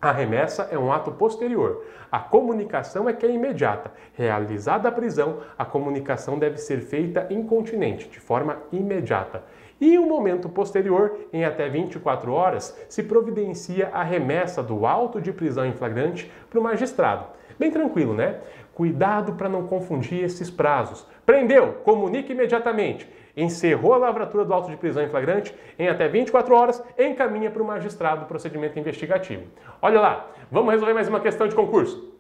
A 0.05 0.13
remessa 0.13 0.69
é 0.71 0.79
um 0.79 0.93
ato 0.93 1.13
posterior. 1.13 1.83
A 2.13 2.19
comunicação 2.19 3.09
é 3.09 3.15
que 3.15 3.25
é 3.25 3.31
imediata. 3.31 3.91
Realizada 4.13 4.87
a 4.87 4.93
prisão, 4.93 5.39
a 5.57 5.65
comunicação 5.65 6.39
deve 6.39 6.59
ser 6.59 6.81
feita 6.81 7.27
incontinente, 7.31 8.07
de 8.11 8.21
forma 8.21 8.59
imediata. 8.71 9.43
E 9.81 9.99
um 9.99 10.07
momento 10.07 10.47
posterior, 10.47 11.17
em 11.33 11.47
até 11.47 11.71
24 11.71 12.31
horas, 12.31 12.79
se 12.87 13.03
providencia 13.03 13.89
a 13.95 14.03
remessa 14.03 14.63
do 14.63 14.85
auto 14.85 15.23
de 15.23 15.33
prisão 15.33 15.65
em 15.65 15.73
flagrante 15.73 16.31
para 16.51 16.61
o 16.61 16.63
magistrado. 16.63 17.25
Bem 17.59 17.71
tranquilo, 17.71 18.13
né? 18.13 18.41
Cuidado 18.75 19.33
para 19.37 19.49
não 19.49 19.67
confundir 19.67 20.23
esses 20.23 20.51
prazos. 20.51 21.07
Prendeu, 21.25 21.77
comunique 21.83 22.33
imediatamente 22.33 23.09
encerrou 23.37 23.95
a 23.95 23.99
lavratura 23.99 24.45
do 24.45 24.53
auto 24.53 24.71
de 24.71 24.77
prisão 24.77 25.03
em 25.03 25.09
flagrante, 25.09 25.55
em 25.79 25.89
até 25.89 26.09
24 26.09 26.55
horas, 26.55 26.83
encaminha 26.99 27.51
para 27.51 27.63
o 27.63 27.67
magistrado 27.67 28.25
o 28.25 28.29
procedimento 28.29 28.79
investigativo. 28.79 29.45
Olha 29.83 30.01
lá, 30.01 30.27
vamos 30.51 30.73
resolver 30.73 30.95
mais 30.95 31.09
uma 31.09 31.21
questão 31.21 31.49
de 31.49 31.55
concurso. 31.55 32.13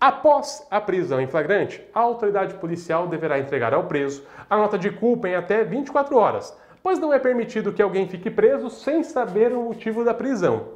Após 0.00 0.66
a 0.70 0.80
prisão 0.80 1.20
em 1.20 1.26
flagrante, 1.26 1.82
a 1.92 2.00
autoridade 2.00 2.54
policial 2.54 3.08
deverá 3.08 3.38
entregar 3.38 3.74
ao 3.74 3.84
preso 3.84 4.24
a 4.48 4.56
nota 4.56 4.78
de 4.78 4.90
culpa 4.90 5.28
em 5.28 5.34
até 5.34 5.64
24 5.64 6.16
horas, 6.16 6.56
pois 6.82 7.00
não 7.00 7.12
é 7.12 7.18
permitido 7.18 7.72
que 7.72 7.82
alguém 7.82 8.08
fique 8.08 8.30
preso 8.30 8.70
sem 8.70 9.02
saber 9.02 9.52
o 9.52 9.62
motivo 9.62 10.04
da 10.04 10.14
prisão. 10.14 10.68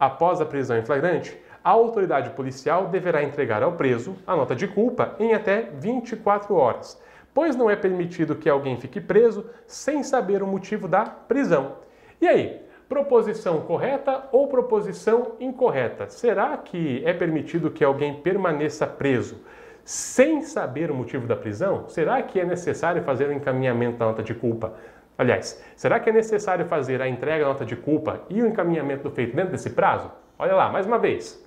Após 0.00 0.40
a 0.40 0.46
prisão 0.46 0.78
em 0.78 0.84
flagrante, 0.84 1.36
a 1.62 1.70
autoridade 1.70 2.30
policial 2.30 2.86
deverá 2.86 3.22
entregar 3.22 3.62
ao 3.62 3.72
preso 3.72 4.16
a 4.26 4.34
nota 4.34 4.54
de 4.56 4.66
culpa 4.66 5.14
em 5.18 5.34
até 5.34 5.68
24 5.74 6.54
horas 6.54 7.00
pois 7.34 7.56
não 7.56 7.70
é 7.70 7.76
permitido 7.76 8.36
que 8.36 8.48
alguém 8.48 8.76
fique 8.76 9.00
preso 9.00 9.46
sem 9.66 10.02
saber 10.02 10.42
o 10.42 10.46
motivo 10.46 10.86
da 10.86 11.04
prisão. 11.04 11.76
E 12.20 12.28
aí, 12.28 12.60
proposição 12.88 13.60
correta 13.62 14.28
ou 14.32 14.48
proposição 14.48 15.32
incorreta? 15.40 16.08
Será 16.08 16.56
que 16.56 17.02
é 17.04 17.12
permitido 17.12 17.70
que 17.70 17.82
alguém 17.82 18.20
permaneça 18.20 18.86
preso 18.86 19.40
sem 19.84 20.42
saber 20.42 20.90
o 20.90 20.94
motivo 20.94 21.26
da 21.26 21.34
prisão? 21.34 21.88
Será 21.88 22.22
que 22.22 22.38
é 22.38 22.44
necessário 22.44 23.02
fazer 23.02 23.28
o 23.28 23.32
encaminhamento 23.32 23.98
da 23.98 24.06
nota 24.06 24.22
de 24.22 24.34
culpa? 24.34 24.74
Aliás, 25.16 25.62
será 25.76 26.00
que 26.00 26.10
é 26.10 26.12
necessário 26.12 26.66
fazer 26.66 27.00
a 27.00 27.08
entrega 27.08 27.44
da 27.44 27.48
nota 27.50 27.64
de 27.64 27.76
culpa 27.76 28.22
e 28.28 28.42
o 28.42 28.46
encaminhamento 28.46 29.04
do 29.04 29.10
feito 29.10 29.34
dentro 29.34 29.52
desse 29.52 29.70
prazo? 29.70 30.10
Olha 30.38 30.54
lá, 30.54 30.70
mais 30.70 30.86
uma 30.86 30.98
vez. 30.98 31.44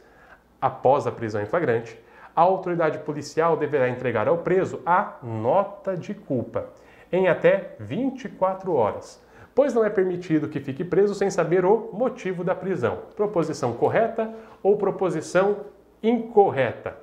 Após 0.61 1.05
a 1.05 1.11
prisão 1.11 1.41
em 1.41 1.45
flagrante, 1.45 1.99
a 2.35 2.41
autoridade 2.41 2.99
policial 2.99 3.55
deverá 3.55 3.87
entregar 3.89 4.27
ao 4.27 4.39
preso 4.39 4.81
a 4.85 5.17
nota 5.23 5.95
de 5.95 6.13
culpa 6.13 6.69
em 7.11 7.27
até 7.27 7.75
24 7.79 8.73
horas, 8.73 9.23
pois 9.53 9.73
não 9.73 9.85
é 9.85 9.89
permitido 9.89 10.49
que 10.49 10.59
fique 10.59 10.83
preso 10.83 11.15
sem 11.15 11.29
saber 11.29 11.65
o 11.65 11.89
motivo 11.93 12.43
da 12.43 12.53
prisão. 12.53 12.99
Proposição 13.15 13.73
correta 13.73 14.33
ou 14.61 14.77
proposição 14.77 15.57
incorreta? 16.03 16.97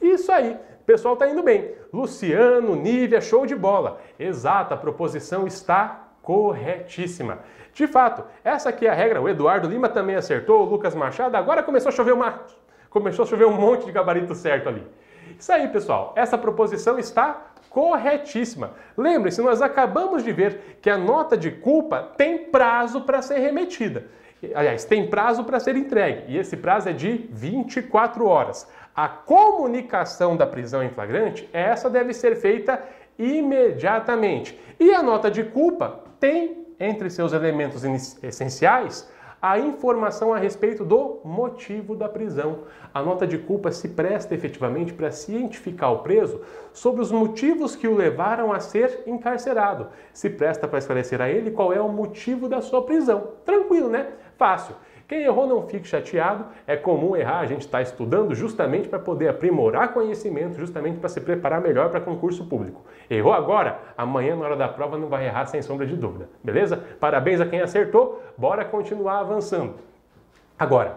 Isso 0.00 0.30
aí, 0.30 0.56
pessoal 0.84 1.14
está 1.14 1.28
indo 1.28 1.42
bem. 1.42 1.74
Luciano, 1.92 2.74
Nívia, 2.74 3.20
show 3.20 3.46
de 3.46 3.54
bola. 3.54 4.00
Exata, 4.18 4.74
a 4.74 4.76
proposição 4.76 5.46
está 5.46 6.08
corretíssima. 6.22 7.38
De 7.72 7.86
fato, 7.86 8.24
essa 8.44 8.68
aqui 8.68 8.86
é 8.86 8.90
a 8.90 8.94
regra. 8.94 9.20
O 9.20 9.28
Eduardo 9.28 9.68
Lima 9.68 9.88
também 9.88 10.16
acertou, 10.16 10.62
o 10.62 10.64
Lucas 10.64 10.94
Machado. 10.94 11.36
Agora 11.36 11.62
começou 11.62 11.88
a 11.88 11.92
chover 11.92 12.12
uma 12.12 12.42
começou 12.92 13.24
a 13.24 13.26
chover 13.26 13.46
um 13.46 13.58
monte 13.58 13.86
de 13.86 13.92
gabarito 13.92 14.34
certo 14.34 14.68
ali. 14.68 14.86
Isso 15.38 15.50
aí, 15.50 15.66
pessoal. 15.68 16.12
Essa 16.14 16.36
proposição 16.36 16.98
está 16.98 17.46
corretíssima. 17.70 18.72
Lembre-se, 18.96 19.40
nós 19.40 19.62
acabamos 19.62 20.22
de 20.22 20.30
ver 20.30 20.78
que 20.82 20.90
a 20.90 20.98
nota 20.98 21.36
de 21.36 21.50
culpa 21.50 22.02
tem 22.16 22.44
prazo 22.44 23.00
para 23.00 23.22
ser 23.22 23.38
remetida. 23.38 24.06
Aliás, 24.54 24.84
tem 24.84 25.08
prazo 25.08 25.44
para 25.44 25.60
ser 25.60 25.76
entregue, 25.76 26.24
e 26.32 26.36
esse 26.36 26.56
prazo 26.56 26.88
é 26.88 26.92
de 26.92 27.28
24 27.30 28.26
horas. 28.26 28.68
A 28.94 29.08
comunicação 29.08 30.36
da 30.36 30.46
prisão 30.46 30.82
em 30.82 30.90
flagrante, 30.90 31.48
essa 31.52 31.88
deve 31.88 32.12
ser 32.12 32.36
feita 32.36 32.82
imediatamente. 33.18 34.58
E 34.78 34.92
a 34.92 35.02
nota 35.02 35.30
de 35.30 35.44
culpa 35.44 36.00
tem 36.18 36.66
entre 36.78 37.08
seus 37.08 37.32
elementos 37.32 37.84
essenciais 38.22 39.08
a 39.42 39.58
informação 39.58 40.32
a 40.32 40.38
respeito 40.38 40.84
do 40.84 41.20
motivo 41.24 41.96
da 41.96 42.08
prisão. 42.08 42.60
A 42.94 43.02
nota 43.02 43.26
de 43.26 43.36
culpa 43.36 43.72
se 43.72 43.88
presta 43.88 44.36
efetivamente 44.36 44.92
para 44.92 45.10
cientificar 45.10 45.92
o 45.92 45.98
preso 45.98 46.40
sobre 46.72 47.02
os 47.02 47.10
motivos 47.10 47.74
que 47.74 47.88
o 47.88 47.96
levaram 47.96 48.52
a 48.52 48.60
ser 48.60 49.02
encarcerado. 49.04 49.88
Se 50.12 50.30
presta 50.30 50.68
para 50.68 50.78
esclarecer 50.78 51.20
a 51.20 51.28
ele 51.28 51.50
qual 51.50 51.72
é 51.72 51.80
o 51.80 51.88
motivo 51.88 52.48
da 52.48 52.60
sua 52.60 52.82
prisão. 52.82 53.32
Tranquilo, 53.44 53.88
né? 53.88 54.12
Fácil. 54.38 54.76
Quem 55.12 55.24
errou 55.24 55.46
não 55.46 55.68
fique 55.68 55.86
chateado, 55.86 56.46
é 56.66 56.74
comum 56.74 57.14
errar, 57.14 57.40
a 57.40 57.46
gente 57.46 57.60
está 57.60 57.82
estudando 57.82 58.34
justamente 58.34 58.88
para 58.88 58.98
poder 58.98 59.28
aprimorar 59.28 59.92
conhecimento, 59.92 60.58
justamente 60.58 60.96
para 60.96 61.10
se 61.10 61.20
preparar 61.20 61.60
melhor 61.60 61.90
para 61.90 62.00
concurso 62.00 62.46
público. 62.46 62.82
Errou 63.10 63.34
agora? 63.34 63.78
Amanhã, 63.94 64.34
na 64.34 64.46
hora 64.46 64.56
da 64.56 64.68
prova, 64.68 64.96
não 64.96 65.08
vai 65.08 65.26
errar 65.26 65.44
sem 65.44 65.60
sombra 65.60 65.84
de 65.84 65.96
dúvida, 65.96 66.30
beleza? 66.42 66.82
Parabéns 66.98 67.42
a 67.42 67.46
quem 67.46 67.60
acertou, 67.60 68.22
bora 68.38 68.64
continuar 68.64 69.18
avançando. 69.18 69.74
Agora, 70.58 70.96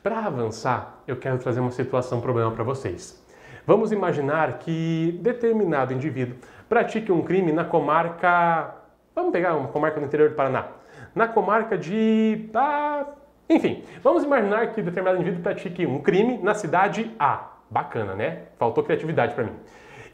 para 0.00 0.20
avançar, 0.20 1.00
eu 1.04 1.16
quero 1.16 1.36
trazer 1.38 1.58
uma 1.58 1.72
situação, 1.72 2.18
um 2.18 2.20
problema 2.20 2.52
para 2.52 2.62
vocês. 2.62 3.20
Vamos 3.66 3.90
imaginar 3.90 4.60
que 4.60 5.18
determinado 5.20 5.92
indivíduo 5.92 6.36
pratique 6.68 7.10
um 7.10 7.20
crime 7.20 7.50
na 7.50 7.64
comarca. 7.64 8.76
Vamos 9.12 9.32
pegar 9.32 9.56
uma 9.56 9.66
comarca 9.66 9.98
no 9.98 10.06
interior 10.06 10.28
do 10.28 10.36
Paraná. 10.36 10.68
Na 11.12 11.26
comarca 11.26 11.76
de. 11.76 12.48
Ah, 12.54 13.06
enfim, 13.48 13.84
vamos 14.02 14.24
imaginar 14.24 14.72
que 14.72 14.82
determinado 14.82 15.20
indivíduo 15.20 15.42
pratique 15.42 15.86
um 15.86 16.00
crime 16.00 16.38
na 16.38 16.54
cidade 16.54 17.10
A. 17.18 17.52
Bacana, 17.70 18.14
né? 18.14 18.42
Faltou 18.58 18.84
criatividade 18.84 19.34
para 19.34 19.44
mim. 19.44 19.52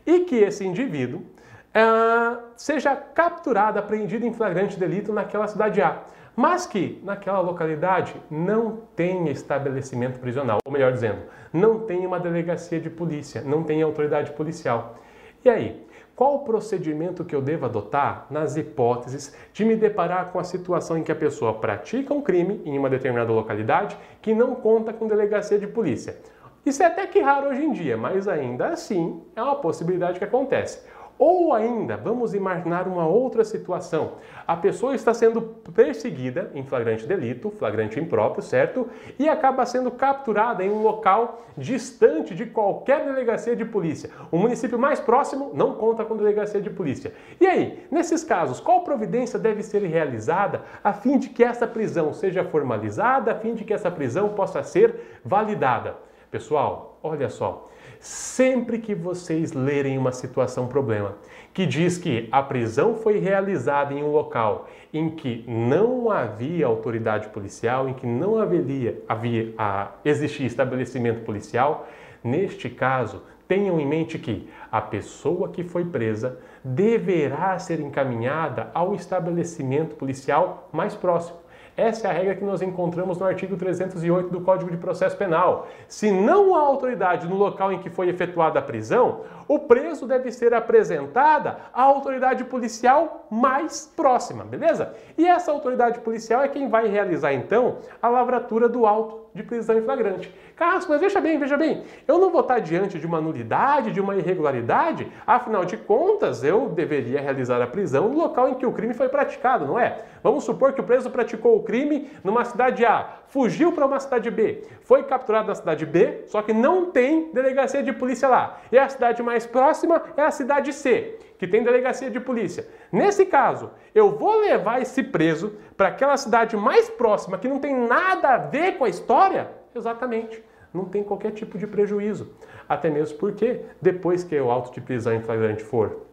E 0.07 0.21
que 0.21 0.37
esse 0.37 0.67
indivíduo 0.67 1.21
uh, 1.21 2.43
seja 2.57 2.95
capturado, 2.97 3.79
apreendido 3.79 4.27
em 4.27 4.33
flagrante 4.33 4.79
delito 4.79 5.13
naquela 5.13 5.47
cidade 5.47 5.81
A, 5.81 6.03
mas 6.35 6.67
que 6.67 7.01
naquela 7.05 7.41
localidade 7.41 8.15
não 8.31 8.81
tenha 8.97 9.31
estabelecimento 9.31 10.19
prisional, 10.19 10.59
ou 10.65 10.73
melhor 10.73 10.93
dizendo, 10.93 11.23
não 11.53 11.81
tenha 11.81 12.09
uma 12.09 12.19
delegacia 12.19 12.81
de 12.81 12.89
polícia, 12.89 13.43
não 13.43 13.63
tenha 13.63 13.85
autoridade 13.85 14.33
policial. 14.33 14.97
E 15.45 15.51
aí, 15.51 15.87
qual 16.23 16.37
o 16.37 16.45
procedimento 16.45 17.25
que 17.25 17.35
eu 17.35 17.43
devo 17.43 17.67
adotar 17.67 18.29
nas 18.31 18.57
hipóteses 18.57 19.35
de 19.53 19.65
me 19.65 19.75
deparar 19.75 20.31
com 20.31 20.39
a 20.39 20.45
situação 20.45 20.97
em 20.97 21.03
que 21.03 21.11
a 21.11 21.17
pessoa 21.17 21.55
pratica 21.55 22.15
um 22.15 22.23
crime 22.23 22.63
em 22.65 22.79
uma 22.79 22.89
determinada 22.89 23.33
localidade 23.33 23.99
que 24.21 24.33
não 24.33 24.55
conta 24.55 24.93
com 24.93 25.09
delegacia 25.09 25.59
de 25.59 25.67
polícia? 25.67 26.17
Isso 26.65 26.81
é 26.81 26.87
até 26.87 27.09
que 27.09 27.19
raro 27.19 27.49
hoje 27.49 27.65
em 27.65 27.73
dia, 27.73 27.97
mas 27.97 28.29
ainda 28.29 28.69
assim 28.69 29.21
é 29.35 29.43
uma 29.43 29.57
possibilidade 29.57 30.21
que 30.21 30.25
acontece. 30.25 30.87
Ou 31.25 31.55
ainda, 31.55 31.97
vamos 31.97 32.35
imaginar 32.35 32.89
uma 32.89 33.07
outra 33.07 33.45
situação. 33.45 34.15
A 34.45 34.57
pessoa 34.57 34.93
está 34.93 35.15
sendo 35.15 35.41
perseguida 35.73 36.51
em 36.53 36.65
flagrante 36.65 37.07
delito, 37.07 37.49
flagrante 37.49 38.01
impróprio, 38.01 38.43
certo? 38.43 38.89
E 39.21 39.29
acaba 39.29 39.65
sendo 39.65 39.89
capturada 39.93 40.65
em 40.65 40.69
um 40.69 40.83
local 40.83 41.45
distante 41.57 42.35
de 42.35 42.47
qualquer 42.47 43.05
delegacia 43.05 43.55
de 43.55 43.65
polícia. 43.65 44.11
O 44.33 44.37
município 44.37 44.77
mais 44.77 44.99
próximo 44.99 45.53
não 45.55 45.77
conta 45.77 46.05
com 46.05 46.17
delegacia 46.17 46.61
de 46.61 46.71
polícia. 46.71 47.13
E 47.41 47.47
aí, 47.47 47.87
nesses 47.89 48.25
casos, 48.25 48.59
qual 48.59 48.81
providência 48.81 49.39
deve 49.39 49.63
ser 49.63 49.85
realizada 49.85 50.63
a 50.83 50.93
fim 50.93 51.19
de 51.19 51.29
que 51.29 51.45
essa 51.45 51.69
prisão 51.69 52.13
seja 52.13 52.43
formalizada, 52.43 53.31
a 53.31 53.37
fim 53.37 53.55
de 53.55 53.63
que 53.63 53.73
essa 53.73 53.93
prisão 53.93 54.31
possa 54.31 54.61
ser 54.65 55.21
validada? 55.25 55.95
Pessoal, 56.33 56.99
olha 57.01 57.29
só. 57.29 57.69
Sempre 58.03 58.79
que 58.81 58.97
vocês 58.97 59.53
lerem 59.53 59.97
uma 59.97 60.11
situação 60.11 60.67
problema 60.67 61.15
que 61.55 61.65
diz 61.65 61.99
que 61.99 62.29
a 62.33 62.43
prisão 62.43 62.97
foi 62.97 63.21
realizada 63.21 63.95
em 63.95 64.03
um 64.03 64.11
local 64.11 64.69
em 64.93 65.09
que 65.09 65.45
não 65.47 66.11
havia 66.11 66.67
autoridade 66.67 67.29
policial, 67.29 67.89
em 67.89 67.95
que 67.95 68.05
não 68.05 68.39
havia, 68.39 69.01
havia 69.09 69.55
a, 69.57 69.93
existia 70.05 70.45
estabelecimento 70.45 71.25
policial, 71.25 71.87
neste 72.25 72.69
caso, 72.69 73.23
tenham 73.47 73.79
em 73.79 73.87
mente 73.87 74.19
que 74.19 74.49
a 74.73 74.81
pessoa 74.81 75.51
que 75.51 75.63
foi 75.63 75.85
presa 75.85 76.41
deverá 76.65 77.57
ser 77.61 77.79
encaminhada 77.79 78.69
ao 78.75 78.97
estabelecimento 78.97 79.95
policial 79.95 80.69
mais 80.73 80.97
próximo. 80.97 81.42
Essa 81.75 82.09
é 82.09 82.11
a 82.11 82.15
regra 82.15 82.35
que 82.35 82.45
nós 82.45 82.61
encontramos 82.61 83.19
no 83.19 83.25
artigo 83.25 83.57
308 83.57 84.29
do 84.29 84.43
Código 84.43 84.71
de 84.71 84.77
Processo 84.77 85.17
Penal. 85.17 85.69
Se 85.89 86.11
não 86.11 86.55
há 86.55 86.61
autoridade 86.61 87.27
no 87.27 87.35
local 87.35 87.73
em 87.73 87.79
que 87.79 87.89
foi 87.89 88.11
efetuada 88.11 88.59
a 88.59 88.63
prisão, 88.63 89.23
o 89.49 89.59
preso 89.59 90.07
deve 90.07 90.31
ser 90.31 90.53
apresentada 90.53 91.57
à 91.73 91.83
autoridade 91.83 92.45
policial 92.45 93.27
mais 93.31 93.91
próxima, 93.97 94.45
beleza? 94.45 94.95
E 95.17 95.27
essa 95.27 95.51
autoridade 95.51 96.01
policial 96.01 96.43
é 96.43 96.49
quem 96.49 96.69
vai 96.69 96.89
realizar 96.89 97.33
então 97.33 97.79
a 98.03 98.09
lavratura 98.09 98.69
do 98.69 98.85
auto 98.85 99.22
de 99.35 99.43
prisão 99.43 99.79
em 99.79 99.83
flagrante. 99.83 100.33
Carrasco, 100.57 100.93
mas 100.93 101.01
veja 101.01 101.21
bem, 101.21 101.39
veja 101.39 101.57
bem, 101.57 101.83
eu 102.07 102.19
não 102.19 102.31
vou 102.31 102.43
estar 102.43 102.59
diante 102.59 102.99
de 102.99 103.07
uma 103.07 103.21
nulidade, 103.21 103.91
de 103.91 104.01
uma 104.01 104.15
irregularidade, 104.15 105.11
afinal 105.27 105.65
de 105.65 105.77
contas, 105.77 106.45
eu 106.45 106.69
deveria 106.69 107.21
realizar 107.21 107.61
a 107.63 107.67
prisão 107.67 108.09
no 108.09 108.19
local 108.19 108.49
em 108.49 108.55
que 108.55 108.67
o 108.67 108.73
crime 108.73 108.95
foi 108.95 109.09
praticado, 109.09 109.67
não 109.67 109.79
é? 109.79 110.05
Vamos 110.23 110.45
supor 110.45 110.73
que 110.73 110.81
o 110.81 110.85
preso 110.85 111.11
praticou 111.11 111.57
o 111.57 111.63
crime 111.63 112.11
numa 112.23 112.45
cidade 112.45 112.85
A, 112.85 113.23
fugiu 113.29 113.73
para 113.73 113.87
uma 113.87 113.99
cidade 113.99 114.31
B, 114.31 114.63
foi 114.83 115.03
capturado 115.05 115.49
na 115.49 115.55
cidade 115.55 115.87
B, 115.87 116.25
só 116.27 116.43
que 116.43 116.53
não 116.53 116.91
tem 116.91 117.33
delegacia 117.33 117.83
de 117.83 117.93
polícia 117.93 118.29
lá. 118.29 118.61
E 118.71 118.79
a 118.79 118.89
cidade 118.89 119.23
mais 119.23 119.47
próxima 119.47 120.03
é 120.17 120.23
a 120.23 120.31
cidade 120.31 120.73
C, 120.73 121.19
que 121.43 121.49
tem 121.49 121.65
delegacia 121.65 122.09
de 122.09 122.21
polícia. 122.21 122.69
Nesse 122.93 123.27
caso, 123.27 123.73
eu 123.93 124.17
vou 124.17 124.39
levar 124.43 124.81
esse 124.81 125.03
preso 125.03 125.57
para 125.77 125.89
aquela 125.89 126.17
cidade 126.17 126.57
mais 126.57 126.89
próxima 126.89 127.37
que 127.37 127.49
não 127.49 127.59
tem 127.59 127.75
nada 127.75 128.29
a 128.29 128.39
ver 128.39 128.79
com 128.79 128.85
a 128.85 128.89
história? 128.89 129.51
Exatamente. 129.75 130.41
Não 130.73 130.85
tem 130.85 131.03
qualquer 131.03 131.33
tipo 131.33 131.59
de 131.59 131.67
prejuízo. 131.67 132.33
Até 132.69 132.89
mesmo 132.89 133.19
porque, 133.19 133.63
depois 133.81 134.23
que 134.23 134.39
o 134.39 134.53
auto 134.53 134.73
de 134.73 134.81
prisão 134.81 135.13
em 135.15 135.21
flagrante 135.21 135.65
for 135.65 136.07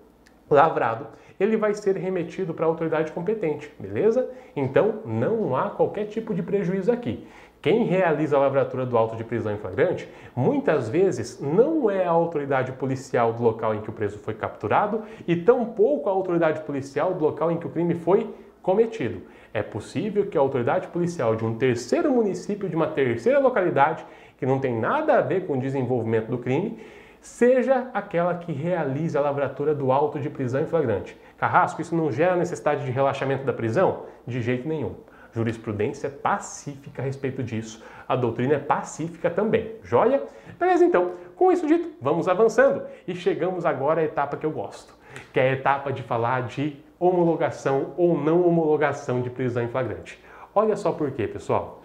lavrado, 0.50 1.06
ele 1.40 1.56
vai 1.56 1.76
ser 1.76 1.96
remetido 1.96 2.52
para 2.52 2.66
a 2.66 2.68
autoridade 2.68 3.12
competente, 3.12 3.72
beleza? 3.80 4.32
Então 4.56 5.02
não 5.06 5.56
há 5.56 5.70
qualquer 5.70 6.06
tipo 6.06 6.34
de 6.34 6.42
prejuízo 6.42 6.92
aqui. 6.92 7.28
Quem 7.62 7.84
realiza 7.84 8.38
a 8.38 8.40
lavratura 8.40 8.86
do 8.86 8.98
auto 8.98 9.18
de 9.18 9.24
prisão 9.26 9.54
em 9.54 9.58
flagrante, 9.58 10.08
muitas 10.34 10.88
vezes 10.88 11.42
não 11.42 11.92
é 11.92 12.06
a 12.06 12.12
autoridade 12.12 12.72
policial 12.72 13.34
do 13.34 13.44
local 13.44 13.76
em 13.76 13.82
que 13.82 13.90
o 13.90 13.94
preso 13.94 14.18
foi 14.18 14.34
capturado 14.34 15.04
e 15.28 15.36
tampouco 15.36 16.08
a 16.08 16.12
autoridade 16.14 16.62
policial 16.62 17.14
do 17.14 17.26
local 17.26 17.52
em 17.52 17.58
que 17.58 17.68
o 17.68 17.70
crime 17.70 17.96
foi 17.96 18.34
cometido. 18.62 19.24
É 19.54 19.62
possível 19.62 20.28
que 20.28 20.38
a 20.38 20.42
autoridade 20.42 20.88
policial 20.88 21.36
de 21.36 21.44
um 21.44 21.56
terceiro 21.56 22.10
município, 22.10 22.70
de 22.70 22.78
uma 22.78 22.88
terceira 22.88 23.40
localidade, 23.40 24.06
que 24.38 24.46
não 24.46 24.60
tem 24.60 24.80
nada 24.80 25.18
a 25.18 25.22
ver 25.22 25.46
com 25.46 25.58
o 25.58 25.60
desenvolvimento 25.60 26.28
do 26.28 26.38
crime, 26.38 26.80
seja 27.20 27.90
aquela 27.94 28.36
que 28.36 28.54
realiza 28.54 29.20
a 29.20 29.22
lavratura 29.22 29.76
do 29.76 29.92
auto 29.92 30.18
de 30.18 30.30
prisão 30.30 30.62
em 30.62 30.66
flagrante. 30.66 31.20
Carrasco, 31.38 31.82
isso 31.82 31.94
não 31.94 32.10
gera 32.10 32.38
necessidade 32.38 32.86
de 32.86 32.92
relaxamento 32.92 33.44
da 33.44 33.52
prisão? 33.52 34.04
De 34.26 34.42
jeito 34.42 34.66
nenhum 34.66 35.09
jurisprudência 35.40 36.08
é 36.08 36.10
pacífica 36.10 37.02
a 37.02 37.06
respeito 37.06 37.42
disso, 37.42 37.84
a 38.08 38.16
doutrina 38.16 38.56
é 38.56 38.60
pacífica 38.60 39.30
também. 39.30 39.76
Joia? 39.84 40.22
Beleza, 40.60 40.84
então, 40.84 41.14
com 41.36 41.52
isso 41.52 41.66
dito, 41.66 41.90
vamos 42.02 42.28
avançando 42.28 42.84
e 43.08 43.16
chegamos 43.16 43.66
agora 43.66 44.02
à 44.02 44.04
etapa 44.04 44.36
que 44.36 44.46
eu 44.46 44.52
gosto, 44.52 44.94
que 45.32 45.40
é 45.40 45.50
a 45.50 45.54
etapa 45.54 45.94
de 45.94 46.04
falar 46.04 46.44
de 46.44 46.78
homologação 47.00 47.94
ou 47.96 48.18
não 48.18 48.46
homologação 48.46 49.22
de 49.22 49.30
prisão 49.30 49.64
em 49.64 49.70
flagrante. 49.70 50.22
Olha 50.54 50.76
só 50.76 50.92
por 50.92 51.12
quê, 51.12 51.28
pessoal. 51.28 51.82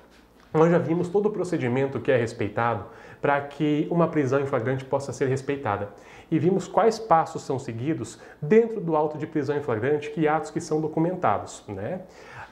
Nós 0.53 0.71
já 0.71 0.79
vimos 0.79 1.09
todo 1.09 1.27
o 1.27 1.31
procedimento 1.31 2.01
que 2.01 2.11
é 2.11 2.17
respeitado 2.17 2.87
para 3.21 3.41
que 3.41 3.87
uma 3.91 4.09
prisão 4.09 4.41
em 4.41 4.47
flagrante 4.47 4.85
possa 4.85 5.13
ser 5.13 5.29
respeitada. 5.29 5.89
E 6.31 6.39
vimos 6.39 6.67
quais 6.67 6.99
passos 6.99 7.43
são 7.43 7.59
seguidos 7.59 8.21
dentro 8.41 8.81
do 8.81 8.97
auto 8.97 9.19
de 9.19 9.27
prisão 9.27 9.57
em 9.57 9.63
flagrante, 9.63 10.11
que 10.11 10.27
atos 10.27 10.51
que 10.51 10.61
são 10.61 10.81
documentados, 10.81 11.63
né? 11.69 12.01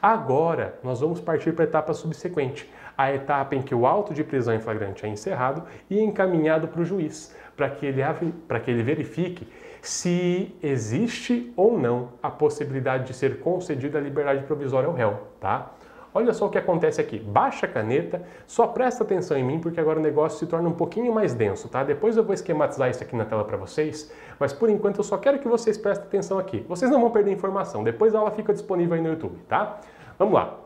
Agora, 0.03 0.74
nós 0.82 1.00
vamos 1.00 1.20
partir 1.20 1.53
para 1.53 1.64
a 1.64 1.68
etapa 1.68 1.94
subsequente, 1.94 2.68
a 2.98 3.14
etapa 3.14 3.55
em 3.55 3.62
que 3.62 3.72
o 3.72 3.86
auto 3.86 4.12
de 4.12 4.24
prisão 4.24 4.53
em 4.53 4.59
flagrante 4.59 5.07
é 5.07 5.09
encerrado 5.09 5.62
e 5.88 6.03
encaminhado 6.03 6.66
para 6.66 6.80
o 6.80 6.84
juiz, 6.84 7.32
para 7.57 7.70
que, 7.70 7.86
ele, 7.86 8.03
para 8.48 8.59
que 8.59 8.68
ele 8.68 8.82
verifique 8.82 9.46
se 9.80 10.53
existe 10.61 11.53
ou 11.57 11.78
não 11.78 12.09
a 12.20 12.30
possibilidade 12.30 13.07
de 13.07 13.14
ser 13.14 13.38
concedida 13.38 13.98
a 13.98 14.00
liberdade 14.00 14.42
provisória 14.44 14.88
ao 14.88 14.94
réu, 14.94 15.20
tá? 15.40 15.70
Olha 16.15 16.35
só 16.35 16.47
o 16.47 16.51
que 16.51 16.59
acontece 16.59 17.01
aqui. 17.01 17.19
Baixa 17.19 17.65
a 17.67 17.69
caneta, 17.69 18.23
só 18.47 18.67
presta 18.67 19.03
atenção 19.03 19.37
em 19.37 19.43
mim 19.43 19.59
porque 19.59 19.81
agora 19.81 19.99
o 19.99 20.03
negócio 20.03 20.39
se 20.39 20.47
torna 20.47 20.69
um 20.69 20.75
pouquinho 20.75 21.13
mais 21.13 21.33
denso, 21.33 21.69
tá? 21.69 21.83
Depois 21.83 22.17
eu 22.17 22.25
vou 22.25 22.35
esquematizar 22.35 22.91
isso 22.91 23.03
aqui 23.03 23.17
na 23.17 23.25
tela 23.25 23.45
para 23.45 23.57
vocês, 23.57 24.13
mas 24.39 24.53
por 24.53 24.69
enquanto 24.69 24.99
eu 24.99 25.05
só 25.05 25.17
quero 25.17 25.39
que 25.39 25.49
vocês 25.49 25.79
prestem 25.79 26.07
atenção 26.07 26.39
aqui. 26.39 26.65
Vocês 26.69 26.91
não 26.91 27.01
vão 27.01 27.11
perder 27.11 27.33
informação, 27.33 27.83
depois 27.83 28.15
ela 28.15 28.31
fica 28.31 28.53
disponível 28.53 28.95
aí 28.95 29.01
no 29.01 29.09
YouTube, 29.09 29.39
tá? 29.49 29.81
Vamos 30.19 30.35
lá. 30.35 30.59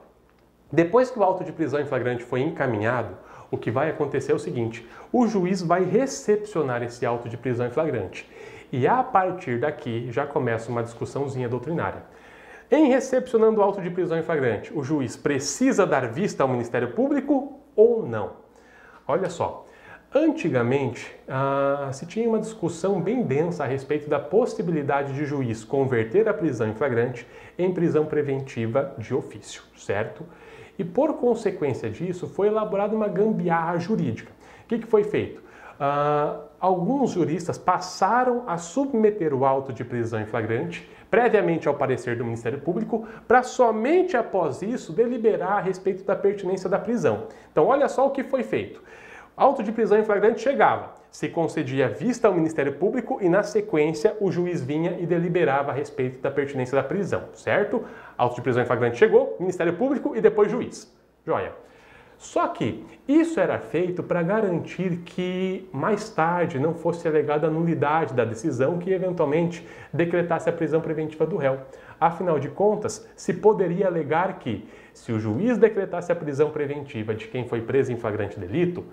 Depois 0.73 1.11
que 1.11 1.19
o 1.19 1.23
auto 1.23 1.45
de 1.45 1.53
prisão 1.53 1.81
em 1.81 1.87
flagrante 1.87 2.25
foi 2.25 2.41
encaminhado, 2.41 3.17
o 3.51 3.57
que 3.57 3.71
vai 3.71 3.89
acontecer 3.89 4.33
é 4.33 4.35
o 4.35 4.39
seguinte: 4.39 4.87
o 5.13 5.29
juiz 5.29 5.63
vai 5.63 5.85
recepcionar 5.85 6.83
esse 6.83 7.07
auto 7.07 7.29
de 7.29 7.37
prisão 7.37 7.67
em 7.67 7.71
flagrante. 7.71 8.29
E 8.73 8.87
a 8.87 9.01
partir 9.03 9.61
daqui 9.61 10.11
já 10.11 10.27
começa 10.27 10.71
uma 10.71 10.83
discussãozinha 10.83 11.49
doutrinária. 11.49 12.03
Em 12.69 12.89
recepcionando 12.89 13.61
o 13.61 13.62
auto 13.62 13.81
de 13.81 13.91
prisão 13.91 14.19
em 14.19 14.25
flagrante, 14.25 14.77
o 14.77 14.83
juiz 14.83 15.14
precisa 15.17 15.87
dar 15.87 16.09
vista 16.09 16.43
ao 16.43 16.49
Ministério 16.49 16.91
Público 16.91 17.61
ou 17.77 18.05
não? 18.05 18.33
Olha 19.07 19.31
só, 19.31 19.69
antigamente 20.12 21.14
ah, 21.29 21.91
se 21.93 22.07
tinha 22.07 22.29
uma 22.29 22.41
discussão 22.41 23.01
bem 23.01 23.23
densa 23.23 23.62
a 23.62 23.69
respeito 23.69 24.11
da 24.11 24.19
possibilidade 24.19 25.14
de 25.14 25.25
juiz 25.25 25.62
converter 25.62 26.29
a 26.29 26.35
prisão 26.35 26.69
em 26.69 26.75
flagrante 26.75 27.25
em 27.57 27.73
prisão 27.73 28.05
preventiva 28.05 28.97
de 28.99 29.14
ofício, 29.14 29.62
certo? 29.77 30.27
E 30.77 30.83
por 30.83 31.14
consequência 31.14 31.89
disso 31.89 32.27
foi 32.27 32.49
elaborada 32.49 32.97
uma 32.97 33.07
gambiarra 33.07 33.79
jurídica. 33.79 34.33
O 34.64 34.67
que, 34.67 34.81
que 34.81 34.87
foi 34.89 35.05
feito? 35.05 35.41
Uh, 35.79 36.41
alguns 36.59 37.11
juristas 37.11 37.59
passaram 37.59 38.45
a 38.47 38.57
submeter 38.57 39.35
o 39.35 39.45
auto 39.45 39.72
de 39.72 39.85
prisão 39.85 40.20
em 40.20 40.27
flagrante 40.27 40.89
previamente 41.11 41.68
ao 41.68 41.74
parecer 41.74 42.16
do 42.16 42.24
Ministério 42.24 42.61
Público, 42.61 43.07
para 43.27 43.43
somente 43.43 44.16
após 44.16 44.62
isso 44.62 44.93
deliberar 44.93 45.53
a 45.53 45.61
respeito 45.61 46.05
da 46.05 46.16
pertinência 46.16 46.68
da 46.68 46.79
prisão. 46.79 47.29
Então, 47.51 47.66
olha 47.66 47.89
só 47.89 48.07
o 48.07 48.11
que 48.11 48.24
foi 48.24 48.43
feito. 48.43 48.83
Auto 49.37 49.62
de 49.62 49.70
prisão 49.70 49.99
em 49.99 50.05
flagrante 50.05 50.41
chegava, 50.41 50.95
se 51.11 51.29
concedia 51.29 51.89
vista 51.89 52.27
ao 52.27 52.35
Ministério 52.35 52.72
Público 52.74 53.18
e, 53.20 53.29
na 53.29 53.43
sequência, 53.43 54.16
o 54.20 54.31
juiz 54.33 54.62
vinha 54.62 54.97
e 54.99 55.07
deliberava 55.07 55.70
a 55.70 55.74
respeito 55.74 56.20
da 56.20 56.31
pertinência 56.31 56.74
da 56.74 56.83
prisão, 56.83 57.24
certo? 57.35 57.85
Auto 58.16 58.37
de 58.37 58.43
prisão 58.43 58.62
em 58.62 58.66
flagrante 58.66 58.97
chegou, 58.97 59.37
Ministério 59.39 59.74
Público 59.74 60.16
e 60.16 60.20
depois 60.20 60.51
juiz. 60.51 60.91
Joia. 61.24 61.53
Só 62.19 62.49
que 62.49 62.85
isso 63.07 63.39
era 63.39 63.59
feito 63.59 64.03
para 64.03 64.23
garantir 64.23 64.99
que 65.05 65.69
mais 65.73 66.09
tarde 66.09 66.59
não 66.59 66.75
fosse 66.75 67.07
alegada 67.07 67.47
a 67.47 67.51
nulidade 67.51 68.14
da 68.14 68.25
decisão 68.25 68.79
que 68.79 68.91
eventualmente 68.91 69.67
decretasse 69.93 70.49
a 70.49 70.53
prisão 70.53 70.81
preventiva 70.81 71.27
do 71.27 71.37
réu. 71.37 71.61
Afinal 72.01 72.39
de 72.39 72.49
contas, 72.49 73.09
se 73.14 73.35
poderia 73.35 73.87
alegar 73.87 74.39
que, 74.39 74.69
se 74.93 75.12
o 75.12 75.19
juiz 75.19 75.57
decretasse 75.57 76.11
a 76.11 76.17
prisão 76.17 76.51
preventiva 76.51 77.14
de 77.14 77.29
quem 77.29 77.47
foi 77.47 77.61
preso 77.61 77.93
em 77.93 77.97
flagrante 77.97 78.41
delito, 78.41 78.85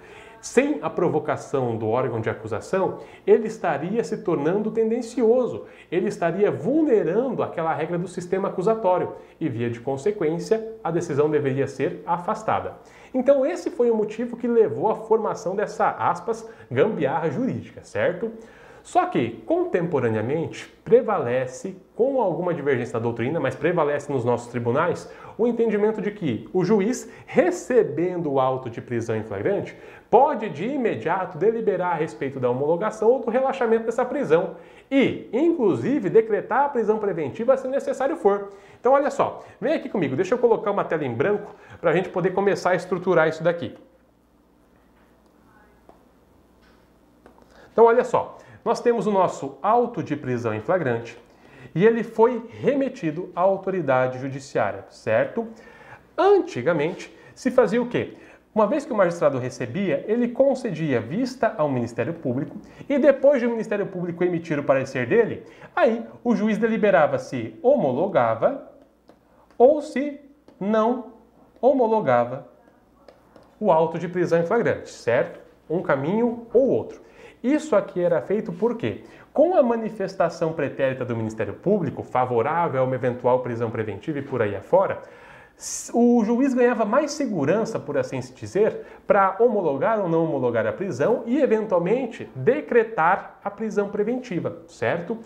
sem 0.43 0.79
a 0.81 0.89
provocação 0.89 1.77
do 1.77 1.87
órgão 1.87 2.19
de 2.19 2.29
acusação, 2.29 2.99
ele 3.25 3.47
estaria 3.47 4.03
se 4.03 4.17
tornando 4.17 4.71
tendencioso, 4.71 5.65
ele 5.89 6.09
estaria 6.09 6.51
vulnerando 6.51 7.41
aquela 7.41 7.73
regra 7.73 7.97
do 7.97 8.09
sistema 8.09 8.49
acusatório 8.49 9.13
e, 9.39 9.47
via 9.47 9.69
de 9.69 9.79
consequência, 9.79 10.75
a 10.83 10.91
decisão 10.91 11.29
deveria 11.29 11.65
ser 11.65 12.03
afastada. 12.05 12.75
Então, 13.13 13.45
esse 13.45 13.69
foi 13.69 13.91
o 13.91 13.95
motivo 13.95 14.35
que 14.35 14.47
levou 14.47 14.89
à 14.89 14.95
formação 14.95 15.55
dessa, 15.55 15.89
aspas, 15.89 16.49
gambiarra 16.71 17.29
jurídica, 17.29 17.83
certo? 17.83 18.31
Só 18.81 19.05
que, 19.05 19.41
contemporaneamente, 19.45 20.67
prevalece, 20.83 21.77
com 21.95 22.19
alguma 22.19 22.53
divergência 22.53 22.93
da 22.93 22.99
doutrina, 22.99 23.39
mas 23.39 23.55
prevalece 23.55 24.11
nos 24.11 24.25
nossos 24.25 24.47
tribunais, 24.47 25.09
o 25.37 25.47
entendimento 25.47 26.01
de 26.01 26.11
que 26.11 26.49
o 26.53 26.63
juiz, 26.63 27.09
recebendo 27.25 28.31
o 28.31 28.39
auto 28.39 28.69
de 28.69 28.81
prisão 28.81 29.15
em 29.15 29.23
flagrante, 29.23 29.75
pode 30.09 30.49
de 30.49 30.65
imediato 30.65 31.37
deliberar 31.37 31.93
a 31.93 31.95
respeito 31.95 32.39
da 32.39 32.49
homologação 32.49 33.09
ou 33.09 33.19
do 33.19 33.31
relaxamento 33.31 33.85
dessa 33.85 34.05
prisão 34.05 34.55
e, 34.91 35.27
inclusive, 35.33 36.09
decretar 36.09 36.65
a 36.65 36.69
prisão 36.69 36.99
preventiva 36.99 37.57
se 37.57 37.67
necessário 37.67 38.15
for. 38.15 38.49
Então, 38.79 38.93
olha 38.93 39.09
só, 39.09 39.43
vem 39.59 39.73
aqui 39.73 39.89
comigo, 39.89 40.15
deixa 40.15 40.35
eu 40.35 40.37
colocar 40.37 40.71
uma 40.71 40.83
tela 40.83 41.05
em 41.05 41.13
branco 41.13 41.55
para 41.79 41.91
a 41.91 41.93
gente 41.95 42.09
poder 42.09 42.31
começar 42.31 42.71
a 42.71 42.75
estruturar 42.75 43.27
isso 43.27 43.43
daqui. 43.43 43.75
Então, 47.71 47.85
olha 47.85 48.03
só, 48.03 48.37
nós 48.63 48.79
temos 48.79 49.07
o 49.07 49.11
nosso 49.11 49.57
auto 49.61 50.03
de 50.03 50.15
prisão 50.15 50.53
em 50.53 50.61
flagrante 50.61 51.17
e 51.73 51.85
ele 51.85 52.03
foi 52.03 52.43
remetido 52.49 53.31
à 53.35 53.41
autoridade 53.41 54.19
judiciária, 54.19 54.85
certo? 54.89 55.47
Antigamente 56.17 57.15
se 57.33 57.51
fazia 57.51 57.81
o 57.81 57.87
quê? 57.87 58.17
Uma 58.53 58.67
vez 58.67 58.85
que 58.85 58.93
o 58.93 58.95
magistrado 58.95 59.39
recebia, 59.39 60.05
ele 60.07 60.27
concedia 60.27 61.01
vista 61.01 61.55
ao 61.57 61.67
Ministério 61.67 62.13
Público 62.13 62.55
e 62.87 62.99
depois 62.99 63.39
de 63.39 63.47
o 63.47 63.49
Ministério 63.49 63.87
Público 63.87 64.23
emitir 64.23 64.59
o 64.59 64.63
parecer 64.63 65.07
dele, 65.07 65.43
aí 65.75 66.05
o 66.23 66.35
juiz 66.35 66.59
deliberava 66.59 67.17
se 67.17 67.57
homologava 67.63 68.71
ou 69.57 69.81
se 69.81 70.19
não 70.59 71.13
homologava 71.59 72.47
o 73.59 73.71
auto 73.71 73.97
de 73.97 74.07
prisão 74.07 74.39
em 74.39 74.45
flagrante, 74.45 74.89
certo? 74.89 75.39
Um 75.67 75.81
caminho 75.81 76.45
ou 76.53 76.69
outro. 76.69 77.01
Isso 77.41 77.75
aqui 77.75 78.01
era 78.01 78.21
feito 78.21 78.53
por 78.53 78.77
quê? 78.77 79.03
Com 79.33 79.55
a 79.55 79.63
manifestação 79.63 80.53
pretérita 80.53 81.03
do 81.03 81.15
Ministério 81.15 81.55
Público, 81.55 82.03
favorável 82.03 82.79
a 82.79 82.83
uma 82.83 82.93
eventual 82.93 83.39
prisão 83.39 83.71
preventiva 83.71 84.19
e 84.19 84.21
por 84.21 84.43
aí 84.43 84.55
afora, 84.55 85.01
o 85.91 86.23
juiz 86.23 86.53
ganhava 86.53 86.85
mais 86.85 87.13
segurança, 87.13 87.79
por 87.79 87.97
assim 87.97 88.21
se 88.21 88.31
dizer, 88.31 88.81
para 89.07 89.37
homologar 89.39 89.99
ou 89.99 90.07
não 90.07 90.23
homologar 90.23 90.67
a 90.67 90.71
prisão 90.71 91.23
e, 91.25 91.41
eventualmente, 91.41 92.29
decretar 92.35 93.39
a 93.43 93.49
prisão 93.49 93.89
preventiva, 93.89 94.61
certo? 94.67 95.17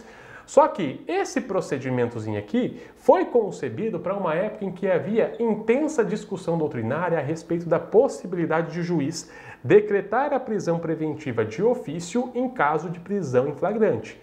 Só 0.45 0.65
que 0.69 1.03
esse 1.05 1.41
procedimentozinho 1.41 2.39
aqui 2.39 2.81
foi 2.95 3.25
concebido 3.25 3.99
para 3.99 4.15
uma 4.15 4.33
época 4.33 4.63
em 4.63 4.71
que 4.71 4.89
havia 4.89 5.35
intensa 5.37 6.05
discussão 6.05 6.57
doutrinária 6.57 7.17
a 7.17 7.21
respeito 7.21 7.67
da 7.67 7.77
possibilidade 7.77 8.71
de 8.71 8.81
juiz 8.81 9.29
decretar 9.63 10.33
a 10.33 10.39
prisão 10.39 10.79
preventiva 10.79 11.43
de 11.43 11.63
ofício 11.63 12.31
em 12.35 12.49
caso 12.49 12.89
de 12.89 12.99
prisão 12.99 13.47
em 13.47 13.55
flagrante. 13.55 14.19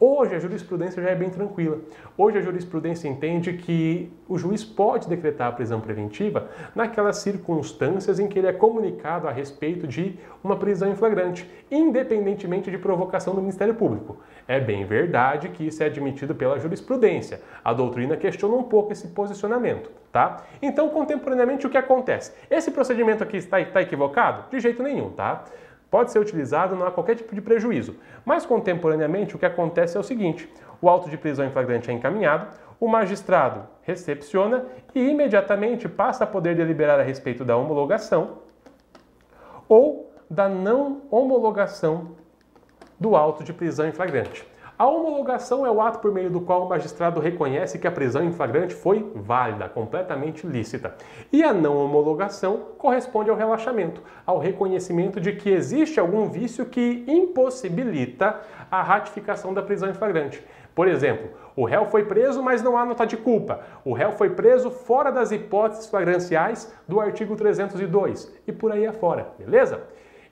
Hoje 0.00 0.36
a 0.36 0.38
jurisprudência 0.38 1.02
já 1.02 1.10
é 1.10 1.14
bem 1.16 1.28
tranquila. 1.28 1.80
Hoje 2.16 2.38
a 2.38 2.40
jurisprudência 2.40 3.08
entende 3.08 3.54
que 3.54 4.12
o 4.28 4.38
juiz 4.38 4.64
pode 4.64 5.08
decretar 5.08 5.48
a 5.48 5.52
prisão 5.52 5.80
preventiva 5.80 6.48
naquelas 6.72 7.16
circunstâncias 7.16 8.20
em 8.20 8.28
que 8.28 8.38
ele 8.38 8.46
é 8.46 8.52
comunicado 8.52 9.26
a 9.26 9.32
respeito 9.32 9.88
de 9.88 10.16
uma 10.42 10.56
prisão 10.56 10.88
em 10.88 10.94
flagrante, 10.94 11.50
independentemente 11.68 12.70
de 12.70 12.78
provocação 12.78 13.34
do 13.34 13.40
Ministério 13.40 13.74
Público. 13.74 14.18
É 14.46 14.60
bem 14.60 14.84
verdade 14.84 15.48
que 15.48 15.66
isso 15.66 15.82
é 15.82 15.86
admitido 15.86 16.32
pela 16.32 16.60
jurisprudência. 16.60 17.40
A 17.64 17.72
doutrina 17.72 18.16
questiona 18.16 18.54
um 18.54 18.62
pouco 18.62 18.92
esse 18.92 19.08
posicionamento, 19.08 19.90
tá? 20.12 20.44
Então, 20.62 20.90
contemporaneamente, 20.90 21.66
o 21.66 21.70
que 21.70 21.76
acontece? 21.76 22.32
Esse 22.48 22.70
procedimento 22.70 23.24
aqui 23.24 23.38
está, 23.38 23.60
está 23.60 23.82
equivocado? 23.82 24.48
De 24.48 24.60
jeito 24.60 24.80
nenhum, 24.80 25.10
tá? 25.10 25.44
Pode 25.90 26.12
ser 26.12 26.18
utilizado, 26.18 26.76
não 26.76 26.86
há 26.86 26.90
qualquer 26.90 27.16
tipo 27.16 27.34
de 27.34 27.40
prejuízo. 27.40 27.96
Mas 28.24 28.44
contemporaneamente 28.44 29.34
o 29.34 29.38
que 29.38 29.46
acontece 29.46 29.96
é 29.96 30.00
o 30.00 30.04
seguinte: 30.04 30.48
o 30.80 30.88
auto 30.88 31.08
de 31.08 31.16
prisão 31.16 31.46
em 31.46 31.50
flagrante 31.50 31.90
é 31.90 31.94
encaminhado, 31.94 32.48
o 32.80 32.88
magistrado 32.88 33.66
recepciona 33.82 34.64
e 34.94 35.00
imediatamente 35.08 35.88
passa 35.88 36.24
a 36.24 36.26
poder 36.26 36.54
deliberar 36.54 37.00
a 37.00 37.02
respeito 37.02 37.44
da 37.44 37.56
homologação 37.56 38.38
ou 39.68 40.12
da 40.30 40.48
não 40.48 41.02
homologação 41.10 42.16
do 42.98 43.16
auto 43.16 43.42
de 43.42 43.52
prisão 43.52 43.88
em 43.88 43.92
flagrante. 43.92 44.46
A 44.78 44.86
homologação 44.86 45.66
é 45.66 45.70
o 45.72 45.80
ato 45.80 45.98
por 45.98 46.12
meio 46.12 46.30
do 46.30 46.40
qual 46.40 46.64
o 46.64 46.68
magistrado 46.68 47.18
reconhece 47.18 47.80
que 47.80 47.88
a 47.88 47.90
prisão 47.90 48.22
em 48.22 48.30
flagrante 48.30 48.76
foi 48.76 49.10
válida, 49.12 49.68
completamente 49.68 50.46
lícita. 50.46 50.94
E 51.32 51.42
a 51.42 51.52
não 51.52 51.76
homologação 51.76 52.60
corresponde 52.78 53.28
ao 53.28 53.34
relaxamento, 53.34 54.00
ao 54.24 54.38
reconhecimento 54.38 55.20
de 55.20 55.32
que 55.32 55.50
existe 55.50 55.98
algum 55.98 56.28
vício 56.28 56.64
que 56.64 57.04
impossibilita 57.08 58.40
a 58.70 58.80
ratificação 58.80 59.52
da 59.52 59.62
prisão 59.62 59.90
em 59.90 59.94
flagrante. 59.94 60.40
Por 60.76 60.86
exemplo, 60.86 61.28
o 61.56 61.64
réu 61.64 61.86
foi 61.86 62.04
preso, 62.04 62.40
mas 62.40 62.62
não 62.62 62.78
há 62.78 62.86
nota 62.86 63.04
de 63.04 63.16
culpa. 63.16 63.62
O 63.84 63.92
réu 63.92 64.12
foi 64.12 64.30
preso 64.30 64.70
fora 64.70 65.10
das 65.10 65.32
hipóteses 65.32 65.88
flagranciais 65.88 66.72
do 66.86 67.00
artigo 67.00 67.34
302 67.34 68.32
e 68.46 68.52
por 68.52 68.70
aí 68.70 68.86
afora, 68.86 69.26
beleza? 69.36 69.82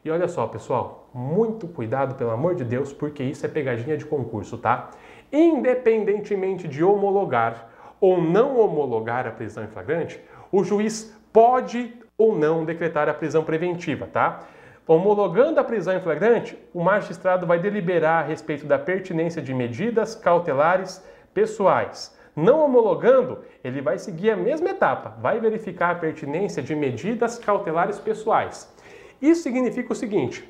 E 0.07 0.11
olha 0.11 0.28
só, 0.28 0.46
pessoal, 0.46 1.11
muito 1.12 1.66
cuidado, 1.66 2.14
pelo 2.14 2.30
amor 2.30 2.54
de 2.54 2.62
Deus, 2.62 2.92
porque 2.92 3.24
isso 3.24 3.44
é 3.44 3.48
pegadinha 3.48 3.96
de 3.96 4.07
concurso, 4.07 4.57
tá? 4.57 4.92
Independentemente 5.32 6.68
de 6.68 6.84
homologar 6.84 7.68
ou 8.00 8.22
não 8.22 8.57
homologar 8.57 9.26
a 9.26 9.32
prisão 9.32 9.64
em 9.64 9.66
flagrante, 9.66 10.20
o 10.52 10.62
juiz 10.62 11.12
pode 11.32 11.92
ou 12.16 12.38
não 12.38 12.64
decretar 12.64 13.09
a 13.09 13.14
prisão 13.14 13.42
preventiva, 13.42 14.07
tá? 14.07 14.44
Homologando 14.86 15.59
a 15.59 15.64
prisão 15.64 15.96
em 15.96 16.00
flagrante, 16.00 16.57
o 16.72 16.80
magistrado 16.80 17.44
vai 17.44 17.59
deliberar 17.59 18.22
a 18.22 18.28
respeito 18.28 18.64
da 18.64 18.78
pertinência 18.78 19.42
de 19.42 19.52
medidas 19.52 20.14
cautelares 20.14 21.04
pessoais. 21.34 22.16
Não 22.36 22.64
homologando, 22.64 23.40
ele 23.64 23.80
vai 23.80 23.98
seguir 23.98 24.30
a 24.30 24.36
mesma 24.36 24.70
etapa, 24.70 25.16
vai 25.20 25.40
verificar 25.40 25.90
a 25.90 25.98
pertinência 25.98 26.62
de 26.62 26.76
medidas 26.76 27.40
cautelares 27.40 27.98
pessoais. 27.98 28.76
Isso 29.20 29.42
significa 29.42 29.92
o 29.92 29.96
seguinte, 29.96 30.48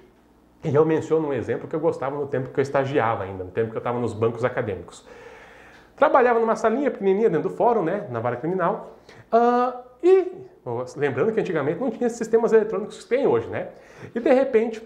e 0.65 0.75
eu 0.75 0.85
menciono 0.85 1.29
um 1.29 1.33
exemplo 1.33 1.69
que 1.69 1.77
eu 1.77 1.81
gostava 1.81 2.17
no 2.17 2.27
tempo 2.27 2.51
que 2.51 2.59
eu 2.59 2.63
estagiava 2.63 3.25
ainda, 3.25 3.45
no 3.45 3.51
tempo 3.51 3.71
que 3.71 3.77
eu 3.77 3.81
estava 3.81 3.99
nos 3.99 4.13
bancos 4.13 4.45
acadêmicos. 4.45 5.07
Trabalhava 5.95 6.41
numa 6.41 6.57
salinha 6.57 6.91
pequenininha 6.91 7.31
dentro 7.31 7.49
do 7.49 7.57
fórum, 7.57 7.83
né, 7.83 8.07
na 8.11 8.21
vara 8.21 8.37
criminal, 8.37 8.97
uh, 9.33 9.79
e 10.03 10.33
lembrando 10.97 11.33
que 11.33 11.41
antigamente 11.41 11.81
não 11.81 11.91
tinha 11.91 12.07
esses 12.07 12.19
sistemas 12.19 12.53
eletrônicos 12.53 13.03
que 13.03 13.09
tem 13.09 13.27
hoje, 13.27 13.47
né? 13.49 13.69
E 14.15 14.21
de 14.21 14.33
repente 14.33 14.83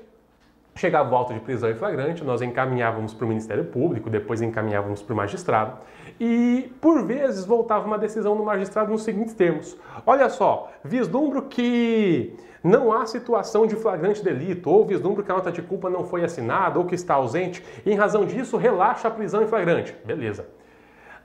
chegava 0.77 1.11
o 1.11 1.17
auto 1.17 1.35
de 1.35 1.41
prisão 1.41 1.71
em 1.71 1.75
flagrante, 1.75 2.23
nós 2.23 2.41
encaminhávamos 2.43 3.13
para 3.13 3.25
o 3.25 3.29
Ministério 3.29 3.65
Público, 3.65 4.09
depois 4.09 4.41
encaminhávamos 4.41 5.03
para 5.03 5.13
o 5.13 5.17
magistrado, 5.17 5.79
e 6.19 6.73
por 6.81 7.05
vezes 7.05 7.45
voltava 7.45 7.87
uma 7.87 7.99
decisão 7.99 8.37
do 8.37 8.45
magistrado 8.45 8.91
nos 8.91 9.03
seguintes 9.03 9.35
termos: 9.35 9.77
olha 10.07 10.29
só, 10.29 10.71
vislumbro 10.85 11.43
que 11.43 12.37
não 12.63 12.93
há 12.93 13.07
situação 13.07 13.67
de 13.67 13.77
flagrante 13.77 14.23
delito, 14.23 14.71
ou 14.71 14.87
vislumbro 14.87 15.23
que 15.23 15.31
a 15.31 15.35
nota 15.35 15.51
de 15.51 15.63
culpa 15.63 15.89
não 15.89 16.05
foi 16.05 16.23
assinada, 16.25 16.79
ou 16.79 16.85
que 16.85 16.95
está 16.95 17.15
ausente, 17.15 17.65
e 17.85 17.91
em 17.91 17.97
razão 17.97 18.25
disso 18.25 18.57
relaxa 18.57 19.09
a 19.09 19.11
prisão 19.11 19.43
em 19.43 19.47
flagrante. 19.47 19.97
Beleza. 20.05 20.47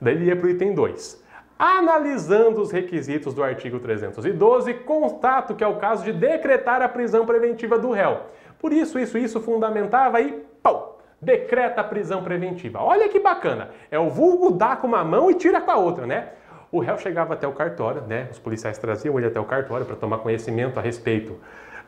Daí 0.00 0.14
ele 0.14 0.26
ia 0.26 0.36
para 0.36 0.46
o 0.46 0.50
item 0.50 0.74
2. 0.74 1.24
Analisando 1.58 2.60
os 2.60 2.70
requisitos 2.70 3.32
do 3.32 3.42
artigo 3.42 3.78
312, 3.78 4.74
constato 4.74 5.54
que 5.54 5.64
é 5.64 5.66
o 5.66 5.76
caso 5.76 6.04
de 6.04 6.12
decretar 6.12 6.82
a 6.82 6.88
prisão 6.88 7.24
preventiva 7.24 7.78
do 7.78 7.92
réu. 7.92 8.20
Por 8.58 8.72
isso, 8.72 8.98
isso, 8.98 9.16
isso 9.16 9.40
fundamentava 9.40 10.20
e 10.20 10.44
pau, 10.62 11.00
decreta 11.20 11.80
a 11.80 11.84
prisão 11.84 12.22
preventiva. 12.22 12.82
Olha 12.82 13.08
que 13.08 13.18
bacana. 13.18 13.70
É 13.90 13.98
o 13.98 14.10
vulgo 14.10 14.50
dar 14.50 14.80
com 14.80 14.86
uma 14.86 15.02
mão 15.02 15.30
e 15.30 15.34
tira 15.34 15.60
com 15.60 15.70
a 15.70 15.76
outra, 15.76 16.06
né? 16.06 16.32
O 16.76 16.80
réu 16.80 16.98
chegava 16.98 17.32
até 17.32 17.48
o 17.48 17.52
cartório, 17.52 18.02
né? 18.02 18.28
Os 18.30 18.38
policiais 18.38 18.76
traziam 18.76 19.16
ele 19.16 19.28
até 19.28 19.40
o 19.40 19.46
cartório 19.46 19.86
para 19.86 19.96
tomar 19.96 20.18
conhecimento 20.18 20.78
a 20.78 20.82
respeito 20.82 21.34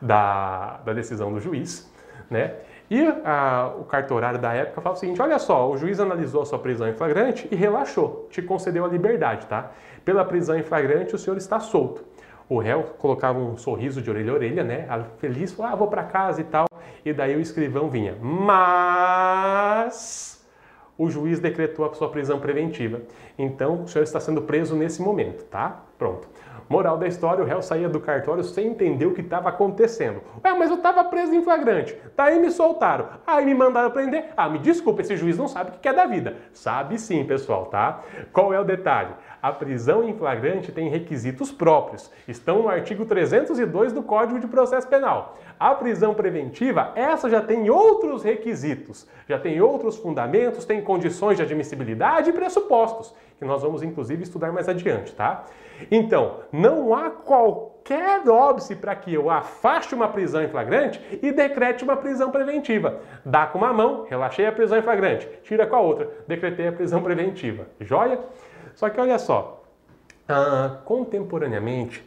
da, 0.01 0.79
da 0.83 0.93
decisão 0.93 1.31
do 1.31 1.39
juiz, 1.39 1.87
né? 2.27 2.55
E 2.89 3.05
a, 3.23 3.71
o 3.79 3.83
cartorário 3.83 4.39
da 4.39 4.51
época 4.51 4.81
falava 4.81 4.97
o 4.97 4.99
seguinte: 4.99 5.21
olha 5.21 5.37
só, 5.37 5.69
o 5.69 5.77
juiz 5.77 5.99
analisou 5.99 6.41
a 6.41 6.45
sua 6.47 6.57
prisão 6.57 6.89
em 6.89 6.93
flagrante 6.93 7.47
e 7.51 7.55
relaxou, 7.55 8.27
te 8.31 8.41
concedeu 8.41 8.83
a 8.83 8.87
liberdade, 8.87 9.45
tá? 9.45 9.73
Pela 10.03 10.25
prisão 10.25 10.57
em 10.57 10.63
flagrante, 10.63 11.13
o 11.13 11.19
senhor 11.19 11.37
está 11.37 11.59
solto. 11.59 12.03
O 12.49 12.57
réu 12.57 12.81
colocava 12.97 13.37
um 13.37 13.57
sorriso 13.57 14.01
de 14.01 14.09
orelha 14.09 14.31
a 14.31 14.35
orelha, 14.35 14.63
né? 14.63 14.87
Feliz, 15.19 15.53
falava, 15.53 15.75
ah, 15.75 15.77
vou 15.77 15.87
para 15.87 16.01
casa 16.01 16.41
e 16.41 16.45
tal. 16.45 16.65
E 17.05 17.13
daí 17.13 17.35
o 17.35 17.39
escrivão 17.39 17.91
vinha. 17.91 18.17
Mas 18.19 19.29
o 20.99 21.09
juiz 21.09 21.39
decretou 21.39 21.85
a 21.85 21.93
sua 21.93 22.09
prisão 22.09 22.39
preventiva. 22.39 23.01
Então, 23.37 23.83
o 23.83 23.87
senhor 23.87 24.03
está 24.03 24.19
sendo 24.19 24.41
preso 24.41 24.75
nesse 24.75 25.01
momento, 25.01 25.45
tá? 25.45 25.85
Pronto. 25.99 26.29
Moral 26.69 26.97
da 26.97 27.07
história, 27.07 27.43
o 27.43 27.47
réu 27.47 27.63
saía 27.63 27.89
do 27.89 27.99
cartório 27.99 28.43
sem 28.43 28.67
entender 28.67 29.07
o 29.07 29.13
que 29.13 29.21
estava 29.21 29.49
acontecendo. 29.49 30.21
Ué, 30.45 30.53
mas 30.53 30.69
eu 30.69 30.77
estava 30.77 31.03
preso 31.03 31.33
em 31.33 31.43
flagrante. 31.43 31.97
Daí 32.15 32.39
me 32.39 32.51
soltaram. 32.51 33.07
Aí 33.25 33.43
me 33.43 33.55
mandaram 33.55 33.89
prender. 33.89 34.25
Ah, 34.37 34.47
me 34.47 34.59
desculpa, 34.59 35.01
esse 35.01 35.17
juiz 35.17 35.35
não 35.35 35.47
sabe 35.47 35.71
o 35.71 35.79
que 35.79 35.89
é 35.89 35.93
da 35.93 36.05
vida. 36.05 36.37
Sabe 36.53 36.99
sim, 36.99 37.25
pessoal, 37.25 37.65
tá? 37.65 38.01
Qual 38.31 38.53
é 38.53 38.59
o 38.59 38.63
detalhe? 38.63 39.09
A 39.41 39.51
prisão 39.51 40.07
em 40.07 40.13
flagrante 40.13 40.71
tem 40.71 40.89
requisitos 40.89 41.51
próprios. 41.51 42.11
Estão 42.27 42.61
no 42.61 42.69
artigo 42.69 43.03
302 43.03 43.91
do 43.91 44.03
Código 44.03 44.39
de 44.39 44.47
Processo 44.47 44.87
Penal. 44.87 45.37
A 45.59 45.73
prisão 45.73 46.13
preventiva, 46.13 46.91
essa 46.95 47.29
já 47.29 47.41
tem 47.41 47.69
outros 47.69 48.21
requisitos, 48.21 49.07
já 49.27 49.39
tem 49.39 49.59
outros 49.59 49.97
fundamentos, 49.97 50.65
tem 50.65 50.81
condições 50.81 51.35
de 51.37 51.43
admissibilidade 51.43 52.29
e 52.29 52.33
pressupostos, 52.33 53.13
que 53.39 53.45
nós 53.45 53.63
vamos 53.63 53.81
inclusive 53.81 54.21
estudar 54.21 54.51
mais 54.51 54.69
adiante, 54.69 55.15
tá? 55.15 55.45
Então, 55.89 56.41
não 56.51 56.93
há 56.93 57.09
qualquer 57.09 58.27
óbice 58.27 58.75
para 58.75 58.95
que 58.95 59.13
eu 59.13 59.29
afaste 59.29 59.95
uma 59.95 60.07
prisão 60.07 60.43
em 60.43 60.47
flagrante 60.47 61.01
e 61.21 61.31
decrete 61.31 61.83
uma 61.83 61.97
prisão 61.97 62.31
preventiva. 62.31 62.99
Dá 63.25 63.47
com 63.47 63.57
uma 63.57 63.73
mão, 63.73 64.05
relaxei 64.09 64.45
a 64.45 64.51
prisão 64.51 64.77
em 64.77 64.81
flagrante, 64.81 65.27
tira 65.43 65.65
com 65.65 65.75
a 65.75 65.79
outra, 65.79 66.09
decretei 66.27 66.67
a 66.67 66.71
prisão 66.71 67.01
preventiva. 67.01 67.67
Joia? 67.79 68.19
Só 68.75 68.89
que 68.89 68.99
olha 68.99 69.17
só, 69.17 69.63
ah, 70.27 70.77
contemporaneamente, 70.85 72.03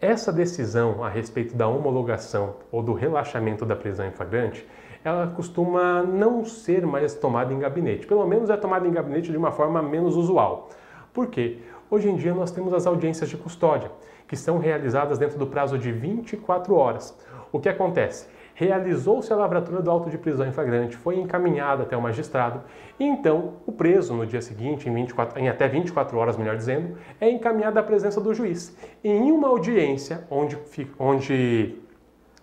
essa 0.00 0.32
decisão 0.32 1.02
a 1.02 1.08
respeito 1.08 1.56
da 1.56 1.66
homologação 1.66 2.54
ou 2.70 2.82
do 2.82 2.92
relaxamento 2.92 3.66
da 3.66 3.74
prisão 3.74 4.06
em 4.06 4.12
flagrante, 4.12 4.66
ela 5.04 5.26
costuma 5.26 6.02
não 6.02 6.44
ser 6.44 6.86
mais 6.86 7.14
tomada 7.14 7.52
em 7.52 7.58
gabinete. 7.58 8.06
Pelo 8.06 8.26
menos 8.26 8.50
é 8.50 8.56
tomada 8.56 8.86
em 8.86 8.92
gabinete 8.92 9.30
de 9.30 9.36
uma 9.36 9.50
forma 9.50 9.82
menos 9.82 10.16
usual. 10.16 10.70
Por 11.12 11.28
quê? 11.28 11.58
Hoje 11.90 12.08
em 12.08 12.16
dia 12.16 12.34
nós 12.34 12.50
temos 12.50 12.72
as 12.74 12.86
audiências 12.86 13.28
de 13.30 13.36
custódia, 13.36 13.90
que 14.26 14.36
são 14.36 14.58
realizadas 14.58 15.18
dentro 15.18 15.38
do 15.38 15.46
prazo 15.46 15.78
de 15.78 15.90
24 15.90 16.74
horas. 16.74 17.16
O 17.50 17.58
que 17.58 17.68
acontece? 17.68 18.26
realizou-se 18.58 19.32
a 19.32 19.36
lavratura 19.36 19.80
do 19.80 19.88
auto 19.88 20.10
de 20.10 20.18
prisão 20.18 20.44
em 20.44 20.50
flagrante, 20.50 20.96
foi 20.96 21.16
encaminhada 21.16 21.84
até 21.84 21.96
o 21.96 22.02
magistrado, 22.02 22.60
e 22.98 23.04
então 23.04 23.54
o 23.64 23.70
preso, 23.70 24.12
no 24.12 24.26
dia 24.26 24.42
seguinte, 24.42 24.88
em, 24.88 24.92
24, 24.92 25.38
em 25.38 25.48
até 25.48 25.68
24 25.68 26.18
horas, 26.18 26.36
melhor 26.36 26.56
dizendo, 26.56 26.98
é 27.20 27.30
encaminhado 27.30 27.78
à 27.78 27.84
presença 27.84 28.20
do 28.20 28.34
juiz. 28.34 28.76
Em 29.04 29.30
uma 29.30 29.46
audiência 29.46 30.26
onde, 30.28 30.58
onde 30.98 31.76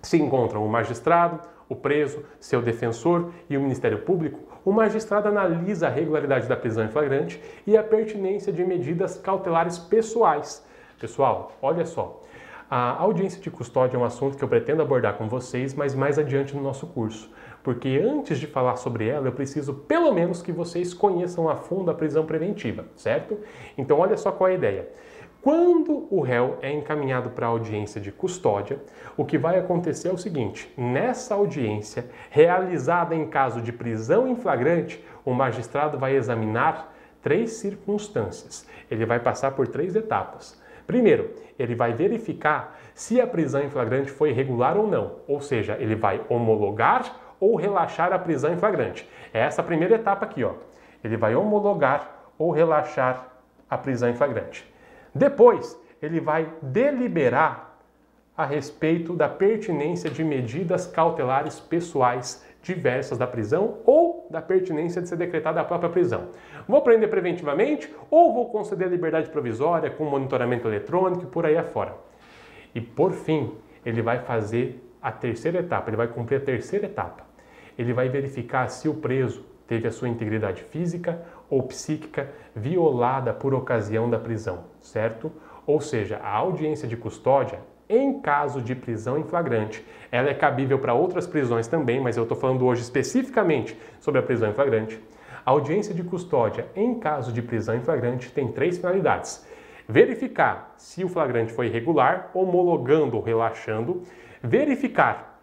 se 0.02 0.18
encontram 0.18 0.66
o 0.66 0.70
magistrado, 0.70 1.42
o 1.68 1.76
preso, 1.76 2.24
seu 2.40 2.62
defensor 2.62 3.34
e 3.50 3.58
o 3.58 3.62
Ministério 3.62 4.00
Público, 4.04 4.40
o 4.66 4.72
magistrado 4.72 5.28
analisa 5.28 5.88
a 5.88 5.92
regularidade 5.92 6.48
da 6.48 6.58
prisão 6.58 6.84
em 6.84 6.90
flagrante 6.90 7.40
e 7.68 7.78
a 7.78 7.84
pertinência 7.84 8.52
de 8.52 8.66
medidas 8.66 9.18
cautelares 9.18 9.78
pessoais. 9.78 10.66
Pessoal, 11.00 11.52
olha 11.62 11.86
só, 11.86 12.24
a 12.70 13.00
audiência 13.00 13.40
de 13.40 13.52
custódia 13.52 13.96
é 13.96 14.00
um 14.00 14.04
assunto 14.04 14.36
que 14.36 14.44
eu 14.44 14.48
pretendo 14.48 14.82
abordar 14.82 15.14
com 15.14 15.28
vocês, 15.30 15.76
mas 15.76 15.94
mais 15.94 16.18
adiante 16.18 16.56
no 16.56 16.64
nosso 16.64 16.88
curso. 16.88 17.32
Porque 17.64 18.02
antes 18.04 18.40
de 18.40 18.48
falar 18.48 18.76
sobre 18.76 19.08
ela, 19.08 19.28
eu 19.28 19.32
preciso 19.32 19.74
pelo 19.74 20.12
menos 20.12 20.42
que 20.42 20.52
vocês 20.52 20.94
conheçam 20.94 21.48
a 21.48 21.56
fundo 21.56 21.92
a 21.92 21.94
prisão 21.94 22.26
preventiva, 22.26 22.86
certo? 22.96 23.38
Então, 23.78 24.00
olha 24.00 24.18
só 24.18 24.32
qual 24.32 24.50
é 24.50 24.54
a 24.54 24.56
ideia. 24.56 24.90
Quando 25.46 26.08
o 26.10 26.22
réu 26.22 26.58
é 26.60 26.72
encaminhado 26.72 27.30
para 27.30 27.46
a 27.46 27.50
audiência 27.50 28.02
de 28.02 28.12
custódia, 28.12 28.80
o 29.16 29.24
que 29.24 29.38
vai 29.38 29.60
acontecer 29.60 30.08
é 30.08 30.12
o 30.12 30.18
seguinte: 30.18 30.74
nessa 30.76 31.36
audiência, 31.36 32.08
realizada 32.32 33.14
em 33.14 33.28
caso 33.28 33.62
de 33.62 33.72
prisão 33.72 34.28
em 34.28 34.36
flagrante, 34.36 35.06
o 35.24 35.36
magistrado 35.36 36.00
vai 36.00 36.16
examinar 36.16 36.92
três 37.22 37.52
circunstâncias. 37.58 38.68
Ele 38.90 39.06
vai 39.06 39.20
passar 39.20 39.52
por 39.52 39.68
três 39.68 39.96
etapas. 39.96 40.60
Primeiro, 40.88 41.30
ele 41.60 41.76
vai 41.76 41.94
verificar 41.94 42.80
se 42.96 43.22
a 43.22 43.28
prisão 43.28 43.62
em 43.62 43.70
flagrante 43.70 44.10
foi 44.10 44.32
irregular 44.32 44.76
ou 44.76 44.88
não, 44.88 45.18
ou 45.28 45.40
seja, 45.42 45.78
ele 45.80 45.94
vai 45.94 46.22
homologar 46.28 47.36
ou 47.40 47.56
relaxar 47.56 48.12
a 48.12 48.18
prisão 48.18 48.52
em 48.52 48.58
flagrante. 48.58 49.08
É 49.32 49.42
essa 49.42 49.62
primeira 49.62 49.94
etapa 49.94 50.26
aqui, 50.26 50.44
ó. 50.44 50.54
Ele 51.04 51.16
vai 51.16 51.36
homologar 51.36 52.32
ou 52.36 52.50
relaxar 52.50 53.28
a 53.70 53.78
prisão 53.78 54.10
em 54.10 54.16
flagrante. 54.16 54.74
Depois, 55.16 55.80
ele 56.02 56.20
vai 56.20 56.52
deliberar 56.62 57.80
a 58.38 58.46
respeito 58.46 59.14
da 59.14 59.30
pertinência 59.30 60.10
de 60.10 60.24
medidas 60.24 60.86
cautelares 60.86 61.58
pessoais 61.58 62.46
diversas 62.62 63.18
da 63.18 63.26
prisão 63.26 63.78
ou 63.86 64.28
da 64.30 64.42
pertinência 64.42 65.02
de 65.02 65.08
ser 65.08 65.16
decretada 65.16 65.62
a 65.62 65.64
própria 65.64 65.90
prisão. 65.90 66.30
Vou 66.68 66.82
prender 66.82 67.10
preventivamente 67.10 67.94
ou 68.12 68.34
vou 68.34 68.50
conceder 68.50 68.90
liberdade 68.90 69.30
provisória 69.30 69.90
com 69.90 70.04
monitoramento 70.04 70.68
eletrônico 70.68 71.24
e 71.24 71.28
por 71.28 71.46
aí 71.46 71.56
afora. 71.56 71.96
E 72.74 72.82
por 72.82 73.14
fim, 73.14 73.54
ele 73.86 74.02
vai 74.02 74.20
fazer 74.20 74.84
a 75.02 75.12
terceira 75.12 75.60
etapa, 75.60 75.90
ele 75.90 75.98
vai 75.98 76.08
cumprir 76.08 76.38
a 76.38 76.42
terceira 76.42 76.88
etapa. 76.88 77.24
Ele 77.78 77.94
vai 77.94 78.10
verificar 78.10 78.68
se 78.68 78.90
o 78.90 78.96
preso 78.96 79.46
teve 79.68 79.88
a 79.88 79.92
sua 79.92 80.10
integridade 80.10 80.64
física 80.64 81.22
ou 81.50 81.64
psíquica 81.64 82.30
violada 82.56 83.34
por 83.34 83.54
ocasião 83.54 84.10
da 84.10 84.20
prisão, 84.20 84.66
certo? 84.82 85.32
Ou 85.66 85.82
seja, 85.82 86.20
a 86.24 86.32
audiência 86.32 86.88
de 86.88 86.96
custódia 86.96 87.60
em 87.88 88.20
caso 88.20 88.62
de 88.62 88.74
prisão 88.74 89.18
em 89.18 89.24
flagrante. 89.24 89.86
Ela 90.12 90.30
é 90.30 90.34
cabível 90.34 90.80
para 90.80 90.94
outras 90.94 91.28
prisões 91.28 91.68
também, 91.68 92.00
mas 92.00 92.18
eu 92.18 92.24
estou 92.24 92.38
falando 92.38 92.66
hoje 92.66 92.82
especificamente 92.82 93.78
sobre 94.00 94.20
a 94.20 94.24
prisão 94.24 94.50
em 94.50 94.54
flagrante. 94.54 95.00
A 95.46 95.52
audiência 95.52 95.94
de 95.94 96.04
custódia 96.04 96.68
em 96.76 96.96
caso 96.96 97.32
de 97.32 97.42
prisão 97.42 97.76
em 97.76 97.82
flagrante 97.82 98.32
tem 98.32 98.52
três 98.52 98.78
finalidades: 98.78 99.46
verificar 99.88 100.74
se 100.78 101.04
o 101.04 101.10
flagrante 101.10 101.54
foi 101.54 101.68
irregular, 101.68 102.32
homologando 102.34 103.18
ou 103.18 103.24
relaxando, 103.24 104.02
verificar 104.42 105.40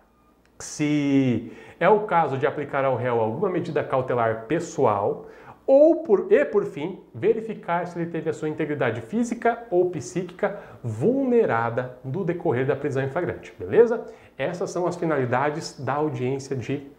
se 0.58 1.52
é 1.78 1.88
o 1.88 2.00
caso 2.00 2.38
de 2.38 2.46
aplicar 2.46 2.84
ao 2.84 2.96
réu 2.96 3.20
alguma 3.20 3.50
medida 3.50 3.82
cautelar 3.82 4.46
pessoal, 4.46 5.26
ou 5.66 6.02
por, 6.02 6.26
e 6.30 6.44
por 6.44 6.64
fim, 6.64 7.00
verificar 7.14 7.86
se 7.86 7.98
ele 7.98 8.10
teve 8.10 8.28
a 8.30 8.32
sua 8.32 8.48
integridade 8.48 9.00
física 9.00 9.64
ou 9.70 9.90
psíquica 9.90 10.58
vulnerada 10.82 11.98
no 12.04 12.24
decorrer 12.24 12.66
da 12.66 12.76
prisão 12.76 13.02
em 13.02 13.08
flagrante, 13.08 13.54
beleza? 13.58 14.04
Essas 14.36 14.70
são 14.70 14.86
as 14.86 14.96
finalidades 14.96 15.78
da 15.78 15.94
audiência 15.94 16.56
de 16.56 16.90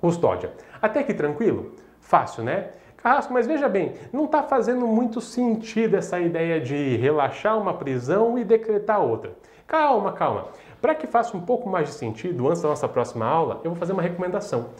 custódia. 0.00 0.52
Até 0.82 1.02
que 1.02 1.14
tranquilo? 1.14 1.72
Fácil, 2.00 2.44
né? 2.44 2.70
Carrasco, 2.98 3.32
mas 3.32 3.46
veja 3.46 3.68
bem, 3.68 3.92
não 4.12 4.24
está 4.24 4.42
fazendo 4.42 4.86
muito 4.86 5.20
sentido 5.20 5.96
essa 5.96 6.18
ideia 6.18 6.60
de 6.60 6.96
relaxar 6.96 7.58
uma 7.58 7.74
prisão 7.74 8.38
e 8.38 8.44
decretar 8.44 9.00
outra. 9.00 9.32
Calma, 9.66 10.12
calma. 10.12 10.48
Para 10.80 10.94
que 10.94 11.06
faça 11.06 11.36
um 11.36 11.40
pouco 11.40 11.68
mais 11.68 11.88
de 11.88 11.94
sentido, 11.94 12.48
antes 12.48 12.62
da 12.62 12.68
nossa 12.68 12.88
próxima 12.88 13.26
aula, 13.26 13.60
eu 13.64 13.70
vou 13.70 13.78
fazer 13.78 13.92
uma 13.92 14.02
recomendação. 14.02 14.70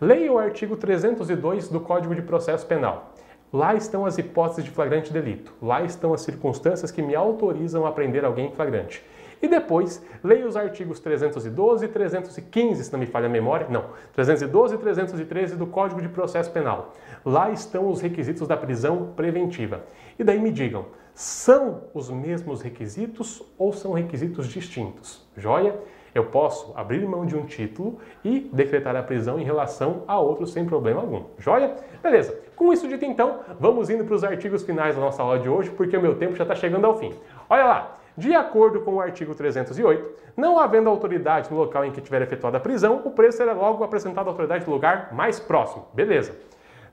Leia 0.00 0.32
o 0.32 0.38
artigo 0.38 0.76
302 0.76 1.68
do 1.68 1.78
Código 1.78 2.14
de 2.14 2.22
Processo 2.22 2.66
Penal. 2.66 3.14
Lá 3.52 3.76
estão 3.76 4.04
as 4.04 4.18
hipóteses 4.18 4.64
de 4.64 4.70
flagrante 4.70 5.12
delito. 5.12 5.52
Lá 5.62 5.84
estão 5.84 6.12
as 6.12 6.22
circunstâncias 6.22 6.90
que 6.90 7.00
me 7.00 7.14
autorizam 7.14 7.86
a 7.86 7.92
prender 7.92 8.24
alguém 8.24 8.48
em 8.48 8.52
flagrante. 8.52 9.04
E 9.40 9.46
depois, 9.46 10.04
leia 10.22 10.46
os 10.46 10.56
artigos 10.56 10.98
312 10.98 11.84
e 11.84 11.88
315, 11.88 12.82
se 12.82 12.92
não 12.92 12.98
me 12.98 13.06
falha 13.06 13.26
a 13.26 13.28
memória. 13.28 13.68
Não, 13.70 13.84
312 14.14 14.74
e 14.74 14.78
313 14.78 15.54
do 15.54 15.66
Código 15.66 16.02
de 16.02 16.08
Processo 16.08 16.50
Penal. 16.50 16.92
Lá 17.24 17.52
estão 17.52 17.88
os 17.88 18.00
requisitos 18.00 18.48
da 18.48 18.56
prisão 18.56 19.12
preventiva. 19.14 19.84
E 20.18 20.24
daí 20.24 20.40
me 20.40 20.50
digam, 20.50 20.86
são 21.14 21.82
os 21.94 22.10
mesmos 22.10 22.60
requisitos 22.60 23.40
ou 23.56 23.72
são 23.72 23.92
requisitos 23.92 24.48
distintos? 24.48 25.24
Joia? 25.36 25.78
Eu 26.14 26.26
posso 26.26 26.72
abrir 26.76 27.06
mão 27.06 27.26
de 27.26 27.36
um 27.36 27.44
título 27.44 27.98
e 28.24 28.48
decretar 28.52 28.94
a 28.94 29.02
prisão 29.02 29.38
em 29.38 29.44
relação 29.44 30.02
a 30.06 30.18
outro 30.18 30.46
sem 30.46 30.64
problema 30.64 31.00
algum. 31.00 31.24
Joia? 31.38 31.74
Beleza. 32.02 32.38
Com 32.54 32.72
isso 32.72 32.86
dito 32.86 33.04
então, 33.04 33.40
vamos 33.58 33.90
indo 33.90 34.04
para 34.04 34.14
os 34.14 34.22
artigos 34.22 34.62
finais 34.62 34.94
da 34.94 35.00
nossa 35.00 35.22
aula 35.22 35.38
de 35.38 35.48
hoje, 35.48 35.70
porque 35.70 35.96
o 35.96 36.00
meu 36.00 36.16
tempo 36.16 36.36
já 36.36 36.44
está 36.44 36.54
chegando 36.54 36.86
ao 36.86 36.98
fim. 36.98 37.12
Olha 37.50 37.64
lá. 37.64 37.98
De 38.16 38.32
acordo 38.32 38.80
com 38.82 38.94
o 38.94 39.00
artigo 39.00 39.34
308, 39.34 40.08
não 40.36 40.56
havendo 40.56 40.88
autoridade 40.88 41.50
no 41.50 41.58
local 41.58 41.84
em 41.84 41.90
que 41.90 42.00
tiver 42.00 42.22
efetuada 42.22 42.58
a 42.58 42.60
prisão, 42.60 43.02
o 43.04 43.10
preço 43.10 43.38
será 43.38 43.52
logo 43.52 43.82
apresentado 43.82 44.28
à 44.28 44.30
autoridade 44.30 44.64
do 44.64 44.70
lugar 44.70 45.12
mais 45.12 45.40
próximo. 45.40 45.86
Beleza. 45.92 46.32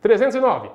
309. 0.01 0.71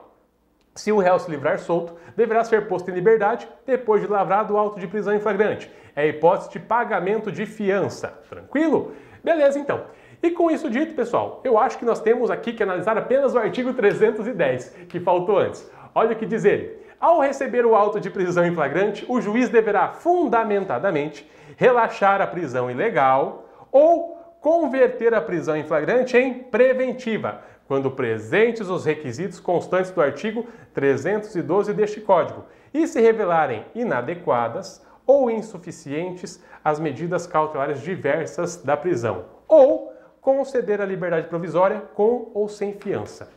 Se 0.76 0.92
o 0.92 0.98
réu 0.98 1.18
se 1.18 1.30
livrar 1.30 1.58
solto, 1.58 1.94
deverá 2.14 2.44
ser 2.44 2.68
posto 2.68 2.90
em 2.90 2.94
liberdade 2.94 3.48
depois 3.64 4.02
de 4.02 4.06
lavrado 4.06 4.54
o 4.54 4.58
auto 4.58 4.78
de 4.78 4.86
prisão 4.86 5.14
em 5.14 5.18
flagrante. 5.18 5.70
É 5.96 6.02
a 6.02 6.06
hipótese 6.06 6.50
de 6.50 6.58
pagamento 6.60 7.32
de 7.32 7.46
fiança. 7.46 8.08
Tranquilo? 8.28 8.92
Beleza, 9.24 9.58
então. 9.58 9.84
E 10.22 10.30
com 10.30 10.50
isso 10.50 10.68
dito, 10.68 10.94
pessoal, 10.94 11.40
eu 11.42 11.58
acho 11.58 11.78
que 11.78 11.84
nós 11.84 12.00
temos 12.00 12.30
aqui 12.30 12.52
que 12.52 12.62
analisar 12.62 12.96
apenas 12.98 13.34
o 13.34 13.38
artigo 13.38 13.72
310, 13.72 14.68
que 14.88 15.00
faltou 15.00 15.38
antes. 15.38 15.68
Olha 15.94 16.12
o 16.12 16.16
que 16.16 16.26
diz 16.26 16.44
ele. 16.44 16.78
Ao 17.00 17.20
receber 17.20 17.64
o 17.64 17.74
auto 17.74 17.98
de 17.98 18.10
prisão 18.10 18.44
em 18.44 18.54
flagrante, 18.54 19.04
o 19.08 19.20
juiz 19.20 19.48
deverá 19.48 19.88
fundamentadamente 19.88 21.30
relaxar 21.56 22.20
a 22.20 22.26
prisão 22.26 22.70
ilegal 22.70 23.48
ou 23.72 24.16
converter 24.40 25.14
a 25.14 25.20
prisão 25.20 25.56
em 25.56 25.64
flagrante 25.64 26.16
em 26.16 26.34
preventiva, 26.34 27.40
quando 27.66 27.90
presentes 27.90 28.68
os 28.68 28.84
requisitos 28.84 29.40
constantes 29.40 29.90
do 29.90 30.00
artigo 30.00 30.46
312 30.74 31.74
deste 31.74 32.00
Código 32.00 32.44
e 32.72 32.86
se 32.86 33.00
revelarem 33.00 33.64
inadequadas 33.74 34.84
ou 35.06 35.30
insuficientes 35.30 36.42
as 36.64 36.80
medidas 36.80 37.26
cautelares 37.26 37.80
diversas 37.80 38.56
da 38.56 38.76
prisão, 38.76 39.24
ou 39.46 39.92
conceder 40.20 40.80
a 40.80 40.86
liberdade 40.86 41.28
provisória 41.28 41.80
com 41.94 42.30
ou 42.34 42.48
sem 42.48 42.74
fiança. 42.74 43.30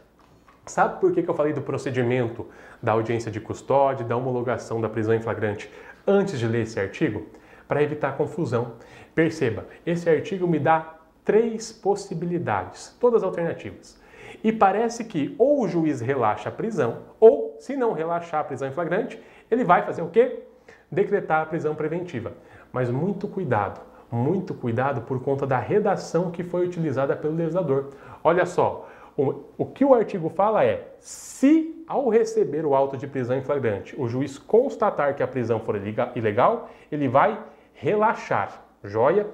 Sabe 0.65 0.99
por 0.99 1.11
que, 1.11 1.27
eu 1.27 1.33
falei 1.33 1.53
do 1.53 1.61
procedimento 1.61 2.47
da 2.81 2.91
audiência 2.91 3.31
de 3.31 3.39
custódia, 3.39 4.05
da 4.05 4.15
homologação 4.15 4.79
da 4.79 4.89
prisão 4.89 5.13
em 5.13 5.21
flagrante 5.21 5.71
antes 6.05 6.39
de 6.39 6.47
ler 6.47 6.63
esse 6.63 6.79
artigo? 6.79 7.25
Para 7.67 7.83
evitar 7.83 8.17
confusão. 8.17 8.73
Perceba, 9.13 9.65
esse 9.85 10.09
artigo 10.09 10.47
me 10.47 10.59
dá 10.59 10.95
três 11.23 11.71
possibilidades, 11.71 12.95
todas 12.99 13.23
alternativas. 13.23 13.98
E 14.43 14.51
parece 14.51 15.03
que 15.03 15.35
ou 15.37 15.61
o 15.61 15.67
juiz 15.67 16.01
relaxa 16.01 16.49
a 16.49 16.51
prisão, 16.51 16.99
ou, 17.19 17.55
se 17.59 17.75
não 17.75 17.93
relaxar 17.93 18.41
a 18.41 18.43
prisão 18.43 18.67
em 18.67 18.71
flagrante, 18.71 19.21
ele 19.49 19.63
vai 19.63 19.81
fazer 19.81 20.01
o 20.01 20.09
quê? 20.09 20.43
Decretar 20.91 21.41
a 21.41 21.45
prisão 21.45 21.75
preventiva. 21.75 22.33
Mas 22.71 22.89
muito 22.89 23.27
cuidado, 23.27 23.81
muito 24.11 24.53
cuidado 24.53 25.01
por 25.01 25.21
conta 25.21 25.45
da 25.45 25.59
redação 25.59 26.31
que 26.31 26.43
foi 26.43 26.65
utilizada 26.65 27.15
pelo 27.15 27.35
legislador. 27.35 27.89
Olha 28.23 28.45
só, 28.45 28.87
o, 29.17 29.43
o 29.57 29.65
que 29.65 29.83
o 29.83 29.93
artigo 29.93 30.29
fala 30.29 30.63
é: 30.63 30.93
se 30.99 31.83
ao 31.87 32.07
receber 32.07 32.65
o 32.65 32.73
auto 32.73 32.95
de 32.95 33.07
prisão 33.07 33.37
em 33.37 33.41
flagrante, 33.41 33.99
o 33.99 34.07
juiz 34.07 34.37
constatar 34.37 35.15
que 35.15 35.23
a 35.23 35.27
prisão 35.27 35.59
for 35.59 35.75
ilegal, 36.15 36.69
ele 36.91 37.07
vai 37.07 37.37
relaxar. 37.73 38.63
Joia? 38.83 39.27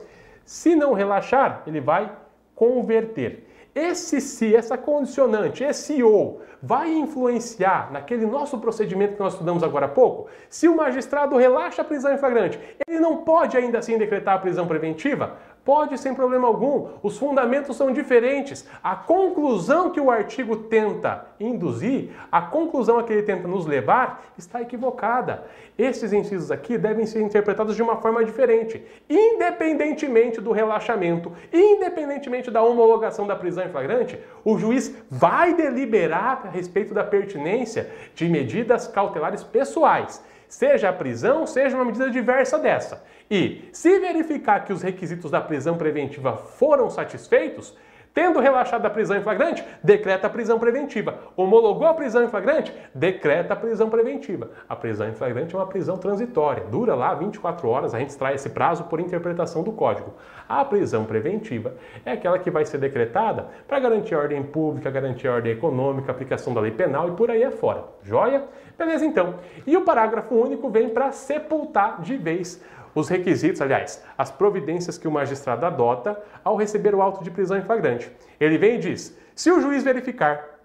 Se 0.44 0.76
não 0.76 0.94
relaxar, 0.94 1.64
ele 1.68 1.82
vai 1.82 2.12
converter. 2.56 3.48
Esse 3.76 4.22
se, 4.22 4.56
essa 4.56 4.78
condicionante, 4.78 5.62
esse 5.62 6.02
ou, 6.02 6.42
vai 6.64 6.94
influenciar 6.94 7.92
naquele 7.92 8.26
nosso 8.26 8.58
procedimento 8.58 9.16
que 9.16 9.20
nós 9.20 9.34
estudamos 9.34 9.64
agora 9.64 9.88
há 9.88 9.90
pouco? 9.90 10.30
Se 10.50 10.70
o 10.70 10.78
magistrado 10.78 11.36
relaxa 11.36 11.82
a 11.82 11.86
prisão 11.86 12.14
em 12.14 12.18
flagrante, 12.18 12.58
ele 12.88 13.02
não 13.02 13.18
pode 13.18 13.58
ainda 13.58 13.80
assim 13.80 13.98
decretar 13.98 14.36
a 14.36 14.40
prisão 14.40 14.66
preventiva? 14.66 15.38
Pode 15.66 15.98
sem 15.98 16.14
problema 16.14 16.48
algum. 16.48 16.90
Os 17.02 17.18
fundamentos 17.18 17.76
são 17.76 17.92
diferentes. 17.92 18.70
A 18.84 18.96
conclusão 18.96 19.90
que 19.90 20.00
o 20.00 20.12
artigo 20.12 20.56
tenta 20.56 21.26
induzir, 21.40 22.12
a 22.32 22.40
conclusão 22.40 23.00
a 23.00 23.04
que 23.04 23.12
ele 23.12 23.24
tenta 23.24 23.48
nos 23.48 23.66
levar, 23.66 24.24
está 24.38 24.62
equivocada. 24.62 25.46
Esses 25.76 26.14
incisos 26.14 26.52
aqui 26.52 26.78
devem 26.78 27.08
ser 27.08 27.22
interpretados 27.22 27.76
de 27.76 27.82
uma 27.82 27.98
forma 27.98 28.24
diferente, 28.24 28.86
independentemente 29.10 30.40
do 30.40 30.52
relaxamento, 30.52 31.32
independentemente 31.52 32.52
da 32.52 32.62
homologação 32.62 33.26
da 33.26 33.36
prisão 33.36 33.66
em 33.66 33.70
flagrante, 33.70 34.20
o 34.44 34.60
juiz 34.60 34.96
vai 35.10 35.56
deliberar 35.56 36.44
a 36.46 36.50
respeito 36.50 36.94
da 36.94 37.04
pertinência 37.04 37.90
de 38.14 38.30
medidas 38.30 38.88
cautelares 38.88 39.44
pessoais 39.44 40.24
seja 40.56 40.90
a 40.90 40.94
prisão, 40.94 41.46
seja 41.46 41.76
uma 41.76 41.86
medida 41.86 42.10
diversa 42.10 42.58
dessa. 42.58 43.04
E, 43.30 43.68
se 43.74 44.00
verificar 44.00 44.64
que 44.64 44.72
os 44.72 44.82
requisitos 44.82 45.30
da 45.30 45.42
prisão 45.42 45.78
preventiva 45.78 46.38
foram 46.38 46.90
satisfeitos, 46.90 47.76
Tendo 48.16 48.40
relaxado 48.40 48.86
a 48.86 48.90
prisão 48.90 49.18
em 49.18 49.22
flagrante, 49.22 49.62
decreta 49.84 50.28
a 50.28 50.30
prisão 50.30 50.58
preventiva. 50.58 51.20
Homologou 51.36 51.86
a 51.86 51.94
prisão 51.94 52.24
em 52.24 52.30
flagrante, 52.30 52.74
decreta 52.94 53.52
a 53.52 53.58
prisão 53.58 53.90
preventiva. 53.90 54.52
A 54.70 54.76
prisão 54.76 55.10
em 55.10 55.12
flagrante 55.12 55.54
é 55.54 55.58
uma 55.58 55.68
prisão 55.68 55.98
transitória, 55.98 56.64
dura 56.64 56.96
lá 56.96 57.14
24 57.14 57.68
horas, 57.68 57.94
a 57.94 58.00
gente 58.00 58.12
extrai 58.12 58.36
esse 58.36 58.50
prazo 58.52 58.86
por 58.86 59.02
interpretação 59.02 59.64
do 59.64 59.74
código. 59.74 60.14
A 60.48 60.64
prisão 60.64 61.04
preventiva 61.04 61.76
é 62.06 62.14
aquela 62.14 62.40
que 62.40 62.50
vai 62.50 62.64
ser 62.64 62.78
decretada 62.78 63.48
para 63.68 63.82
garantir 63.82 64.16
a 64.16 64.20
ordem 64.20 64.42
pública, 64.42 64.90
garantir 64.90 65.28
a 65.28 65.34
ordem 65.34 65.52
econômica, 65.52 66.10
aplicação 66.10 66.54
da 66.54 66.62
lei 66.62 66.72
penal 66.72 67.10
e 67.10 67.12
por 67.12 67.30
aí 67.30 67.44
afora. 67.44 67.84
Joia? 68.02 68.46
Beleza 68.78 69.06
então. 69.06 69.36
E 69.66 69.76
o 69.76 69.82
parágrafo 69.82 70.36
único 70.36 70.70
vem 70.70 70.90
para 70.90 71.12
sepultar 71.12 72.02
de 72.02 72.18
vez 72.18 72.62
os 72.94 73.10
requisitos, 73.10 73.62
aliás, 73.62 74.04
as 74.18 74.32
providências 74.32 74.98
que 74.98 75.08
o 75.08 75.12
magistrado 75.12 75.66
adota 75.66 76.22
ao 76.44 76.56
receber 76.56 76.96
o 76.96 77.02
auto 77.02 77.24
de 77.24 77.30
prisão 77.30 77.58
em 77.58 77.62
flagrante. 77.62 78.12
Ele 78.40 78.58
vem 78.58 78.76
e 78.76 78.80
diz: 78.80 79.18
se 79.36 79.52
o 79.52 79.60
juiz 79.60 79.84
verificar 79.84 80.56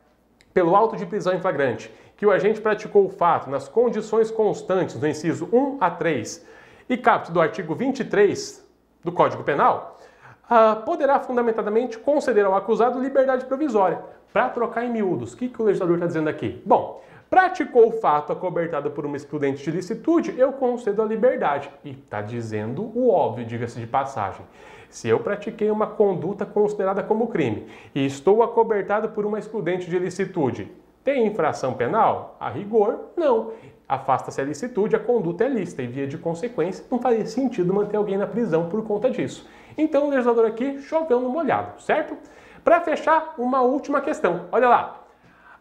pelo 0.55 0.75
auto 0.77 0.97
de 0.97 1.07
prisão 1.07 1.35
em 1.35 1.41
flagrante 1.41 1.93
que 2.17 2.27
o 2.27 2.31
agente 2.31 2.61
praticou 2.61 3.07
o 3.07 3.09
fato 3.09 3.49
nas 3.49 3.67
condições 3.67 4.31
constantes 4.31 4.97
do 4.97 5.09
inciso 5.09 5.49
1 5.51 5.79
a 5.81 5.91
3 5.91 6.47
e 6.89 6.97
capto 6.97 7.33
do 7.33 7.41
artigo 7.41 7.75
23 7.75 8.69
do 9.03 9.11
Código 9.11 9.43
Penal, 9.43 9.99
uh, 10.45 10.83
poderá 10.83 11.19
fundamentadamente 11.21 11.99
conceder 11.99 12.45
ao 12.45 12.55
acusado 12.55 13.01
liberdade 13.01 13.47
provisória. 13.47 14.03
Para 14.33 14.51
trocar 14.51 14.85
em 14.85 14.91
miúdos, 14.91 15.33
o 15.33 15.37
que, 15.37 15.49
que 15.49 15.63
o 15.63 15.65
legislador 15.65 15.97
está 15.97 16.07
dizendo 16.07 16.29
aqui? 16.29 16.63
Bom, 16.67 17.03
Praticou 17.31 17.87
o 17.87 17.93
fato 17.93 18.33
acobertado 18.33 18.91
por 18.91 19.07
uma 19.07 19.16
excludente 19.16 19.62
de 19.62 19.70
licitude, 19.70 20.35
eu 20.37 20.53
concedo 20.53 21.01
a 21.01 21.05
liberdade. 21.05 21.70
E 21.85 21.91
está 21.91 22.20
dizendo 22.20 22.83
o 22.83 23.09
óbvio, 23.09 23.47
diga-se 23.47 23.78
de 23.78 23.87
passagem. 23.87 24.45
Se 24.89 25.09
eu 25.09 25.20
pratiquei 25.20 25.70
uma 25.70 25.87
conduta 25.87 26.45
considerada 26.45 27.05
como 27.05 27.28
crime 27.28 27.68
e 27.95 28.05
estou 28.05 28.43
acobertado 28.43 29.11
por 29.11 29.24
uma 29.24 29.39
excludente 29.39 29.89
de 29.89 29.97
licitude, 29.97 30.72
tem 31.05 31.24
infração 31.24 31.74
penal? 31.74 32.37
A 32.41 32.51
rigor, 32.51 32.99
não. 33.16 33.53
Afasta-se 33.89 34.41
a 34.41 34.45
licitude, 34.45 34.97
a 34.97 35.01
conduta 35.01 35.45
é 35.45 35.49
lícita 35.49 35.83
e, 35.83 35.87
via 35.87 36.09
de 36.09 36.18
consequência, 36.18 36.85
não 36.91 36.99
faria 36.99 37.24
sentido 37.26 37.72
manter 37.72 37.97
alguém 37.97 38.18
na 38.18 38.26
prisão 38.26 38.68
por 38.68 38.83
conta 38.83 39.09
disso. 39.09 39.49
Então, 39.78 40.09
o 40.09 40.11
legislador 40.11 40.47
aqui 40.47 40.81
choveu 40.83 41.20
no 41.20 41.28
molhado, 41.28 41.81
certo? 41.81 42.16
Para 42.64 42.81
fechar, 42.81 43.37
uma 43.39 43.62
última 43.62 44.01
questão. 44.01 44.47
Olha 44.51 44.68
lá. 44.68 45.00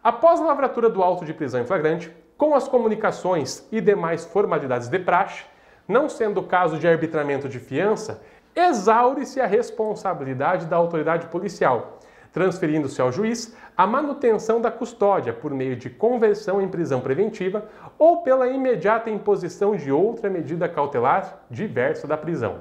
Após 0.02 0.40
a 0.40 0.44
lavratura 0.44 0.88
do 0.88 1.02
auto 1.02 1.24
de 1.24 1.34
prisão 1.34 1.60
em 1.60 1.66
flagrante, 1.66 2.10
com 2.36 2.54
as 2.54 2.66
comunicações 2.66 3.66
e 3.70 3.82
demais 3.82 4.24
formalidades 4.24 4.88
de 4.88 4.98
praxe, 4.98 5.44
não 5.86 6.08
sendo 6.08 6.42
caso 6.42 6.78
de 6.78 6.88
arbitramento 6.88 7.48
de 7.48 7.58
fiança, 7.58 8.22
exaure-se 8.56 9.40
a 9.40 9.46
responsabilidade 9.46 10.64
da 10.64 10.76
autoridade 10.76 11.26
policial, 11.26 11.98
transferindo-se 12.32 13.02
ao 13.02 13.12
juiz 13.12 13.54
a 13.76 13.86
manutenção 13.86 14.58
da 14.58 14.70
custódia 14.70 15.34
por 15.34 15.52
meio 15.52 15.76
de 15.76 15.90
conversão 15.90 16.62
em 16.62 16.68
prisão 16.68 17.00
preventiva 17.00 17.68
ou 17.98 18.22
pela 18.22 18.48
imediata 18.48 19.10
imposição 19.10 19.76
de 19.76 19.92
outra 19.92 20.30
medida 20.30 20.68
cautelar 20.68 21.40
diversa 21.50 22.06
da 22.06 22.16
prisão. 22.16 22.60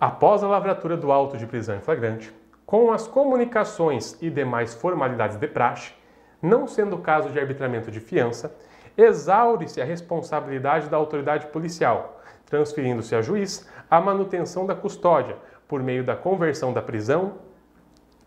Após 0.00 0.42
a 0.42 0.48
lavratura 0.48 0.96
do 0.96 1.12
auto 1.12 1.36
de 1.36 1.46
prisão 1.46 1.76
em 1.76 1.80
flagrante, 1.80 2.32
com 2.66 2.92
as 2.92 3.06
comunicações 3.06 4.16
e 4.22 4.30
demais 4.30 4.74
formalidades 4.74 5.36
de 5.36 5.46
praxe, 5.46 5.92
não 6.40 6.66
sendo 6.66 6.98
caso 6.98 7.30
de 7.30 7.38
arbitramento 7.38 7.90
de 7.90 8.00
fiança, 8.00 8.54
exaure-se 8.96 9.80
a 9.80 9.84
responsabilidade 9.84 10.88
da 10.88 10.96
autoridade 10.96 11.46
policial, 11.46 12.20
transferindo-se 12.46 13.14
a 13.14 13.22
juiz 13.22 13.68
a 13.90 14.00
manutenção 14.00 14.66
da 14.66 14.74
custódia 14.74 15.36
por 15.68 15.82
meio 15.82 16.04
da 16.04 16.16
conversão 16.16 16.72
da 16.72 16.82
prisão, 16.82 17.34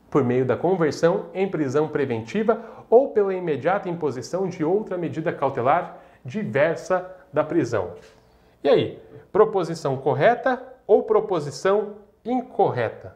por 0.09 0.23
meio 0.23 0.45
da 0.45 0.55
conversão 0.55 1.27
em 1.33 1.49
prisão 1.49 1.87
preventiva 1.87 2.63
ou 2.89 3.09
pela 3.09 3.33
imediata 3.33 3.89
imposição 3.89 4.47
de 4.47 4.63
outra 4.63 4.97
medida 4.97 5.33
cautelar 5.33 5.97
diversa 6.23 7.11
da 7.33 7.43
prisão. 7.43 7.93
E 8.63 8.69
aí, 8.69 8.99
proposição 9.31 9.97
correta 9.97 10.61
ou 10.87 11.03
proposição 11.03 11.97
incorreta? 12.23 13.15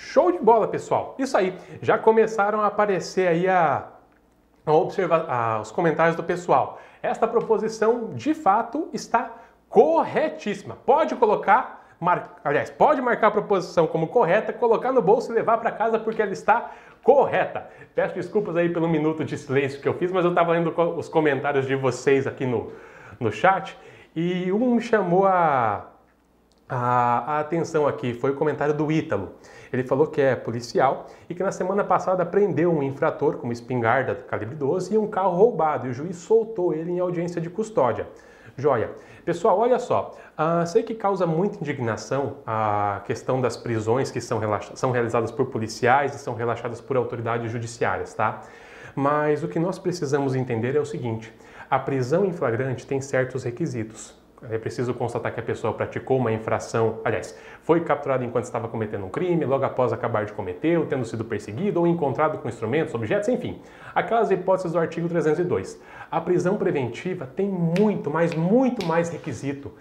Show 0.00 0.32
de 0.32 0.38
bola, 0.38 0.66
pessoal! 0.66 1.14
Isso 1.18 1.36
aí, 1.36 1.54
já 1.82 1.98
começaram 1.98 2.62
a 2.62 2.66
aparecer 2.66 3.28
aí 3.28 3.46
a, 3.46 3.84
a 4.64 4.72
observar 4.72 5.26
a, 5.28 5.60
os 5.60 5.70
comentários 5.70 6.16
do 6.16 6.24
pessoal. 6.24 6.80
Esta 7.02 7.28
proposição, 7.28 8.14
de 8.14 8.32
fato, 8.32 8.88
está 8.94 9.30
corretíssima. 9.68 10.76
Pode 10.86 11.14
colocar, 11.16 11.86
mar, 12.00 12.40
aliás, 12.42 12.70
pode 12.70 13.00
marcar 13.02 13.26
a 13.26 13.30
proposição 13.30 13.86
como 13.86 14.08
correta, 14.08 14.54
colocar 14.54 14.90
no 14.90 15.02
bolso 15.02 15.30
e 15.30 15.34
levar 15.34 15.58
para 15.58 15.70
casa 15.70 15.98
porque 15.98 16.22
ela 16.22 16.32
está 16.32 16.70
correta. 17.04 17.68
Peço 17.94 18.14
desculpas 18.14 18.56
aí 18.56 18.70
pelo 18.70 18.88
minuto 18.88 19.22
de 19.22 19.36
silêncio 19.36 19.82
que 19.82 19.88
eu 19.88 19.94
fiz, 19.94 20.10
mas 20.10 20.24
eu 20.24 20.30
estava 20.30 20.52
lendo 20.52 20.74
os 20.96 21.10
comentários 21.10 21.66
de 21.66 21.76
vocês 21.76 22.26
aqui 22.26 22.46
no, 22.46 22.72
no 23.20 23.30
chat 23.30 23.78
e 24.16 24.50
um 24.50 24.80
chamou 24.80 25.26
a, 25.26 25.90
a, 26.66 27.34
a 27.34 27.40
atenção 27.40 27.86
aqui, 27.86 28.14
foi 28.14 28.30
o 28.30 28.34
comentário 28.34 28.72
do 28.72 28.90
Ítalo. 28.90 29.34
Ele 29.72 29.84
falou 29.84 30.06
que 30.06 30.20
é 30.20 30.34
policial 30.34 31.06
e 31.28 31.34
que 31.34 31.42
na 31.42 31.52
semana 31.52 31.84
passada 31.84 32.26
prendeu 32.26 32.72
um 32.72 32.82
infrator 32.82 33.36
com 33.36 33.44
uma 33.44 33.52
espingarda 33.52 34.14
calibre 34.14 34.56
12 34.56 34.94
e 34.94 34.98
um 34.98 35.06
carro 35.06 35.36
roubado 35.36 35.86
e 35.86 35.90
o 35.90 35.92
juiz 35.92 36.16
soltou 36.16 36.74
ele 36.74 36.90
em 36.90 36.98
audiência 36.98 37.40
de 37.40 37.48
custódia. 37.48 38.06
Joia. 38.56 38.90
Pessoal, 39.24 39.58
olha 39.58 39.78
só, 39.78 40.16
uh, 40.38 40.66
sei 40.66 40.82
que 40.82 40.94
causa 40.94 41.26
muita 41.26 41.58
indignação 41.58 42.38
a 42.46 43.02
questão 43.04 43.40
das 43.40 43.56
prisões 43.56 44.10
que 44.10 44.20
são, 44.20 44.40
são 44.74 44.90
realizadas 44.90 45.30
por 45.30 45.46
policiais 45.46 46.14
e 46.14 46.18
são 46.18 46.34
relaxadas 46.34 46.80
por 46.80 46.96
autoridades 46.96 47.50
judiciárias, 47.50 48.12
tá? 48.14 48.42
Mas 48.94 49.42
o 49.42 49.48
que 49.48 49.58
nós 49.58 49.78
precisamos 49.78 50.34
entender 50.34 50.74
é 50.76 50.80
o 50.80 50.84
seguinte: 50.84 51.32
a 51.70 51.78
prisão 51.78 52.24
em 52.24 52.32
flagrante 52.32 52.86
tem 52.86 53.00
certos 53.00 53.44
requisitos. 53.44 54.19
É 54.48 54.58
preciso 54.58 54.94
constatar 54.94 55.32
que 55.34 55.40
a 55.40 55.42
pessoa 55.42 55.72
praticou 55.72 56.16
uma 56.18 56.32
infração, 56.32 57.00
aliás, 57.04 57.36
foi 57.62 57.80
capturada 57.80 58.24
enquanto 58.24 58.44
estava 58.44 58.68
cometendo 58.68 59.04
um 59.04 59.10
crime, 59.10 59.44
logo 59.44 59.64
após 59.64 59.92
acabar 59.92 60.24
de 60.24 60.32
cometer, 60.32 60.80
tendo 60.86 61.04
sido 61.04 61.24
perseguido 61.24 61.80
ou 61.80 61.86
encontrado 61.86 62.38
com 62.38 62.48
instrumentos, 62.48 62.94
objetos, 62.94 63.28
enfim. 63.28 63.60
Aquelas 63.94 64.30
hipóteses 64.30 64.72
do 64.72 64.78
artigo 64.78 65.08
302. 65.08 65.80
A 66.10 66.20
prisão 66.20 66.56
preventiva 66.56 67.26
tem 67.26 67.48
muito, 67.48 68.10
mas 68.10 68.34
muito 68.34 68.86
mais 68.86 69.10
requisito. 69.10 69.72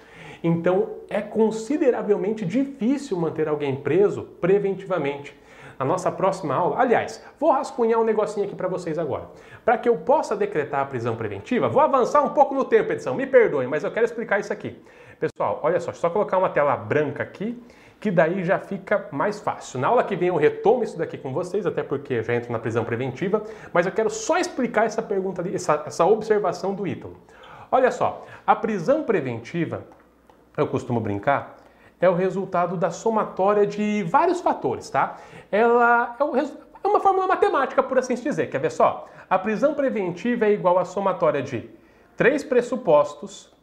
Então, 0.44 0.90
é 1.10 1.22
consideravelmente 1.22 2.46
difícil 2.46 3.18
manter 3.18 3.48
alguém 3.48 3.76
preso 3.76 4.24
preventivamente 4.40 5.38
na 5.80 5.86
nossa 5.86 6.12
próxima 6.12 6.54
aula. 6.54 6.82
Aliás, 6.82 7.24
vou 7.40 7.52
rascunhar 7.52 8.00
um 8.00 8.04
negocinho 8.04 8.46
aqui 8.46 8.56
para 8.56 8.68
vocês 8.68 9.00
agora. 9.00 9.30
Para 9.64 9.78
que 9.78 9.88
eu 9.88 9.98
possa 9.98 10.36
decretar 10.36 10.82
a 10.82 10.86
prisão 10.86 11.16
preventiva, 11.16 11.70
vou 11.70 11.82
avançar 11.82 12.22
um 12.22 12.30
pouco 12.30 12.54
no 12.54 12.66
tempo, 12.66 12.92
edição. 12.92 13.16
Me 13.16 13.26
perdoem, 13.26 13.68
mas 13.68 13.86
eu 13.86 13.92
quero 13.92 14.06
explicar 14.06 14.42
isso 14.42 14.52
aqui. 14.52 14.78
Pessoal, 15.20 15.62
olha 15.64 15.80
só, 15.80 15.94
só 15.94 16.10
colocar 16.10 16.38
uma 16.38 16.50
tela 16.50 16.76
branca 16.76 17.24
aqui, 17.24 17.62
que 18.00 18.12
daí 18.12 18.44
já 18.44 18.60
fica 18.60 19.08
mais 19.12 19.40
fácil. 19.40 19.80
Na 19.80 19.88
aula 19.88 20.04
que 20.04 20.16
vem 20.16 20.28
eu 20.28 20.36
retomo 20.36 20.84
isso 20.84 20.98
daqui 20.98 21.18
com 21.18 21.34
vocês, 21.34 21.66
até 21.66 21.82
porque 21.82 22.16
eu 22.16 22.24
já 22.24 22.34
entro 22.34 22.52
na 22.52 22.60
prisão 22.60 22.84
preventiva, 22.84 23.44
mas 23.74 23.86
eu 23.86 23.92
quero 23.92 24.10
só 24.10 24.38
explicar 24.38 24.86
essa 24.86 25.02
pergunta 25.02 25.42
ali, 25.42 25.56
essa, 25.56 25.84
essa 25.86 26.06
observação 26.06 26.74
do 26.74 26.86
Ítalo. 26.86 27.18
Olha 27.72 27.92
só, 27.92 28.26
a 28.48 28.56
prisão 28.56 29.04
preventiva, 29.04 29.84
eu 30.58 30.68
costumo 30.68 31.00
brincar, 31.00 31.58
é 32.02 32.10
o 32.10 32.14
resultado 32.14 32.78
da 32.78 32.92
somatória 32.92 33.66
de 33.66 34.04
vários 34.04 34.42
fatores, 34.42 34.90
tá? 34.90 35.18
Ela 35.52 36.16
é, 36.20 36.24
o, 36.24 36.38
é 36.38 36.88
uma 36.88 37.00
fórmula 37.00 37.28
matemática, 37.28 37.84
por 37.84 37.98
assim 37.98 38.16
dizer. 38.16 38.50
Quer 38.50 38.60
ver 38.60 38.72
só? 38.72 39.08
A 39.30 39.38
prisão 39.38 39.74
preventiva 39.74 40.46
é 40.46 40.52
igual 40.52 40.80
à 40.80 40.86
somatória 40.86 41.42
de 41.42 41.70
três 42.16 42.44
pressupostos 42.44 43.54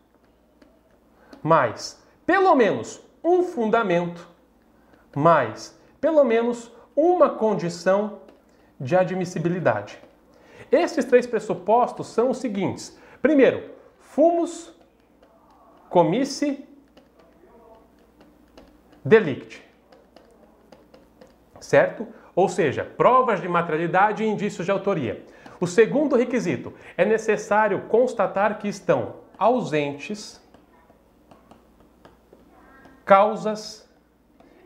mais 1.42 2.02
pelo 2.24 2.54
menos 2.54 3.00
um 3.22 3.42
fundamento 3.42 4.28
mais 5.14 5.78
pelo 6.00 6.24
menos 6.24 6.72
uma 6.94 7.28
condição 7.28 8.20
de 8.78 8.96
admissibilidade. 8.96 9.98
Esses 10.70 11.04
três 11.04 11.26
pressupostos 11.26 12.08
são 12.08 12.30
os 12.30 12.38
seguintes: 12.38 12.98
primeiro, 13.20 13.70
fumos, 13.98 14.74
comisse 15.88 16.65
delict. 19.06 19.62
Certo? 21.60 22.06
Ou 22.34 22.48
seja, 22.48 22.84
provas 22.84 23.40
de 23.40 23.48
materialidade 23.48 24.22
e 24.22 24.26
indícios 24.26 24.66
de 24.66 24.70
autoria. 24.70 25.24
O 25.60 25.66
segundo 25.66 26.16
requisito 26.16 26.74
é 26.96 27.04
necessário 27.04 27.82
constatar 27.82 28.58
que 28.58 28.68
estão 28.68 29.16
ausentes 29.38 30.40
causas 33.04 33.88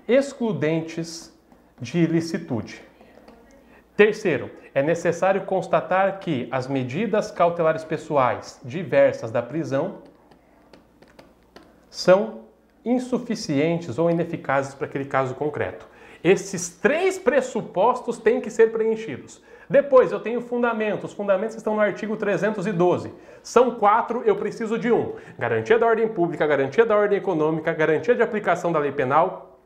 excludentes 0.09 1.33
de 1.81 1.99
ilicitude. 1.99 2.83
Terceiro, 3.95 4.51
é 4.75 4.83
necessário 4.83 5.45
constatar 5.45 6.19
que 6.19 6.49
as 6.51 6.67
medidas 6.67 7.31
cautelares 7.31 7.85
pessoais 7.85 8.59
diversas 8.65 9.31
da 9.31 9.43
prisão 9.43 10.03
são 11.89 12.50
insuficientes 12.85 13.99
ou 13.99 14.11
ineficazes 14.11 14.75
para 14.75 14.87
aquele 14.87 15.05
caso 15.05 15.35
concreto. 15.35 15.87
Esses 16.23 16.69
três 16.69 17.19
pressupostos 17.19 18.19
têm 18.19 18.41
que 18.41 18.51
ser 18.51 18.71
preenchidos. 18.71 19.43
Depois, 19.69 20.11
eu 20.11 20.21
tenho 20.21 20.41
fundamentos. 20.41 21.11
Os 21.11 21.13
fundamentos 21.13 21.57
estão 21.57 21.77
no 21.77 21.81
artigo 21.81 22.17
312. 22.17 23.13
São 23.43 23.71
quatro, 23.77 24.23
eu 24.27 24.37
preciso 24.37 24.77
de 24.77 24.91
um. 24.91 25.15
Garantia 25.39 25.79
da 25.79 25.87
ordem 25.87 26.09
pública, 26.09 26.47
garantia 26.47 26.85
da 26.85 26.97
ordem 26.97 27.19
econômica, 27.19 27.73
garantia 27.73 28.15
de 28.15 28.23
aplicação 28.23 28.73
da 28.73 28.81
lei 28.81 28.93
penal 28.93 29.61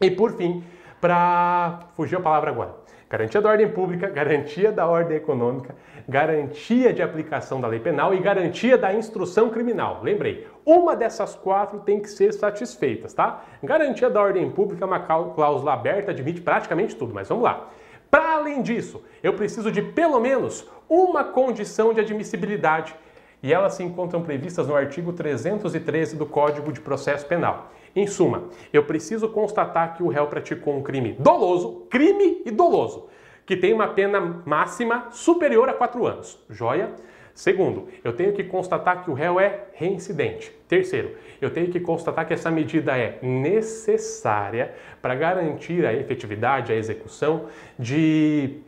e, 0.00 0.10
por 0.10 0.32
fim, 0.36 0.64
para... 1.00 1.80
Fugiu 1.94 2.18
a 2.18 2.22
palavra 2.22 2.50
agora. 2.50 2.74
Garantia 3.08 3.40
da 3.40 3.48
ordem 3.48 3.68
pública, 3.68 4.08
garantia 4.08 4.72
da 4.72 4.88
ordem 4.88 5.16
econômica, 5.16 5.76
garantia 6.08 6.92
de 6.92 7.00
aplicação 7.00 7.60
da 7.60 7.68
lei 7.68 7.78
penal 7.78 8.12
e 8.12 8.18
garantia 8.18 8.76
da 8.76 8.92
instrução 8.92 9.50
criminal. 9.50 10.00
Lembrei, 10.02 10.48
uma 10.64 10.96
dessas 10.96 11.34
quatro 11.34 11.80
tem 11.80 12.00
que 12.00 12.08
ser 12.08 12.32
satisfeitas, 12.32 13.12
tá? 13.12 13.44
Garantia 13.62 14.08
da 14.08 14.20
ordem 14.20 14.50
pública 14.50 14.84
é 14.84 14.86
uma 14.86 15.00
cláusula 15.00 15.72
aberta, 15.72 16.10
admite 16.10 16.40
praticamente 16.40 16.96
tudo, 16.96 17.12
mas 17.12 17.28
vamos 17.28 17.44
lá. 17.44 17.68
Para 18.10 18.34
além 18.34 18.62
disso, 18.62 19.02
eu 19.22 19.34
preciso 19.34 19.70
de 19.70 19.82
pelo 19.82 20.20
menos 20.20 20.70
uma 20.88 21.24
condição 21.24 21.92
de 21.92 22.00
admissibilidade 22.00 22.94
e 23.42 23.52
elas 23.52 23.74
se 23.74 23.82
encontram 23.82 24.22
previstas 24.22 24.68
no 24.68 24.74
artigo 24.74 25.12
313 25.12 26.16
do 26.16 26.24
Código 26.24 26.72
de 26.72 26.80
Processo 26.80 27.26
Penal. 27.26 27.72
Em 27.94 28.06
suma, 28.06 28.44
eu 28.72 28.84
preciso 28.84 29.28
constatar 29.28 29.96
que 29.96 30.02
o 30.02 30.08
réu 30.08 30.26
praticou 30.28 30.74
um 30.74 30.82
crime 30.82 31.12
doloso, 31.18 31.86
crime 31.90 32.42
e 32.46 32.50
doloso, 32.50 33.08
que 33.44 33.56
tem 33.56 33.74
uma 33.74 33.88
pena 33.88 34.42
máxima 34.46 35.08
superior 35.10 35.68
a 35.68 35.74
quatro 35.74 36.06
anos. 36.06 36.42
Joia? 36.48 36.92
Segundo, 37.34 37.88
eu 38.04 38.12
tenho 38.12 38.32
que 38.32 38.44
constatar 38.44 39.02
que 39.02 39.10
o 39.10 39.14
réu 39.14 39.40
é 39.40 39.64
reincidente. 39.72 40.52
Terceiro, 40.68 41.16
eu 41.40 41.50
tenho 41.50 41.68
que 41.68 41.80
constatar 41.80 42.24
que 42.26 42.32
essa 42.32 42.48
medida 42.48 42.96
é 42.96 43.18
necessária 43.20 44.72
para 45.02 45.16
garantir 45.16 45.84
a 45.84 45.92
efetividade, 45.92 46.72
a 46.72 46.76
execução 46.76 47.46
de 47.76 48.60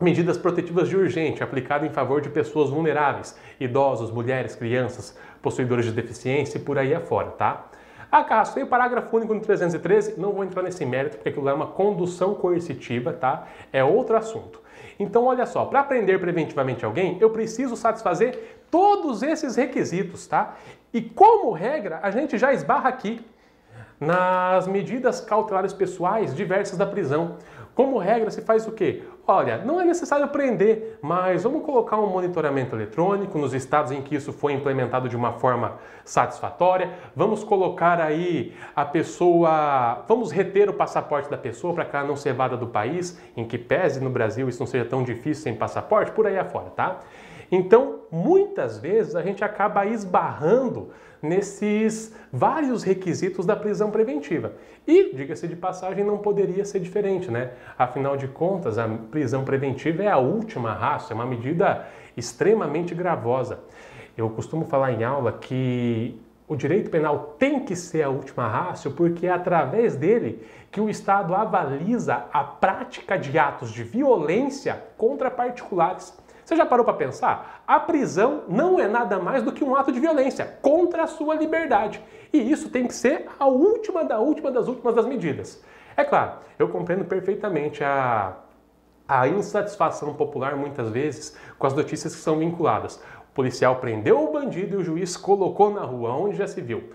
medidas 0.00 0.38
protetivas 0.38 0.88
de 0.88 0.96
urgente 0.96 1.42
aplicada 1.42 1.86
em 1.86 1.90
favor 1.90 2.22
de 2.22 2.30
pessoas 2.30 2.70
vulneráveis, 2.70 3.38
idosos, 3.60 4.10
mulheres, 4.10 4.54
crianças, 4.54 5.16
possuidores 5.42 5.84
de 5.84 5.92
deficiência 5.92 6.56
e 6.56 6.60
por 6.60 6.78
aí 6.78 6.94
afora, 6.94 7.30
tá? 7.32 7.66
Acaso 8.10 8.54
tem 8.54 8.62
o 8.62 8.66
parágrafo 8.66 9.14
único 9.14 9.34
no 9.34 9.40
313, 9.40 10.18
não 10.18 10.32
vou 10.32 10.42
entrar 10.42 10.62
nesse 10.62 10.86
mérito 10.86 11.16
porque 11.16 11.28
aquilo 11.28 11.48
é 11.48 11.52
uma 11.52 11.66
condução 11.66 12.34
coercitiva, 12.34 13.12
tá? 13.12 13.46
É 13.70 13.84
outro 13.84 14.16
assunto. 14.16 14.64
Então, 14.98 15.24
olha 15.24 15.46
só, 15.46 15.64
para 15.66 15.84
prender 15.84 16.18
preventivamente 16.18 16.84
alguém, 16.84 17.18
eu 17.20 17.30
preciso 17.30 17.76
satisfazer 17.76 18.60
todos 18.70 19.22
esses 19.22 19.56
requisitos, 19.56 20.26
tá? 20.26 20.56
E 20.92 21.02
como 21.02 21.52
regra, 21.52 22.00
a 22.02 22.10
gente 22.10 22.38
já 22.38 22.52
esbarra 22.52 22.88
aqui 22.88 23.24
nas 24.00 24.66
medidas 24.66 25.20
cautelares 25.20 25.72
pessoais 25.72 26.34
diversas 26.34 26.78
da 26.78 26.86
prisão. 26.86 27.36
Como 27.74 27.98
regra, 27.98 28.30
se 28.30 28.40
faz 28.40 28.66
o 28.66 28.72
quê? 28.72 29.02
Olha, 29.28 29.58
não 29.58 29.80
é 29.80 29.84
necessário 29.84 30.28
prender, 30.28 31.00
mas 31.02 31.42
vamos 31.42 31.64
colocar 31.64 31.98
um 31.98 32.06
monitoramento 32.06 32.76
eletrônico 32.76 33.36
nos 33.36 33.52
estados 33.54 33.90
em 33.90 34.00
que 34.00 34.14
isso 34.14 34.32
foi 34.32 34.52
implementado 34.52 35.08
de 35.08 35.16
uma 35.16 35.32
forma 35.32 35.78
satisfatória. 36.04 36.92
Vamos 37.14 37.42
colocar 37.42 38.00
aí 38.00 38.54
a 38.74 38.84
pessoa, 38.84 40.04
vamos 40.06 40.30
reter 40.30 40.70
o 40.70 40.74
passaporte 40.74 41.28
da 41.28 41.36
pessoa 41.36 41.74
para 41.74 41.84
que 41.84 41.96
ela 41.96 42.06
não 42.06 42.14
ser 42.14 42.28
evada 42.28 42.56
do 42.56 42.68
país, 42.68 43.20
em 43.36 43.44
que 43.44 43.58
pese 43.58 44.00
no 44.00 44.10
Brasil 44.10 44.48
isso 44.48 44.60
não 44.60 44.66
seja 44.66 44.84
tão 44.84 45.02
difícil 45.02 45.42
sem 45.42 45.56
passaporte, 45.56 46.12
por 46.12 46.24
aí 46.24 46.38
afora, 46.38 46.70
tá? 46.70 47.00
Então, 47.50 48.02
muitas 48.12 48.78
vezes 48.78 49.16
a 49.16 49.22
gente 49.22 49.42
acaba 49.42 49.86
esbarrando 49.86 50.90
nesses 51.26 52.14
vários 52.32 52.82
requisitos 52.82 53.44
da 53.44 53.56
prisão 53.56 53.90
preventiva. 53.90 54.52
E, 54.86 55.14
diga-se 55.14 55.48
de 55.48 55.56
passagem, 55.56 56.04
não 56.04 56.18
poderia 56.18 56.64
ser 56.64 56.80
diferente, 56.80 57.30
né? 57.30 57.50
Afinal 57.76 58.16
de 58.16 58.28
contas, 58.28 58.78
a 58.78 58.88
prisão 58.88 59.44
preventiva 59.44 60.02
é 60.02 60.08
a 60.08 60.18
última 60.18 60.72
raça, 60.72 61.12
é 61.12 61.14
uma 61.14 61.26
medida 61.26 61.86
extremamente 62.16 62.94
gravosa. 62.94 63.60
Eu 64.16 64.30
costumo 64.30 64.64
falar 64.64 64.92
em 64.92 65.04
aula 65.04 65.32
que 65.32 66.18
o 66.48 66.54
direito 66.54 66.90
penal 66.90 67.34
tem 67.38 67.64
que 67.64 67.74
ser 67.74 68.02
a 68.02 68.08
última 68.08 68.46
raça 68.48 68.88
porque 68.88 69.26
é 69.26 69.30
através 69.30 69.96
dele 69.96 70.46
que 70.70 70.80
o 70.80 70.88
Estado 70.88 71.34
avaliza 71.34 72.26
a 72.32 72.44
prática 72.44 73.18
de 73.18 73.36
atos 73.38 73.72
de 73.72 73.82
violência 73.82 74.80
contra 74.96 75.30
particulares. 75.30 76.16
Você 76.46 76.54
já 76.54 76.64
parou 76.64 76.84
para 76.84 76.94
pensar? 76.94 77.64
A 77.66 77.80
prisão 77.80 78.44
não 78.46 78.78
é 78.78 78.86
nada 78.86 79.18
mais 79.18 79.42
do 79.42 79.50
que 79.50 79.64
um 79.64 79.74
ato 79.74 79.90
de 79.90 79.98
violência 79.98 80.56
contra 80.62 81.02
a 81.02 81.06
sua 81.08 81.34
liberdade. 81.34 82.00
E 82.32 82.38
isso 82.38 82.70
tem 82.70 82.86
que 82.86 82.94
ser 82.94 83.26
a 83.36 83.48
última 83.48 84.04
da 84.04 84.20
última 84.20 84.52
das 84.52 84.68
últimas 84.68 84.94
das 84.94 85.06
medidas. 85.06 85.60
É 85.96 86.04
claro, 86.04 86.34
eu 86.56 86.68
compreendo 86.68 87.04
perfeitamente 87.04 87.82
a, 87.82 88.36
a 89.08 89.26
insatisfação 89.26 90.14
popular 90.14 90.54
muitas 90.54 90.88
vezes 90.88 91.36
com 91.58 91.66
as 91.66 91.74
notícias 91.74 92.14
que 92.14 92.22
são 92.22 92.38
vinculadas. 92.38 93.02
O 93.28 93.34
policial 93.34 93.76
prendeu 93.80 94.22
o 94.22 94.30
bandido 94.30 94.76
e 94.76 94.78
o 94.78 94.84
juiz 94.84 95.16
colocou 95.16 95.74
na 95.74 95.82
rua, 95.82 96.14
onde 96.14 96.36
já 96.36 96.46
se 96.46 96.60
viu. 96.60 96.92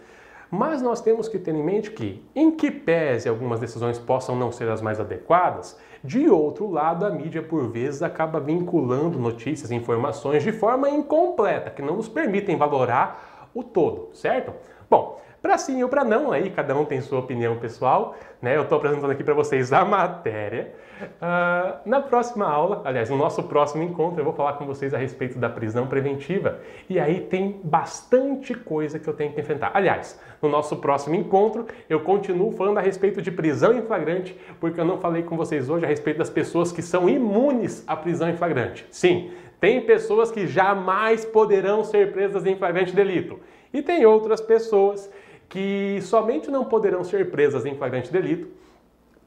Mas 0.52 0.82
nós 0.82 1.00
temos 1.00 1.30
que 1.30 1.40
ter 1.40 1.56
em 1.56 1.64
mente 1.64 1.92
que, 1.92 2.22
em 2.36 2.52
que 2.52 2.70
pese 2.70 3.30
algumas 3.30 3.62
decisões 3.62 3.98
possam 3.98 4.36
não 4.36 4.52
ser 4.52 4.68
as 4.70 4.82
mais 4.82 5.00
adequadas, 5.00 5.80
de 6.04 6.30
outro 6.30 6.70
lado, 6.70 7.06
a 7.06 7.10
mídia 7.10 7.42
por 7.42 7.70
vezes 7.70 8.02
acaba 8.02 8.38
vinculando 8.40 9.18
notícias 9.18 9.72
e 9.72 9.76
informações 9.76 10.44
de 10.44 10.52
forma 10.52 10.90
incompleta, 10.90 11.70
que 11.70 11.82
não 11.82 11.96
nos 11.96 12.10
permitem 12.10 12.58
valorar 12.58 13.50
o 13.54 13.64
todo, 13.64 14.10
certo? 14.14 14.52
Bom, 14.90 15.22
Para 15.42 15.58
sim 15.58 15.82
ou 15.82 15.90
para 15.90 16.04
não, 16.04 16.32
aí 16.32 16.52
cada 16.52 16.76
um 16.78 16.86
tem 16.86 17.02
sua 17.02 17.20
opinião 17.20 17.58
pessoal, 17.58 18.16
né? 18.40 18.56
Eu 18.56 18.62
estou 18.62 18.78
apresentando 18.78 19.10
aqui 19.10 19.24
para 19.24 19.34
vocês 19.34 19.74
a 19.74 19.84
matéria. 19.84 20.76
Uh, 21.02 21.80
na 21.86 22.02
próxima 22.02 22.46
aula, 22.46 22.82
aliás, 22.86 23.10
no 23.10 23.18
nosso 23.18 23.44
próximo 23.44 23.84
encontro, 23.84 24.20
eu 24.20 24.24
vou 24.24 24.34
falar 24.34 24.54
com 24.54 24.66
vocês 24.66 24.94
a 24.94 24.98
respeito 24.98 25.40
da 25.40 25.50
prisão 25.50 25.88
preventiva. 25.88 26.60
E 26.90 27.00
aí 27.00 27.22
tem 27.22 27.60
bastante 27.64 28.54
coisa 28.54 29.00
que 29.00 29.08
eu 29.08 29.14
tenho 29.14 29.34
que 29.34 29.40
enfrentar. 29.40 29.72
Aliás, 29.74 30.20
no 30.42 30.50
nosso 30.50 30.78
próximo 30.78 31.16
encontro, 31.16 31.66
eu 31.90 32.02
continuo 32.02 32.52
falando 32.52 32.78
a 32.78 32.82
respeito 32.82 33.22
de 33.22 33.32
prisão 33.32 33.74
em 33.74 33.82
flagrante, 33.82 34.38
porque 34.60 34.80
eu 34.80 34.86
não 34.86 34.98
falei 34.98 35.24
com 35.24 35.36
vocês 35.36 35.70
hoje 35.70 35.86
a 35.86 35.88
respeito 35.88 36.18
das 36.18 36.30
pessoas 36.30 36.72
que 36.72 36.82
são 36.82 37.10
imunes 37.10 37.84
à 37.88 37.96
prisão 37.96 38.30
em 38.30 38.36
flagrante. 38.38 38.86
Sim, 38.92 39.32
tem 39.60 39.82
pessoas 39.82 40.32
que 40.32 40.48
jamais 40.48 41.26
poderão 41.26 41.84
ser 41.84 42.12
presas 42.12 42.46
em 42.46 42.56
flagrante 42.56 42.96
delito. 42.96 43.40
E 43.74 43.82
tem 43.82 44.06
outras 44.06 44.42
pessoas 44.42 45.10
que 45.48 46.00
somente 46.02 46.50
não 46.50 46.66
poderão 46.66 47.04
ser 47.04 47.30
presas 47.30 47.66
em 47.66 47.76
flagrante 47.76 48.12
delito 48.12 48.62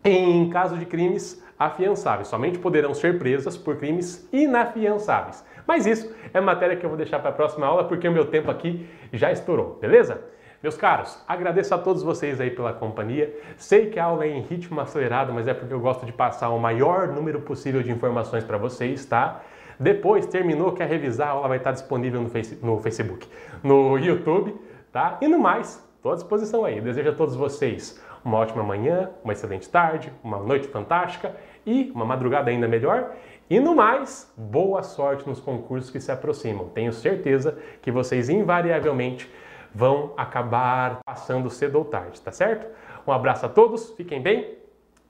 em 0.05 0.51
caso 0.51 0.77
de 0.77 0.85
crimes 0.85 1.43
afiançáveis. 1.59 2.29
Somente 2.29 2.59
poderão 2.59 2.95
ser 2.95 3.19
presas 3.19 3.57
por 3.57 3.77
crimes 3.77 4.29
inafiançáveis. 4.33 5.45
Mas 5.67 5.87
isso 5.87 6.15
é 6.33 6.41
matéria 6.41 6.77
que 6.77 6.85
eu 6.85 6.91
vou 6.91 6.97
deixar 6.97 7.19
para 7.19 7.31
a 7.31 7.33
próxima 7.33 7.67
aula 7.67 7.85
porque 7.85 8.07
o 8.09 8.13
meu 8.13 8.27
tempo 8.27 8.51
aqui 8.51 8.89
já 9.13 9.33
estourou, 9.33 9.79
beleza? 9.81 10.23
Meus 10.63 10.77
caros, 10.77 11.23
agradeço 11.29 11.75
a 11.75 11.79
todos 11.79 12.03
vocês 12.03 12.41
aí 12.41 12.51
pela 12.51 12.73
companhia. 12.73 13.35
Sei 13.57 13.91
que 13.91 13.99
a 13.99 14.05
aula 14.05 14.25
é 14.25 14.31
em 14.31 14.41
ritmo 14.41 14.81
acelerado, 14.81 15.33
mas 15.33 15.47
é 15.47 15.53
porque 15.53 15.75
eu 15.75 15.81
gosto 15.81 16.07
de 16.07 16.13
passar 16.13 16.49
o 16.51 16.59
maior 16.59 17.09
número 17.09 17.41
possível 17.41 17.83
de 17.83 17.91
informações 17.91 18.45
para 18.45 18.57
vocês, 18.57 19.05
tá? 19.05 19.43
Depois, 19.79 20.27
terminou, 20.27 20.73
quer 20.73 20.89
revisar, 20.89 21.29
a 21.29 21.31
aula 21.33 21.49
vai 21.49 21.59
estar 21.59 21.73
disponível 21.73 22.23
no, 22.23 22.29
face, 22.31 22.59
no 22.63 22.79
Facebook, 22.79 23.29
no 23.63 23.99
YouTube, 23.99 24.55
tá? 24.91 25.19
E 25.21 25.29
no 25.29 25.39
mais, 25.39 25.85
Estou 26.05 26.13
à 26.13 26.17
disposição 26.17 26.67
aí. 26.67 26.83
Desejo 26.83 27.09
a 27.09 27.13
todos 27.15 27.35
vocês 27.35 27.99
uma 28.25 28.39
ótima 28.39 28.63
manhã, 28.63 29.11
uma 29.23 29.33
excelente 29.33 29.69
tarde, 29.69 30.13
uma 30.23 30.39
noite 30.39 30.69
fantástica 30.69 31.37
e 31.67 31.93
uma 31.95 32.05
madrugada 32.05 32.51
ainda 32.51 32.67
melhor. 32.67 33.13
E 33.49 33.61
no 33.61 33.75
mais, 33.75 34.33
boa 34.37 34.83
sorte 34.83 35.29
nos 35.29 35.41
concursos 35.41 35.91
que 35.91 36.01
se 36.01 36.11
aproximam. 36.11 36.69
Tenho 36.71 36.93
certeza 36.93 37.59
que 37.83 37.93
vocês 37.93 38.29
invariavelmente 38.29 39.31
vão 39.75 40.15
acabar 40.17 41.01
passando 41.05 41.51
cedo 41.51 41.77
ou 41.77 41.85
tarde, 41.85 42.21
tá 42.21 42.33
certo? 42.33 42.67
Um 43.07 43.13
abraço 43.13 43.45
a 43.45 43.49
todos, 43.49 43.91
fiquem 43.91 44.23
bem, 44.23 44.57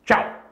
tchau! 0.04 0.43